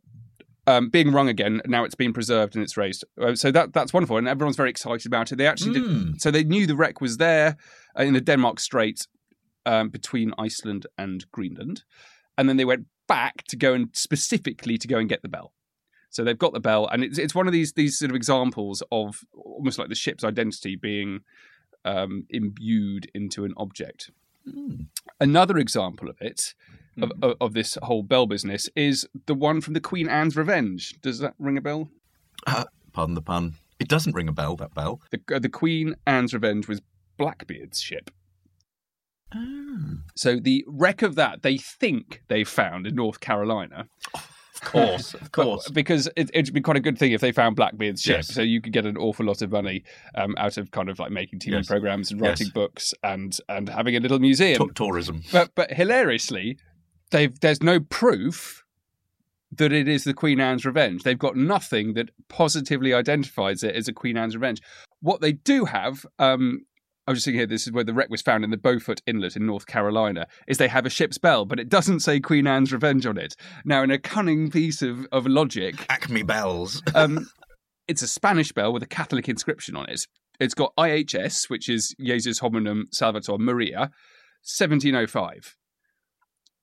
Um, 0.68 0.90
being 0.90 1.12
rung 1.18 1.30
again, 1.30 1.62
now 1.66 1.84
it's 1.86 1.96
been 2.04 2.14
preserved 2.14 2.56
and 2.56 2.64
it's 2.64 2.78
raised. 2.78 3.04
Uh, 3.20 3.34
so 3.36 3.52
that 3.52 3.74
that's 3.74 3.92
wonderful, 3.94 4.18
and 4.18 4.28
everyone's 4.28 4.58
very 4.64 4.70
excited 4.70 5.08
about 5.08 5.32
it. 5.32 5.38
They 5.38 5.48
actually 5.48 5.74
did, 5.80 5.84
Mm. 5.84 6.22
so 6.22 6.32
they 6.32 6.44
knew 6.44 6.68
the 6.68 6.76
wreck 6.82 7.02
was 7.02 7.18
there 7.18 7.58
uh, 8.00 8.04
in 8.04 8.14
the 8.14 8.22
Denmark 8.22 8.60
Strait 8.60 9.08
um, 9.66 9.90
between 9.90 10.34
Iceland 10.48 10.86
and 10.98 11.26
Greenland, 11.32 11.84
and 12.38 12.48
then 12.48 12.58
they 12.58 12.66
went 12.66 12.86
back 13.08 13.36
to 13.50 13.56
go 13.58 13.74
and 13.74 13.90
specifically 13.94 14.78
to 14.78 14.88
go 14.88 14.98
and 15.00 15.10
get 15.10 15.22
the 15.24 15.30
bell. 15.38 15.54
So 16.12 16.24
they've 16.24 16.38
got 16.46 16.54
the 16.54 16.60
bell, 16.70 16.88
and 16.92 17.04
it's 17.04 17.18
it's 17.18 17.36
one 17.36 17.48
of 17.48 17.54
these 17.54 17.74
these 17.74 17.98
sort 18.00 18.12
of 18.12 18.16
examples 18.16 18.84
of 18.92 19.22
almost 19.34 19.80
like 19.80 19.90
the 19.90 19.96
ship's 20.04 20.24
identity 20.24 20.76
being 20.76 21.22
um, 21.86 22.26
imbued 22.30 23.10
into 23.14 23.46
an 23.46 23.54
object. 23.58 24.12
Mm. 24.48 24.88
Another 25.20 25.58
example 25.58 26.10
of 26.10 26.18
it, 26.22 26.54
of, 27.02 27.12
of, 27.22 27.36
of 27.40 27.54
this 27.54 27.78
whole 27.84 28.04
bell 28.04 28.26
business, 28.26 28.70
is 28.76 29.08
the 29.26 29.34
one 29.34 29.62
from 29.62 29.74
the 29.74 29.82
Queen 29.82 30.08
Anne's 30.08 30.36
Revenge. 30.36 31.00
Does 31.02 31.20
that 31.20 31.34
ring 31.40 31.58
a 31.58 31.62
bell? 31.62 31.90
Uh, 32.48 32.66
pardon 32.94 33.16
the 33.16 33.22
pun. 33.22 33.56
It 33.80 33.88
doesn't 33.88 34.16
ring 34.16 34.28
a 34.28 34.34
bell, 34.34 34.56
that 34.58 34.74
bell. 34.74 35.02
The, 35.12 35.22
uh, 35.34 35.40
the 35.40 35.50
Queen 35.50 35.96
Anne's 36.06 36.34
Revenge 36.34 36.68
was 36.68 36.82
Blackbeard's 37.18 37.80
ship. 37.80 38.12
Ah. 39.34 40.00
So 40.16 40.40
the 40.40 40.66
wreck 40.68 41.02
of 41.02 41.16
that 41.16 41.44
they 41.44 41.58
think 41.58 42.24
they 42.28 42.44
found 42.44 42.88
in 42.88 42.96
North 42.96 43.20
Carolina. 43.20 43.88
Of 44.62 44.68
course, 44.72 45.14
of 45.14 45.22
But- 45.32 45.32
course. 45.32 45.70
because 45.70 46.08
it, 46.16 46.30
it'd 46.34 46.54
be 46.54 46.62
quite 46.62 46.78
a 46.78 46.82
good 46.82 46.98
thing 46.98 47.12
if 47.12 47.22
they 47.22 47.32
found 47.32 47.56
Blackbeard's 47.56 48.02
ship, 48.02 48.18
Yes. 48.18 48.34
so 48.34 48.42
you 48.42 48.62
could 48.62 48.74
get 48.74 48.86
an 48.86 48.98
awful 48.98 49.26
lot 49.26 49.42
of 49.42 49.52
money 49.52 49.84
um, 50.16 50.36
out 50.38 50.58
of 50.58 50.72
kind 50.72 50.90
of 50.90 51.00
like 51.00 51.12
making 51.12 51.40
TV 51.40 51.52
Yes. 51.54 51.68
programs 51.68 52.12
and 52.12 52.20
Yes. 52.20 52.28
writing 52.30 52.52
books 52.54 52.94
and 53.04 53.38
and 53.48 53.70
having 53.70 53.96
a 53.96 54.00
little 54.00 54.20
museum. 54.20 54.58
Tou- 54.58 54.72
tourism. 54.74 55.24
But 55.32 55.52
but 55.56 55.72
hilariously, 55.72 56.58
they've 57.12 57.38
there's 57.40 57.64
no 57.64 57.80
proof 57.80 58.64
that 59.58 59.72
it 59.74 59.88
is 59.88 60.04
the 60.04 60.14
Queen 60.14 60.40
Anne's 60.40 60.66
Revenge. 60.66 61.02
They've 61.04 61.18
got 61.18 61.36
nothing 61.36 61.94
that 61.96 62.10
positively 62.28 62.94
identifies 62.94 63.64
it 63.64 63.76
as 63.76 63.88
a 63.88 63.94
Queen 63.94 64.16
Anne's 64.16 64.36
Revenge. 64.36 64.62
What 65.02 65.22
they 65.22 65.32
do 65.32 65.66
have, 65.66 66.06
um, 66.20 66.66
I 67.10 67.12
was 67.12 67.18
just 67.18 67.26
thinking 67.26 67.40
here, 67.40 67.48
this 67.48 67.66
is 67.66 67.74
where 67.74 67.84
the 67.84 67.94
wreck 67.96 68.12
was 68.12 68.22
found 68.22 68.44
in 68.44 68.52
the 68.52 68.58
Beaufort 68.58 69.02
Inlet 69.08 69.36
in 69.36 69.48
North 69.48 69.66
Carolina, 69.66 70.28
is 70.48 70.60
they 70.60 70.68
have 70.68 70.86
a 70.86 70.92
ship's 70.92 71.18
bell, 71.18 71.44
but 71.44 71.60
it 71.60 71.68
doesn't 71.68 72.02
say 72.02 72.20
Queen 72.20 72.46
Anne's 72.46 72.72
Revenge 72.72 73.08
on 73.08 73.18
it. 73.18 73.36
Now, 73.66 73.82
in 73.82 73.90
a 73.90 73.98
cunning 73.98 74.52
piece 74.52 74.84
of, 74.84 75.08
of 75.12 75.26
logic, 75.26 75.88
Acme 75.90 76.22
bells. 76.22 76.84
um, 76.94 77.28
it's 77.88 78.04
a 78.04 78.08
Spanish 78.08 78.52
bell 78.52 78.72
with 78.72 78.84
a 78.84 78.88
Catholic 78.88 79.28
inscription 79.28 79.76
on 79.76 79.90
it. 79.90 80.06
It's 80.40 80.54
got 80.54 80.72
IHS, 80.78 81.50
which 81.50 81.68
is 81.68 81.96
Jesus 82.00 82.42
Hominum 82.42 82.84
Salvator 82.92 83.40
Maria, 83.40 83.90
1705. 84.44 85.56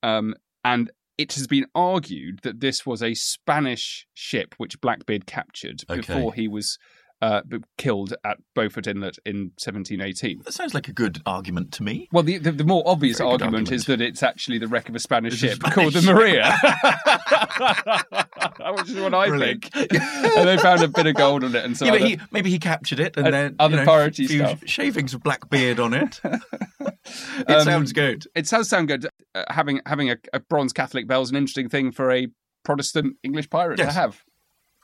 Um, 0.05 0.37
and 0.65 0.93
it 1.19 1.33
has 1.33 1.49
been 1.49 1.67
argued 1.75 2.39
that 2.45 2.61
this 2.61 2.87
was 2.87 3.03
a 3.03 3.15
Spanish 3.15 4.07
ship 4.15 4.55
which 4.59 4.81
Blackbeard 4.81 5.27
captured 5.27 5.83
Okay. 5.91 6.03
before 6.03 6.35
he 6.35 6.47
was 6.47 6.79
uh, 7.23 7.41
killed 7.79 8.15
at 8.25 8.39
Beaufort 8.55 8.87
Inlet 8.87 9.19
in 9.25 9.53
1718. 9.59 10.43
That 10.45 10.53
sounds 10.53 10.75
like 10.75 10.89
a 10.89 10.93
good 10.93 11.23
argument 11.25 11.73
to 11.73 11.83
me. 11.83 12.09
Well, 12.13 12.23
the, 12.23 12.39
the, 12.39 12.53
the 12.53 12.65
more 12.65 12.83
obvious 12.87 13.19
good 13.19 13.27
argument, 13.43 13.73
is 13.73 13.87
that 13.87 14.01
it's 14.01 14.23
actually 14.23 14.59
the 14.59 14.69
wreck 14.69 14.89
of 14.89 14.95
a 14.95 14.99
Spanish 14.99 15.35
It's 15.35 15.43
a 15.43 15.47
ship 15.49 15.57
Spanish 15.57 15.75
called 15.75 15.93
the. 15.95 16.13
Maria, 16.13 16.53
which 18.79 18.91
is 18.91 18.97
what 18.97 19.15
I 19.15 19.29
Brilliant. 19.29 19.65
think. 19.73 19.93
and 19.95 20.49
they 20.49 20.59
found 20.59 20.83
a 20.83 20.89
bit 20.89 21.07
of 21.07 21.15
gold 21.15 21.45
on 21.45 21.55
it 21.55 21.65
and 21.65 21.77
so 21.77 21.85
yeah, 21.87 21.93
other- 21.93 22.07
he, 22.07 22.19
maybe 22.31 22.51
he 22.51 22.59
captured 22.59 23.01
it 23.01 23.17
and, 23.17 23.27
And 23.27 23.35
then 23.35 23.57
other 23.59 23.79
you 23.81 23.85
know, 23.85 24.11
few 24.11 24.29
stuff. 24.29 24.63
shavings 24.67 25.15
of 25.15 25.23
black 25.23 25.49
beard 25.49 25.81
on 25.81 25.95
it. 25.95 26.21
it 26.25 27.51
Um, 27.51 27.63
sounds 27.65 27.93
good. 27.93 28.27
it 28.35 28.47
does 28.49 28.69
sound 28.69 28.89
good. 28.89 29.07
Uh, 29.35 29.45
having 29.49 29.81
having 29.87 30.11
a, 30.11 30.17
a 30.33 30.41
bronze 30.41 30.73
Catholic 30.73 31.07
bell 31.07 31.23
is 31.23 31.31
an 31.31 31.37
interesting 31.37 31.69
thing 31.69 31.93
for 31.93 32.11
a 32.11 32.29
Protestant 32.65 33.17
English 33.23 33.49
pirate 33.49 33.77
to 33.77 33.91
have. 33.91 34.23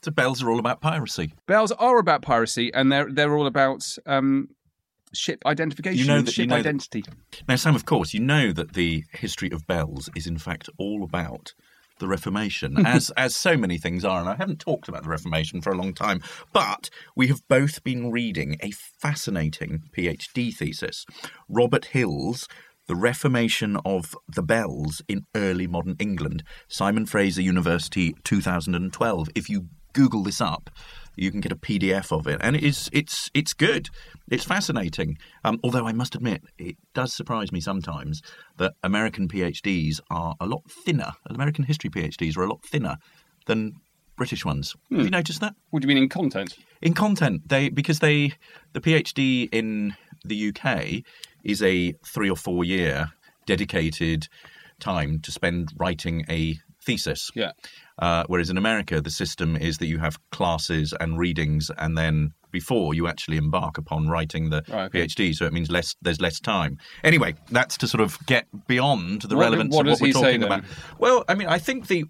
The 0.02 0.10
bells 0.12 0.42
are 0.42 0.50
all 0.50 0.58
about 0.58 0.80
piracy. 0.80 1.32
Bells 1.46 1.72
are 1.72 1.98
about 1.98 2.22
piracy, 2.22 2.72
and 2.74 2.90
they're 2.90 3.10
they're 3.10 3.34
all 3.36 3.46
about 3.46 3.86
um, 4.06 4.48
ship 5.14 5.42
identification, 5.46 5.98
You 5.98 6.06
know 6.06 6.20
that- 6.22 6.26
you 6.26 6.32
ship 6.44 6.48
know 6.48 6.56
that- 6.56 6.66
identity. 6.66 7.04
Now, 7.48 7.56
Sam, 7.56 7.74
of 7.76 7.84
course, 7.86 8.12
you 8.14 8.20
know 8.20 8.52
that 8.52 8.72
the 8.74 9.04
history 9.12 9.50
of 9.52 9.66
bells 9.66 10.08
is 10.16 10.26
in 10.26 10.38
fact 10.38 10.68
all 10.78 11.04
about 11.04 11.52
the 11.98 12.08
Reformation, 12.08 12.84
as 12.86 13.10
as 13.10 13.36
so 13.36 13.56
many 13.56 13.78
things 13.78 14.04
are. 14.04 14.18
And 14.20 14.28
I 14.28 14.34
haven't 14.34 14.58
talked 14.58 14.88
about 14.88 15.04
the 15.04 15.08
Reformation 15.10 15.60
for 15.60 15.70
a 15.70 15.76
long 15.76 15.94
time, 15.94 16.20
but 16.52 16.90
we 17.14 17.28
have 17.28 17.46
both 17.48 17.84
been 17.84 18.10
reading 18.10 18.56
a 18.60 18.72
fascinating 18.72 19.84
PhD 19.96 20.52
thesis, 20.54 21.06
Robert 21.48 21.86
Hill's. 21.86 22.48
The 22.88 22.96
Reformation 22.96 23.76
of 23.84 24.16
the 24.28 24.42
Bells 24.42 25.02
in 25.06 25.24
Early 25.36 25.68
Modern 25.68 25.94
England, 26.00 26.42
Simon 26.66 27.06
Fraser 27.06 27.40
University, 27.40 28.12
2012. 28.24 29.28
If 29.36 29.48
you 29.48 29.68
Google 29.92 30.22
this 30.22 30.40
up, 30.40 30.70
you 31.16 31.30
can 31.30 31.40
get 31.40 31.52
a 31.52 31.56
PDF 31.56 32.16
of 32.16 32.26
it, 32.26 32.40
and 32.42 32.56
it 32.56 32.62
is 32.62 32.88
it's 32.92 33.30
it's 33.34 33.52
good. 33.52 33.88
It's 34.30 34.44
fascinating. 34.44 35.18
Um, 35.44 35.58
although 35.62 35.86
I 35.86 35.92
must 35.92 36.14
admit, 36.14 36.42
it 36.58 36.76
does 36.94 37.14
surprise 37.14 37.52
me 37.52 37.60
sometimes 37.60 38.22
that 38.56 38.74
American 38.82 39.28
PhDs 39.28 40.00
are 40.10 40.34
a 40.40 40.46
lot 40.46 40.62
thinner. 40.70 41.12
American 41.26 41.64
history 41.64 41.90
PhDs 41.90 42.36
are 42.36 42.44
a 42.44 42.48
lot 42.48 42.64
thinner 42.64 42.96
than 43.46 43.74
British 44.16 44.44
ones. 44.44 44.74
Have 44.90 45.00
you 45.04 45.10
noticed 45.10 45.40
that? 45.40 45.54
What 45.70 45.82
do 45.82 45.86
you 45.86 45.94
mean 45.94 46.02
in 46.02 46.08
content? 46.08 46.56
in 46.82 46.92
content 46.92 47.48
they 47.48 47.68
because 47.68 48.00
they 48.00 48.32
the 48.72 48.80
phd 48.80 49.48
in 49.52 49.94
the 50.24 50.48
uk 50.48 50.86
is 51.44 51.62
a 51.62 51.94
three 52.04 52.28
or 52.28 52.36
four 52.36 52.64
year 52.64 53.10
dedicated 53.46 54.28
time 54.80 55.20
to 55.20 55.32
spend 55.32 55.72
writing 55.78 56.24
a 56.28 56.58
thesis 56.84 57.30
Yeah. 57.34 57.52
uh, 57.98 58.24
whereas 58.26 58.50
in 58.50 58.58
america 58.58 59.00
the 59.00 59.10
system 59.10 59.56
is 59.56 59.78
that 59.78 59.86
you 59.86 59.98
have 59.98 60.18
classes 60.30 60.92
and 61.00 61.18
readings 61.18 61.70
and 61.78 61.96
then 61.96 62.32
before 62.50 62.92
you 62.92 63.06
actually 63.08 63.36
embark 63.38 63.78
upon 63.78 64.08
writing 64.08 64.50
the 64.50 64.62
Right, 64.68 64.84
okay. 64.86 65.06
phd 65.06 65.34
so 65.36 65.46
it 65.46 65.52
means 65.52 65.70
less 65.70 65.94
there's 66.02 66.20
less 66.20 66.38
time 66.40 66.78
anyway 67.04 67.34
that's 67.50 67.76
to 67.78 67.86
sort 67.86 68.00
of 68.02 68.18
get 68.26 68.46
beyond 68.66 69.22
the 69.22 69.36
What- 69.36 69.42
relevance 69.44 69.74
what 69.74 69.86
of 69.86 69.92
what 69.92 70.00
we're 70.02 70.12
say 70.12 70.20
talking 70.20 70.40
then? 70.40 70.52
about 70.52 70.64
well 70.98 71.24
i 71.28 71.34
mean 71.34 71.48
i 71.48 71.58
think 71.58 71.86
the 71.86 72.04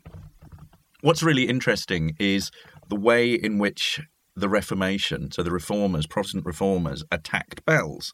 what's 1.02 1.22
really 1.22 1.48
interesting 1.48 2.16
is 2.18 2.50
the 2.88 2.96
way 2.96 3.32
in 3.32 3.58
which 3.58 4.00
the 4.34 4.48
Reformation, 4.48 5.30
so 5.30 5.42
the 5.42 5.50
reformers, 5.50 6.06
Protestant 6.06 6.46
reformers, 6.46 7.04
attacked 7.10 7.66
bells. 7.66 8.12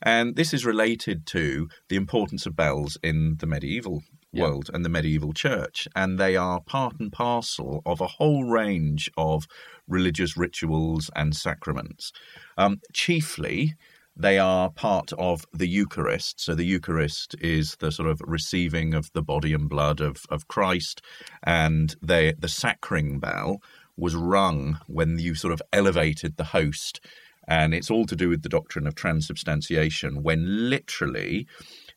And 0.00 0.36
this 0.36 0.54
is 0.54 0.64
related 0.64 1.26
to 1.28 1.68
the 1.88 1.96
importance 1.96 2.46
of 2.46 2.54
bells 2.54 2.96
in 3.02 3.36
the 3.40 3.46
medieval 3.48 4.02
world 4.40 4.70
and 4.72 4.84
the 4.84 4.88
medieval 4.88 5.32
church. 5.32 5.88
And 5.94 6.18
they 6.18 6.36
are 6.36 6.60
part 6.60 6.94
and 6.98 7.12
parcel 7.12 7.82
of 7.84 8.00
a 8.00 8.06
whole 8.06 8.44
range 8.44 9.10
of 9.16 9.46
religious 9.88 10.36
rituals 10.36 11.10
and 11.14 11.34
sacraments. 11.34 12.12
Um, 12.56 12.80
chiefly, 12.92 13.74
they 14.16 14.38
are 14.38 14.70
part 14.70 15.12
of 15.18 15.44
the 15.52 15.68
Eucharist. 15.68 16.40
So 16.40 16.54
the 16.54 16.64
Eucharist 16.64 17.34
is 17.40 17.76
the 17.80 17.92
sort 17.92 18.08
of 18.08 18.20
receiving 18.24 18.94
of 18.94 19.12
the 19.12 19.22
body 19.22 19.52
and 19.52 19.68
blood 19.68 20.00
of, 20.00 20.24
of 20.30 20.48
Christ, 20.48 21.02
and 21.42 21.94
they, 22.00 22.32
the 22.32 22.48
sacring 22.48 23.20
bell 23.20 23.60
was 23.96 24.14
rung 24.14 24.78
when 24.86 25.18
you 25.18 25.34
sort 25.34 25.52
of 25.52 25.62
elevated 25.72 26.36
the 26.36 26.44
host. 26.44 27.00
And 27.48 27.74
it's 27.74 27.90
all 27.90 28.06
to 28.06 28.16
do 28.16 28.28
with 28.28 28.42
the 28.42 28.48
doctrine 28.48 28.86
of 28.86 28.94
transubstantiation, 28.94 30.22
when 30.22 30.70
literally 30.70 31.46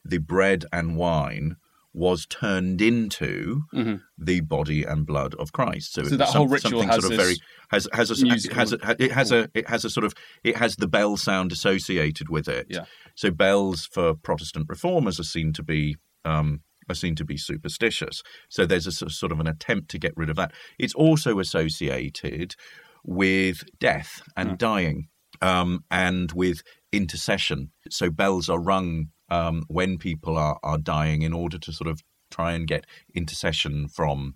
the 0.04 0.19
bread 0.19 0.65
and 0.71 0.95
wine 0.95 1.56
was 1.93 2.25
turned 2.28 2.82
into 2.82 3.63
mm-hmm. 3.73 3.95
the 4.17 4.41
body 4.41 4.84
and 4.84 5.06
blood 5.06 5.34
of 5.36 5.52
Christ. 5.52 5.93
So, 5.93 6.04
so 6.04 6.17
that 6.17 6.30
some, 6.30 6.38
whole 6.38 6.47
ritual 6.47 6.84
has 6.84 7.02
sort 7.02 7.13
of 7.13 7.19
very 7.19 7.36
has 7.69 7.88
has 7.93 8.12
a 8.12 8.54
has 8.54 8.73
a, 8.73 8.80
it 9.04 9.12
has 9.12 9.32
a 9.32 9.49
it 9.54 9.67
has 9.67 9.86
a 9.86 9.89
sort 9.89 10.06
of 10.06 10.13
it 10.43 10.58
has 10.58 10.75
the 10.75 10.88
bell 10.88 11.17
sound 11.17 11.52
associated 11.52 12.30
with 12.30 12.47
it. 12.47 12.67
Yeah. 12.69 12.86
So 13.15 13.32
bells 13.32 13.86
for 13.86 14.13
Protestant 14.13 14.67
reformers 14.69 15.19
are 15.19 15.23
seen 15.23 15.52
to 15.54 15.63
be 15.63 15.95
um, 16.25 16.62
are 16.89 16.95
seen 16.95 17.15
to 17.15 17.25
be 17.25 17.38
superstitious. 17.38 18.21
So 18.49 18.65
there's 18.65 18.88
a 18.88 18.91
sort 18.91 19.32
of 19.32 19.39
an 19.39 19.47
attempt 19.47 19.89
to 19.91 19.99
get 19.99 20.13
rid 20.15 20.30
of 20.30 20.36
that. 20.36 20.54
It's 20.78 20.93
also 20.93 21.39
associated 21.39 22.56
with 23.04 23.63
death 23.80 24.21
and 24.36 24.52
mm. 24.52 24.58
dying 24.58 25.08
um, 25.41 25.84
and 25.89 26.32
with 26.34 26.62
intercession. 26.91 27.71
So 27.89 28.10
bells 28.10 28.49
are 28.49 28.60
rung 28.60 29.08
um, 29.29 29.63
when 29.67 29.97
people 29.97 30.37
are, 30.37 30.59
are 30.63 30.77
dying 30.77 31.21
in 31.21 31.33
order 31.33 31.57
to 31.59 31.71
sort 31.71 31.89
of 31.89 32.01
try 32.31 32.53
and 32.53 32.67
get 32.67 32.85
intercession 33.13 33.87
from 33.87 34.35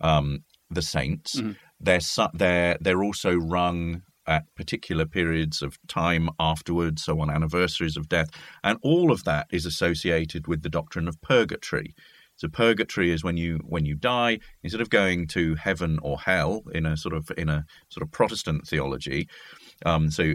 um, 0.00 0.44
the 0.70 0.82
saints. 0.82 1.36
Mm-hmm. 1.36 1.52
They're, 1.80 2.00
they're, 2.34 2.78
they're 2.80 3.04
also 3.04 3.34
rung 3.34 4.02
at 4.26 4.52
particular 4.56 5.06
periods 5.06 5.62
of 5.62 5.78
time 5.86 6.28
afterwards, 6.40 7.04
so 7.04 7.20
on 7.20 7.30
anniversaries 7.30 7.96
of 7.96 8.08
death. 8.08 8.30
And 8.64 8.78
all 8.82 9.12
of 9.12 9.24
that 9.24 9.46
is 9.52 9.66
associated 9.66 10.48
with 10.48 10.62
the 10.62 10.68
doctrine 10.68 11.06
of 11.06 11.20
purgatory. 11.22 11.94
So 12.36 12.48
purgatory 12.48 13.10
is 13.10 13.24
when 13.24 13.36
you 13.36 13.60
when 13.64 13.86
you 13.86 13.94
die, 13.94 14.40
instead 14.62 14.82
of 14.82 14.90
going 14.90 15.26
to 15.28 15.54
heaven 15.54 15.98
or 16.02 16.18
hell 16.18 16.62
in 16.74 16.84
a 16.84 16.96
sort 16.96 17.14
of 17.14 17.30
in 17.36 17.48
a 17.48 17.64
sort 17.88 18.02
of 18.02 18.12
Protestant 18.12 18.66
theology. 18.66 19.28
Um, 19.86 20.10
so 20.10 20.34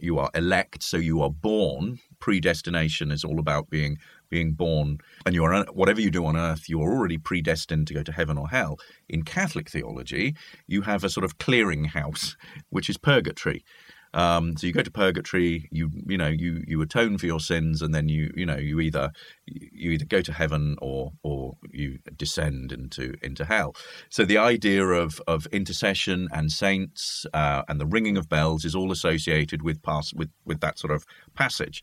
you 0.00 0.18
are 0.18 0.30
elect, 0.34 0.82
so 0.82 0.96
you 0.96 1.22
are 1.22 1.30
born. 1.30 1.98
Predestination 2.20 3.10
is 3.10 3.24
all 3.24 3.38
about 3.38 3.70
being 3.70 3.98
being 4.28 4.52
born, 4.52 4.98
and 5.26 5.34
you 5.34 5.44
are 5.44 5.64
whatever 5.72 6.00
you 6.00 6.10
do 6.10 6.24
on 6.24 6.36
earth, 6.36 6.68
you 6.68 6.80
are 6.80 6.92
already 6.92 7.18
predestined 7.18 7.88
to 7.88 7.94
go 7.94 8.02
to 8.02 8.12
heaven 8.12 8.38
or 8.38 8.48
hell. 8.48 8.78
In 9.08 9.22
Catholic 9.22 9.68
theology, 9.68 10.36
you 10.68 10.82
have 10.82 11.02
a 11.02 11.10
sort 11.10 11.24
of 11.24 11.38
clearinghouse, 11.38 12.36
which 12.68 12.88
is 12.88 12.96
purgatory. 12.96 13.64
Um, 14.12 14.56
so 14.56 14.66
you 14.66 14.72
go 14.72 14.82
to 14.82 14.90
purgatory, 14.90 15.68
you 15.70 15.90
you 16.06 16.18
know 16.18 16.28
you 16.28 16.64
you 16.66 16.80
atone 16.82 17.18
for 17.18 17.26
your 17.26 17.40
sins, 17.40 17.82
and 17.82 17.94
then 17.94 18.08
you 18.08 18.32
you 18.34 18.44
know 18.44 18.56
you 18.56 18.80
either 18.80 19.10
you 19.46 19.92
either 19.92 20.04
go 20.04 20.20
to 20.20 20.32
heaven 20.32 20.76
or 20.82 21.12
or 21.22 21.56
you 21.70 21.98
descend 22.16 22.72
into 22.72 23.14
into 23.22 23.44
hell. 23.44 23.74
So 24.08 24.24
the 24.24 24.38
idea 24.38 24.84
of 24.84 25.20
of 25.26 25.46
intercession 25.46 26.28
and 26.32 26.50
saints 26.50 27.26
uh, 27.32 27.62
and 27.68 27.80
the 27.80 27.86
ringing 27.86 28.16
of 28.16 28.28
bells 28.28 28.64
is 28.64 28.74
all 28.74 28.90
associated 28.90 29.62
with 29.62 29.82
pass 29.82 30.12
with 30.12 30.30
with 30.44 30.60
that 30.60 30.78
sort 30.78 30.92
of 30.92 31.04
passage. 31.34 31.82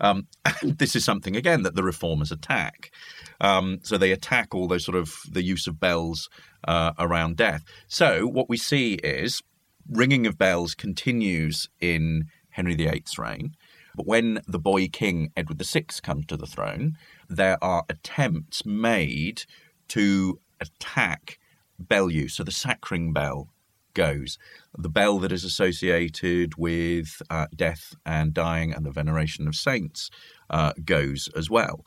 Um, 0.00 0.26
and 0.44 0.78
this 0.78 0.96
is 0.96 1.04
something 1.04 1.36
again 1.36 1.62
that 1.62 1.74
the 1.74 1.82
reformers 1.84 2.32
attack. 2.32 2.90
Um, 3.40 3.78
so 3.82 3.96
they 3.96 4.12
attack 4.12 4.54
all 4.54 4.66
those 4.66 4.84
sort 4.84 4.96
of 4.96 5.14
the 5.30 5.42
use 5.42 5.66
of 5.66 5.78
bells 5.78 6.28
uh, 6.66 6.92
around 6.98 7.36
death. 7.36 7.64
So 7.86 8.26
what 8.26 8.48
we 8.48 8.56
see 8.56 8.94
is 8.94 9.42
ringing 9.88 10.26
of 10.26 10.38
bells 10.38 10.74
continues 10.74 11.68
in 11.80 12.26
Henry 12.50 12.74
VIII's 12.74 13.18
reign. 13.18 13.54
But 13.94 14.06
when 14.06 14.40
the 14.46 14.58
boy 14.58 14.88
king 14.88 15.32
Edward 15.36 15.60
VI 15.60 15.86
comes 16.02 16.26
to 16.26 16.36
the 16.36 16.46
throne, 16.46 16.96
there 17.28 17.62
are 17.62 17.84
attempts 17.88 18.64
made 18.64 19.42
to 19.88 20.40
attack 20.60 21.38
bell 21.78 22.10
use. 22.10 22.34
So 22.34 22.44
the 22.44 22.52
sacring 22.52 23.12
bell 23.12 23.48
goes. 23.94 24.38
The 24.76 24.88
bell 24.88 25.18
that 25.18 25.32
is 25.32 25.44
associated 25.44 26.56
with 26.56 27.20
uh, 27.30 27.46
death 27.54 27.94
and 28.06 28.32
dying 28.32 28.72
and 28.72 28.86
the 28.86 28.92
veneration 28.92 29.48
of 29.48 29.56
saints 29.56 30.10
uh, 30.50 30.72
goes 30.84 31.28
as 31.36 31.50
well. 31.50 31.84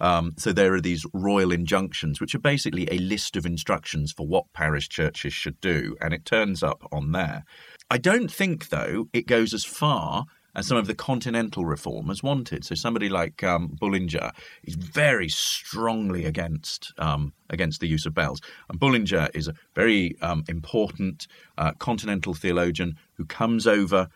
Um, 0.00 0.32
so 0.36 0.52
there 0.52 0.74
are 0.74 0.80
these 0.80 1.06
royal 1.12 1.52
injunctions, 1.52 2.20
which 2.20 2.34
are 2.34 2.40
basically 2.40 2.88
a 2.90 2.98
list 2.98 3.36
of 3.36 3.46
instructions 3.46 4.12
for 4.12 4.26
what 4.26 4.52
parish 4.52 4.88
churches 4.88 5.32
should 5.32 5.60
do, 5.60 5.96
and 6.00 6.12
it 6.12 6.24
turns 6.24 6.62
up 6.62 6.86
on 6.92 7.12
there. 7.12 7.44
I 7.90 7.98
don't 7.98 8.30
think, 8.30 8.68
though, 8.68 9.08
it 9.12 9.26
goes 9.26 9.54
as 9.54 9.64
far 9.64 10.24
as 10.54 10.66
some 10.66 10.76
of 10.76 10.86
the 10.86 10.94
continental 10.94 11.64
reformers 11.64 12.22
wanted. 12.22 12.64
So 12.64 12.74
somebody 12.74 13.08
like 13.08 13.42
um, 13.42 13.76
Bullinger 13.80 14.30
is 14.62 14.74
very 14.74 15.28
strongly 15.28 16.24
against 16.24 16.92
um, 16.98 17.32
against 17.50 17.80
the 17.80 17.88
use 17.88 18.06
of 18.06 18.14
bells. 18.14 18.40
And 18.68 18.78
Bullinger 18.78 19.28
is 19.34 19.48
a 19.48 19.54
very 19.74 20.16
um, 20.22 20.44
important 20.48 21.26
uh, 21.58 21.72
continental 21.78 22.34
theologian 22.34 22.96
who 23.14 23.24
comes 23.24 23.66
over 23.66 24.08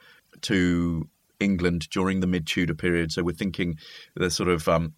to 0.42 1.08
England 1.40 1.88
during 1.90 2.20
the 2.20 2.26
mid 2.26 2.46
Tudor 2.46 2.74
period. 2.74 3.12
So 3.12 3.22
we're 3.22 3.32
thinking 3.32 3.78
the 4.14 4.30
sort 4.30 4.48
of 4.48 4.68
um, 4.68 4.94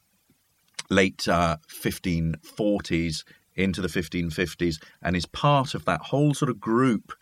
late 0.91 1.27
uh, 1.29 1.57
1540s 1.69 3.25
into 3.55 3.81
the 3.81 3.89
1550s 3.89 4.83
and 5.03 5.17
is 5.17 5.27
part 5.27 5.75
of 5.75 5.85
that 5.85 6.01
whole 6.01 6.35
sort 6.35 6.51
of 6.51 6.61
group 6.61 7.13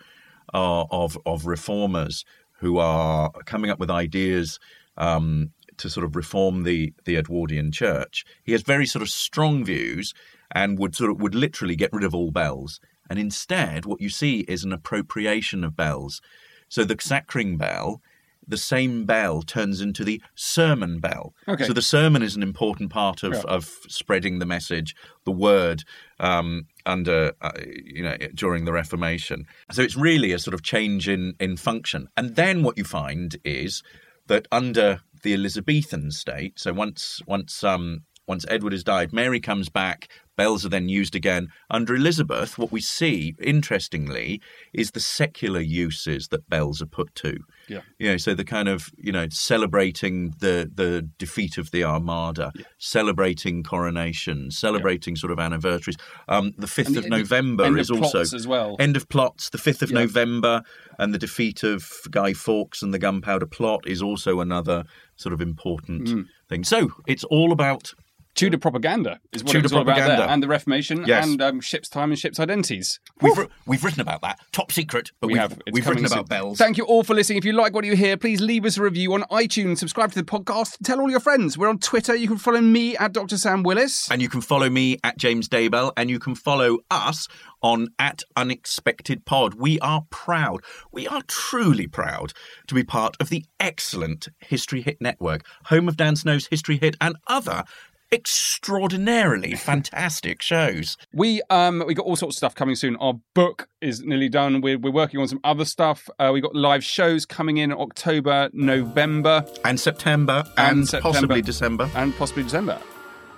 uh, 0.54 0.85
of 0.90 1.18
of 1.26 1.46
reformers 1.46 2.24
who 2.61 2.78
are 2.78 3.31
coming 3.44 3.70
up 3.70 3.78
with 3.78 3.90
ideas 3.90 4.59
um, 4.96 5.50
to 5.76 5.88
sort 5.88 6.04
of 6.04 6.16
reform 6.16 6.64
the 6.64 6.92
the 7.04 7.16
Edwardian 7.16 7.70
Church. 7.70 8.24
He 8.42 8.52
has 8.52 8.62
very 8.62 8.87
sort 8.87 9.02
of 9.02 9.11
strong 9.11 9.64
views 9.64 10.14
and 10.50 10.78
would 10.78 10.94
sort 10.94 11.11
of 11.11 11.20
would 11.20 11.35
literally 11.35 11.76
get 11.76 11.92
rid 11.92 12.04
of 12.04 12.14
all 12.14 12.31
bells. 12.31 12.81
And 13.11 13.18
instead, 13.18 13.87
what 13.87 14.00
you 14.00 14.11
see 14.11 14.40
is 14.40 14.64
an 14.64 14.72
appropriation 14.72 15.64
of 15.64 15.76
bells. 15.76 16.20
So 16.68 16.85
the 16.85 16.96
sacring 17.00 17.57
bell 17.57 18.02
the 18.48 18.56
same 18.56 19.04
bell 19.04 19.42
turns 19.42 19.80
into 19.80 20.02
the 20.02 20.20
sermon 20.34 20.98
bell. 20.98 21.34
Okay. 21.46 21.64
So 21.64 21.72
the 21.72 21.82
sermon 21.82 22.22
is 22.22 22.34
an 22.34 22.42
important 22.42 22.90
part 22.90 23.22
of, 23.22 23.34
yeah. 23.34 23.42
of 23.46 23.64
spreading 23.88 24.38
the 24.38 24.46
message, 24.46 24.96
the 25.24 25.32
word 25.32 25.84
um, 26.18 26.66
under 26.87 27.32
uh, 27.40 27.52
you 27.84 28.02
know 28.02 28.16
during 28.34 28.64
the 28.64 28.72
Reformation. 28.72 29.46
So 29.70 29.82
it's 29.82 29.96
really 29.96 30.32
a 30.32 30.38
sort 30.38 30.54
of 30.54 30.62
change 30.62 31.08
in 31.08 31.34
in 31.38 31.56
function. 31.56 32.08
And 32.16 32.34
then 32.37 32.62
what 32.62 32.78
you 32.78 32.84
find 32.84 33.37
is 33.44 33.82
that 34.26 34.48
under 34.50 35.00
the 35.22 35.34
Elizabethan 35.34 36.11
state, 36.11 36.58
so 36.58 36.72
once 36.72 37.20
once 37.26 37.62
um, 37.62 38.02
once 38.29 38.45
Edward 38.49 38.73
has 38.73 38.85
died, 38.85 39.12
Mary 39.12 39.41
comes 39.41 39.69
back, 39.71 40.09
bells 40.37 40.64
are 40.64 40.69
then 40.69 40.88
used 40.88 41.17
again. 41.17 41.49
Under 41.71 41.95
Elizabeth, 41.95 42.59
what 42.59 42.71
we 42.71 42.81
see, 42.81 43.35
interestingly, 43.43 44.41
is 44.73 44.93
the 44.93 45.01
secular 45.01 45.61
uses 45.61 46.29
that 46.29 46.49
bells 46.49 46.81
are 46.81 46.87
put 46.87 47.14
to. 47.17 47.38
Yeah. 47.69 47.81
You 47.99 48.11
know, 48.11 48.17
so 48.17 48.35
the 48.35 48.45
kind 48.45 48.69
of, 48.69 48.91
you 48.97 49.12
know, 49.12 49.27
celebrating 49.31 50.35
the 50.38 50.71
the 50.73 51.09
defeat 51.19 51.59
of 51.59 51.71
the 51.71 51.85
Armada, 51.85 52.53
yeah. 52.55 52.64
celebrating 52.79 53.62
coronation, 53.62 54.51
celebrating 54.51 55.17
yeah. 55.17 55.21
sort 55.21 55.33
of 55.33 55.41
anniversaries. 55.41 55.97
Um, 56.29 56.55
the 56.57 56.67
5th 56.67 56.97
of 56.97 57.09
November 57.09 57.77
is 57.77 57.91
also 57.91 58.21
as 58.21 58.47
well. 58.47 58.77
End 58.79 58.97
of 58.97 59.09
plots, 59.09 59.51
the 59.51 59.59
5th 59.59 59.83
of 59.83 59.91
yeah. 59.91 60.01
November 60.01 60.62
and 60.99 61.12
the 61.12 61.19
defeat 61.19 61.62
of 61.62 61.91
Guy 62.11 62.33
Fawkes 62.33 62.83
and 62.83 62.95
the 62.95 62.99
Gunpowder 62.99 63.47
Plot 63.47 63.87
is 63.87 64.03
also 64.03 64.41
another 64.41 64.85
sort 65.17 65.33
of 65.33 65.41
important 65.41 66.09
mm. 66.09 66.25
thing. 66.49 66.64
So, 66.64 66.91
it's 67.07 67.25
all 67.25 67.53
about 67.53 67.93
Tudor 68.38 68.59
propaganda 68.59 69.18
is 69.33 69.42
what 69.42 69.51
Tudor 69.51 69.64
it's 69.64 69.72
all 69.74 69.85
propaganda. 69.85 70.14
about 70.14 70.27
there, 70.27 70.33
and 70.33 70.42
the 70.42 70.46
Reformation, 70.46 71.05
yes. 71.05 71.26
and 71.26 71.43
um, 71.43 71.61
ship's 71.61 71.89
time 71.89 72.11
and 72.11 72.18
ship's 72.18 72.39
identities. 72.39 73.01
We've, 73.20 73.49
we've 73.66 73.82
written 73.82 74.01
about 74.01 74.22
that, 74.22 74.39
top 74.53 74.70
secret, 74.70 75.11
but 75.20 75.26
we 75.26 75.32
we've, 75.32 75.43
have. 75.43 75.53
It's 75.66 75.74
we've 75.74 75.86
written 75.86 76.07
soon. 76.07 76.18
about 76.18 76.28
bells. 76.28 76.57
Thank 76.57 76.78
you 76.78 76.84
all 76.84 77.03
for 77.03 77.14
listening. 77.14 77.39
If 77.39 77.45
you 77.45 77.53
like 77.53 77.74
what 77.74 77.84
you 77.84 77.97
hear, 77.97 78.16
please 78.16 78.41
leave 78.41 78.64
us 78.64 78.78
a 78.78 78.82
review 78.82 79.12
on 79.14 79.22
iTunes, 79.22 79.78
subscribe 79.78 80.12
to 80.12 80.22
the 80.22 80.24
podcast, 80.24 80.76
tell 80.84 81.01
all 81.01 81.11
your 81.11 81.18
friends. 81.18 81.59
We're 81.59 81.68
on 81.68 81.80
Twitter. 81.80 82.14
You 82.14 82.28
can 82.28 82.39
follow 82.39 82.61
me 82.61 82.97
at 82.97 83.12
Dr. 83.12 83.36
Sam 83.36 83.64
Willis, 83.64 84.09
and 84.09 84.22
you 84.22 84.28
can 84.28 84.41
follow 84.41 84.70
me 84.70 84.99
at 85.03 85.18
James 85.18 85.49
Daybell, 85.49 85.93
and 85.97 86.09
you 86.09 86.20
can 86.20 86.36
follow 86.36 86.78
us 86.93 87.26
on 87.61 87.89
at 87.99 88.22
Unexpected 88.36 89.24
Pod. 89.24 89.55
We 89.55 89.80
are 89.80 90.03
proud, 90.11 90.62
we 90.93 91.09
are 91.09 91.22
truly 91.26 91.89
proud 91.89 92.32
to 92.68 92.74
be 92.74 92.84
part 92.84 93.16
of 93.18 93.30
the 93.30 93.45
excellent 93.59 94.28
History 94.39 94.80
Hit 94.80 95.01
Network, 95.01 95.45
home 95.64 95.89
of 95.89 95.97
Dan 95.97 96.14
Snow's 96.14 96.47
History 96.47 96.76
Hit 96.76 96.97
and 97.01 97.16
other 97.26 97.64
extraordinarily 98.12 99.54
fantastic 99.54 100.42
shows. 100.42 100.96
We 101.12 101.40
um 101.50 101.84
we 101.86 101.94
got 101.94 102.06
all 102.06 102.16
sorts 102.16 102.34
of 102.36 102.38
stuff 102.38 102.54
coming 102.54 102.74
soon. 102.74 102.96
Our 102.96 103.14
book 103.34 103.68
is 103.80 104.02
nearly 104.02 104.28
done. 104.28 104.61
We're 104.61 104.78
we're 104.78 104.90
working 104.92 105.20
on 105.20 105.28
some 105.28 105.40
other 105.44 105.64
stuff. 105.64 106.09
Uh, 106.18 106.30
we 106.32 106.40
got 106.40 106.54
live 106.54 106.84
shows 106.84 107.24
coming 107.26 107.59
in 107.59 107.72
October, 107.72 108.50
November, 108.52 109.44
And 109.64 109.78
September 109.78 110.44
and, 110.56 110.78
And 110.78 110.88
September. 110.88 111.12
possibly 111.14 111.42
December. 111.42 111.90
and 111.94 112.14
possibly 112.16 112.42
December. 112.44 112.78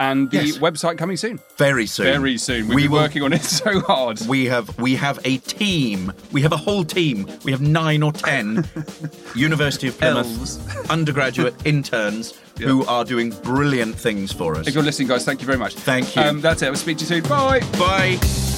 And 0.01 0.31
the 0.31 0.47
Yes. 0.47 0.59
website 0.59 0.97
coming 0.97 1.17
soon. 1.19 1.39
Very 1.59 1.87
soon. 1.87 2.07
Very 2.07 2.39
soon. 2.39 2.67
We've 2.69 2.75
We 2.75 2.83
been 2.85 2.91
will- 2.93 2.99
working 3.03 3.23
on 3.23 3.33
it 3.35 3.43
so 3.63 3.81
hard. 3.81 4.19
We 4.27 4.47
have 4.47 4.77
we 4.79 4.97
have 4.97 5.19
a 5.25 5.37
team. 5.39 6.13
We 6.33 6.41
have 6.43 6.53
a 6.53 6.57
whole 6.57 6.85
team. 6.85 7.29
We 7.45 7.53
have 7.53 7.61
nine 7.61 8.03
or 8.03 8.11
ten 8.13 8.67
University 9.35 9.89
of 9.89 9.99
Plymouth 9.99 10.91
undergraduate 10.91 11.55
interns 11.67 12.33
who 12.59 12.85
are 12.87 13.05
doing 13.05 13.31
brilliant 13.43 13.95
things 13.95 14.33
for 14.33 14.57
us. 14.57 14.67
If 14.67 14.75
you're 14.75 14.83
listening, 14.83 15.09
guys, 15.09 15.25
thank 15.25 15.41
you 15.41 15.47
very 15.47 15.59
much. 15.59 15.75
Thank 15.75 16.17
you. 16.17 16.23
Um, 16.23 16.41
that's 16.41 16.63
it. 16.63 16.67
We'll 16.71 16.77
speak 16.77 16.97
to 16.99 17.05
you 17.05 17.09
soon. 17.09 17.23
Bye. 17.25 17.61
Bye. 17.79 18.50